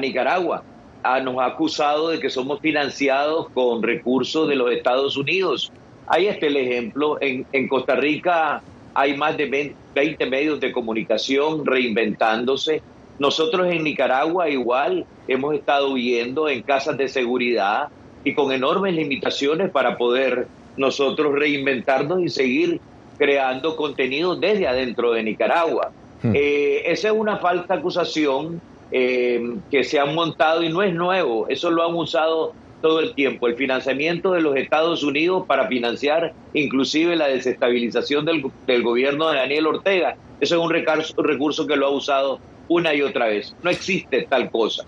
Nicaragua. 0.00 0.62
Ah, 1.02 1.20
nos 1.20 1.38
ha 1.38 1.46
acusado 1.46 2.10
de 2.10 2.20
que 2.20 2.30
somos 2.30 2.60
financiados 2.60 3.48
con 3.50 3.82
recursos 3.82 4.48
de 4.48 4.54
los 4.54 4.70
Estados 4.70 5.16
Unidos. 5.16 5.72
Ahí 6.06 6.28
está 6.28 6.46
el 6.46 6.56
ejemplo. 6.56 7.18
En, 7.20 7.46
en 7.52 7.66
Costa 7.66 7.96
Rica 7.96 8.62
hay 8.98 9.16
más 9.16 9.36
de 9.36 9.76
20 9.94 10.26
medios 10.26 10.58
de 10.58 10.72
comunicación 10.72 11.64
reinventándose. 11.64 12.82
Nosotros 13.20 13.68
en 13.68 13.84
Nicaragua 13.84 14.48
igual 14.48 15.06
hemos 15.28 15.54
estado 15.54 15.94
viendo 15.94 16.48
en 16.48 16.62
casas 16.62 16.98
de 16.98 17.06
seguridad 17.06 17.90
y 18.24 18.34
con 18.34 18.50
enormes 18.50 18.94
limitaciones 18.94 19.70
para 19.70 19.96
poder 19.96 20.48
nosotros 20.76 21.32
reinventarnos 21.38 22.20
y 22.22 22.28
seguir 22.28 22.80
creando 23.18 23.76
contenido 23.76 24.34
desde 24.34 24.66
adentro 24.66 25.12
de 25.12 25.22
Nicaragua. 25.22 25.92
Hmm. 26.20 26.32
Eh, 26.34 26.82
esa 26.86 27.08
es 27.08 27.14
una 27.14 27.36
falsa 27.36 27.74
acusación 27.74 28.60
eh, 28.90 29.58
que 29.70 29.84
se 29.84 30.00
han 30.00 30.12
montado 30.12 30.64
y 30.64 30.70
no 30.70 30.82
es 30.82 30.92
nuevo, 30.92 31.46
eso 31.48 31.70
lo 31.70 31.86
han 31.86 31.94
usado 31.94 32.52
todo 32.80 33.00
el 33.00 33.14
tiempo, 33.14 33.46
el 33.48 33.56
financiamiento 33.56 34.32
de 34.32 34.40
los 34.40 34.56
Estados 34.56 35.02
Unidos 35.02 35.44
para 35.46 35.66
financiar 35.68 36.32
inclusive 36.52 37.16
la 37.16 37.28
desestabilización 37.28 38.24
del, 38.24 38.42
del 38.66 38.82
gobierno 38.82 39.28
de 39.30 39.38
Daniel 39.38 39.66
Ortega. 39.66 40.16
Eso 40.40 40.54
es 40.56 40.60
un 40.60 41.24
recurso 41.24 41.66
que 41.66 41.76
lo 41.76 41.86
ha 41.86 41.90
usado 41.90 42.40
una 42.68 42.94
y 42.94 43.02
otra 43.02 43.26
vez. 43.26 43.54
No 43.62 43.70
existe 43.70 44.26
tal 44.28 44.50
cosa. 44.50 44.84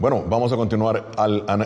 Bueno, 0.00 0.24
vamos 0.26 0.50
a 0.50 0.56
continuar 0.56 1.10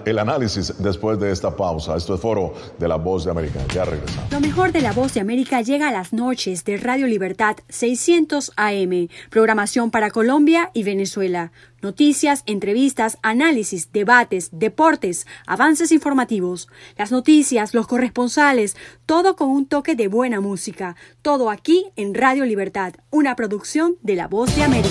el 0.06 0.18
análisis 0.18 0.74
después 0.82 1.20
de 1.20 1.30
esta 1.30 1.54
pausa. 1.56 1.96
Esto 1.96 2.16
es 2.16 2.20
Foro 2.20 2.52
de 2.80 2.88
la 2.88 2.96
Voz 2.96 3.24
de 3.24 3.30
América. 3.30 3.60
Ya 3.72 3.84
regresamos. 3.84 4.32
Lo 4.32 4.40
mejor 4.40 4.72
de 4.72 4.80
la 4.80 4.92
Voz 4.92 5.14
de 5.14 5.20
América 5.20 5.60
llega 5.60 5.88
a 5.88 5.92
las 5.92 6.12
noches 6.12 6.64
de 6.64 6.76
Radio 6.76 7.06
Libertad 7.06 7.58
600 7.68 8.50
AM. 8.56 9.06
Programación 9.30 9.92
para 9.92 10.10
Colombia 10.10 10.72
y 10.74 10.82
Venezuela. 10.82 11.52
Noticias, 11.80 12.42
entrevistas, 12.46 13.18
análisis, 13.22 13.92
debates, 13.92 14.48
deportes, 14.50 15.28
avances 15.46 15.92
informativos, 15.92 16.66
las 16.98 17.12
noticias, 17.12 17.72
los 17.72 17.86
corresponsales, 17.86 18.74
todo 19.06 19.36
con 19.36 19.48
un 19.48 19.66
toque 19.66 19.94
de 19.94 20.08
buena 20.08 20.40
música. 20.40 20.96
Todo 21.22 21.50
aquí 21.50 21.86
en 21.94 22.14
Radio 22.14 22.44
Libertad, 22.46 22.94
una 23.10 23.36
producción 23.36 23.96
de 24.02 24.16
La 24.16 24.26
Voz 24.26 24.56
de 24.56 24.64
América. 24.64 24.90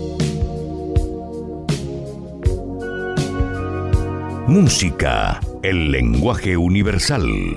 Música, 4.51 5.39
el 5.63 5.93
lenguaje 5.93 6.57
universal. 6.57 7.55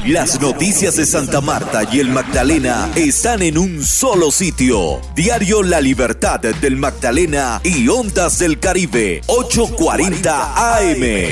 Las 0.06 0.40
noticias 0.40 0.96
de 0.96 1.04
Santa 1.06 1.40
Marta 1.40 1.84
y 1.92 2.00
el 2.00 2.08
Magdalena 2.08 2.90
están 2.96 3.40
en 3.40 3.56
un 3.56 3.84
solo 3.84 4.32
sitio. 4.32 5.00
Diario 5.14 5.62
La 5.62 5.80
Libertad 5.80 6.40
del 6.40 6.76
Magdalena 6.76 7.60
y 7.62 7.86
Ondas 7.86 8.40
del 8.40 8.58
Caribe, 8.58 9.20
840 9.28 10.76
AM. 10.76 11.30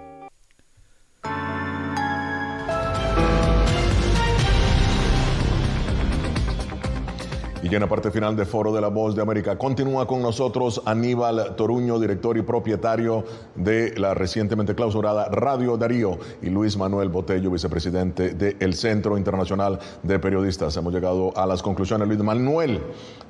Y 7.64 7.74
en 7.74 7.80
la 7.80 7.88
parte 7.88 8.10
final 8.10 8.36
de 8.36 8.44
Foro 8.44 8.74
de 8.74 8.80
la 8.82 8.88
Voz 8.88 9.16
de 9.16 9.22
América 9.22 9.56
continúa 9.56 10.06
con 10.06 10.20
nosotros 10.20 10.82
Aníbal 10.84 11.56
Toruño, 11.56 11.98
director 11.98 12.36
y 12.36 12.42
propietario 12.42 13.24
de 13.54 13.94
la 13.96 14.12
recientemente 14.12 14.74
clausurada 14.74 15.30
Radio 15.30 15.78
Darío, 15.78 16.18
y 16.42 16.50
Luis 16.50 16.76
Manuel 16.76 17.08
Botello, 17.08 17.50
vicepresidente 17.50 18.34
del 18.34 18.74
Centro 18.74 19.16
Internacional 19.16 19.78
de 20.02 20.18
Periodistas. 20.18 20.76
Hemos 20.76 20.92
llegado 20.92 21.32
a 21.38 21.46
las 21.46 21.62
conclusiones. 21.62 22.06
Luis 22.06 22.20
Manuel, 22.20 22.82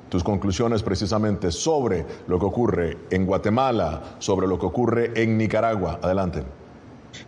tus 0.09 0.21
conclusiones 0.21 0.83
precisamente 0.83 1.49
sobre 1.49 2.05
lo 2.27 2.37
que 2.37 2.45
ocurre 2.45 2.97
en 3.11 3.25
Guatemala, 3.25 4.17
sobre 4.19 4.47
lo 4.47 4.59
que 4.59 4.65
ocurre 4.65 5.11
en 5.15 5.37
Nicaragua. 5.37 6.01
Adelante. 6.03 6.43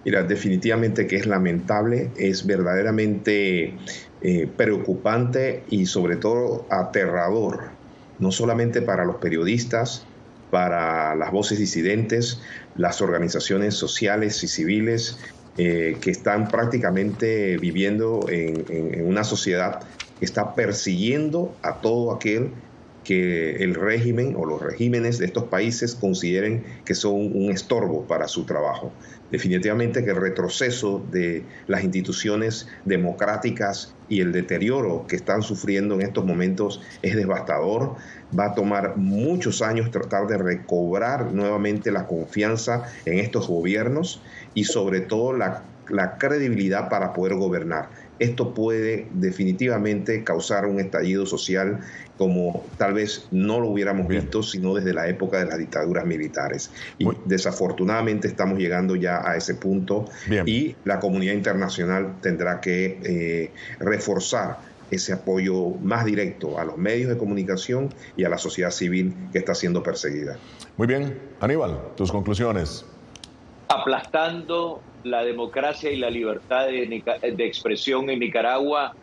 Mira, 0.04 0.24
definitivamente 0.24 1.08
que 1.08 1.16
es 1.16 1.26
lamentable, 1.26 2.12
es 2.18 2.46
verdaderamente 2.46 3.78
eh, 4.22 4.50
preocupante 4.56 5.64
y 5.70 5.86
sobre 5.86 6.16
todo 6.16 6.66
aterrador, 6.70 7.70
no 8.20 8.32
solamente 8.32 8.82
para 8.82 9.06
los 9.06 9.18
periodistas, 9.18 10.06
para 10.50 11.14
las 11.16 11.32
voces 11.32 11.60
disidentes, 11.60 12.42
las 12.76 13.02
organizaciones 13.02 13.76
sociales 13.76 14.44
y 14.44 14.48
civiles 14.48 15.20
eh, 15.58 15.98
que 16.02 16.12
están 16.12 16.48
prácticamente 16.48 17.58
viviendo 17.58 18.26
en, 18.30 19.06
una 19.06 19.24
sociedad 19.24 19.82
que 20.20 20.26
está 20.26 20.56
persiguiendo 20.56 21.56
a 21.62 21.76
todo 21.82 22.12
aquel 22.12 22.52
que 23.08 23.64
el 23.64 23.74
régimen 23.74 24.36
o 24.38 24.46
los 24.46 24.62
regímenes 24.62 25.18
de 25.18 25.28
estos 25.28 25.46
países 25.46 25.96
consideren 25.96 26.66
que 26.84 26.94
son 26.94 27.14
un 27.14 27.50
estorbo 27.52 28.06
para 28.06 28.28
su 28.28 28.44
trabajo. 28.44 28.92
Definitivamente 29.32 30.04
que 30.04 30.10
el 30.10 30.18
retroceso 30.18 31.02
de 31.10 31.46
las 31.68 31.86
instituciones 31.86 32.68
democráticas 32.84 33.96
y 34.10 34.20
el 34.20 34.34
deterioro 34.34 35.06
que 35.08 35.16
están 35.16 35.42
sufriendo 35.42 35.96
en 35.96 36.02
estos 36.02 36.26
momentos 36.26 36.82
es 37.02 37.16
devastador. 37.16 37.96
Va 38.38 38.48
a 38.48 38.56
tomar 38.56 38.98
muchos 38.98 39.62
años 39.62 39.90
tratar 39.90 40.28
de 40.28 40.38
recobrar 40.38 41.32
nuevamente 41.32 41.92
la 41.92 42.08
confianza 42.08 42.92
en 43.06 43.20
estos 43.20 43.48
gobiernos 43.48 44.22
y 44.54 44.66
sobre 44.66 45.00
todo 45.00 45.32
la, 45.32 45.64
la 45.88 46.18
credibilidad 46.18 46.90
para 46.90 47.14
poder 47.14 47.36
gobernar 47.36 47.88
esto 48.20 48.54
puede 48.54 49.08
definitivamente 49.14 50.24
causar 50.24 50.66
un 50.66 50.80
estallido 50.80 51.26
social 51.26 51.80
como 52.18 52.66
tal 52.78 52.94
vez 52.94 53.28
no 53.32 53.60
lo 53.60 53.68
hubiéramos 53.68 54.08
visto 54.08 54.42
sino 54.42 54.74
desde 54.74 54.94
la 54.94 55.08
época 55.08 55.40
de 55.40 55.46
las 55.46 55.58
dictaduras 55.58 56.06
militares. 56.06 56.72
Y 56.98 57.08
desafortunadamente 57.26 58.28
estamos 58.28 58.58
llegando 58.58 58.96
ya 58.96 59.28
a 59.28 59.36
ese 59.36 59.56
punto 59.56 60.06
y 60.46 60.76
la 60.84 61.00
comunidad 61.00 61.34
internacional 61.34 62.16
tendrá 62.22 62.60
que 62.60 63.00
eh, 63.04 63.52
reforzar 63.80 64.58
ese 64.90 65.14
apoyo 65.14 65.72
más 65.82 66.06
directo 66.06 66.60
a 66.60 66.66
los 66.66 66.78
medios 66.78 67.10
de 67.10 67.18
comunicación 67.18 67.94
y 68.16 68.24
a 68.24 68.30
la 68.30 68.38
sociedad 68.38 68.72
civil 68.72 69.14
que 69.32 69.40
está 69.40 69.54
siendo 69.54 69.84
perseguida. 69.84 70.38
Muy 70.78 70.88
bien, 70.88 71.20
Aníbal, 71.40 71.78
tus 71.96 72.12
conclusiones. 72.12 72.86
Aplastando 73.68 74.82
la 75.10 75.24
democracia 75.24 75.92
y 75.92 75.98
la 75.98 76.10
libertad 76.10 76.68
de, 76.68 77.46
expresión 77.46 78.10
en 78.10 78.20
Nicaragua 78.20 78.94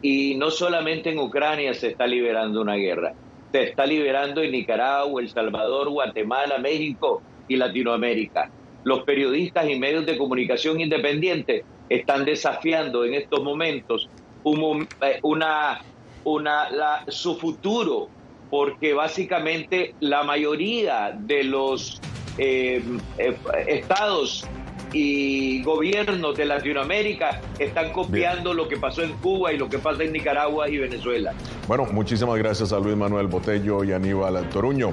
y 0.00 0.34
no 0.36 0.50
solamente 0.50 1.10
en 1.10 1.18
Ucrania 1.18 1.74
se 1.74 1.88
está 1.88 2.06
liberando 2.06 2.60
una 2.60 2.74
guerra, 2.74 3.14
se 3.52 3.64
está 3.64 3.86
liberando 3.86 4.42
en 4.42 4.52
Nicaragua, 4.52 5.20
El 5.20 5.28
Salvador, 5.28 5.88
Guatemala, 5.88 6.58
México 6.58 7.22
y 7.48 7.56
Latinoamérica. 7.56 8.50
Los 8.84 9.02
periodistas 9.02 9.68
y 9.68 9.78
medios 9.78 10.06
de 10.06 10.16
comunicación 10.16 10.80
independientes 10.80 11.64
están 11.88 12.24
desafiando 12.24 13.04
en 13.04 13.14
estos 13.14 13.42
momentos 13.42 14.08
eh, 14.44 15.18
una, 15.22 15.80
una, 16.24 16.68
su 17.08 17.36
futuro, 17.36 18.08
porque 18.50 18.94
básicamente 18.94 19.94
la 20.00 20.22
mayoría 20.22 21.12
de 21.18 21.44
los 21.44 22.00
eh, 22.38 22.82
eh, 23.18 23.36
estados 23.66 24.46
y 24.92 25.62
gobiernos 25.62 26.36
de 26.36 26.44
Latinoamérica 26.44 27.40
están 27.58 27.92
copiando 27.92 28.54
lo 28.54 28.68
que 28.68 28.76
pasó 28.76 29.02
en 29.02 29.12
Cuba 29.14 29.52
y 29.52 29.58
lo 29.58 29.68
que 29.68 29.78
pasa 29.78 30.02
en 30.02 30.12
Nicaragua 30.12 30.68
y 30.68 30.78
Venezuela. 30.78 31.34
Bueno, 31.66 31.86
muchísimas 31.92 32.38
gracias 32.38 32.72
a 32.72 32.78
Luis 32.78 32.96
Manuel 32.96 33.26
Botello 33.26 33.84
y 33.84 33.92
Aníbal 33.92 34.48
Toruño. 34.48 34.92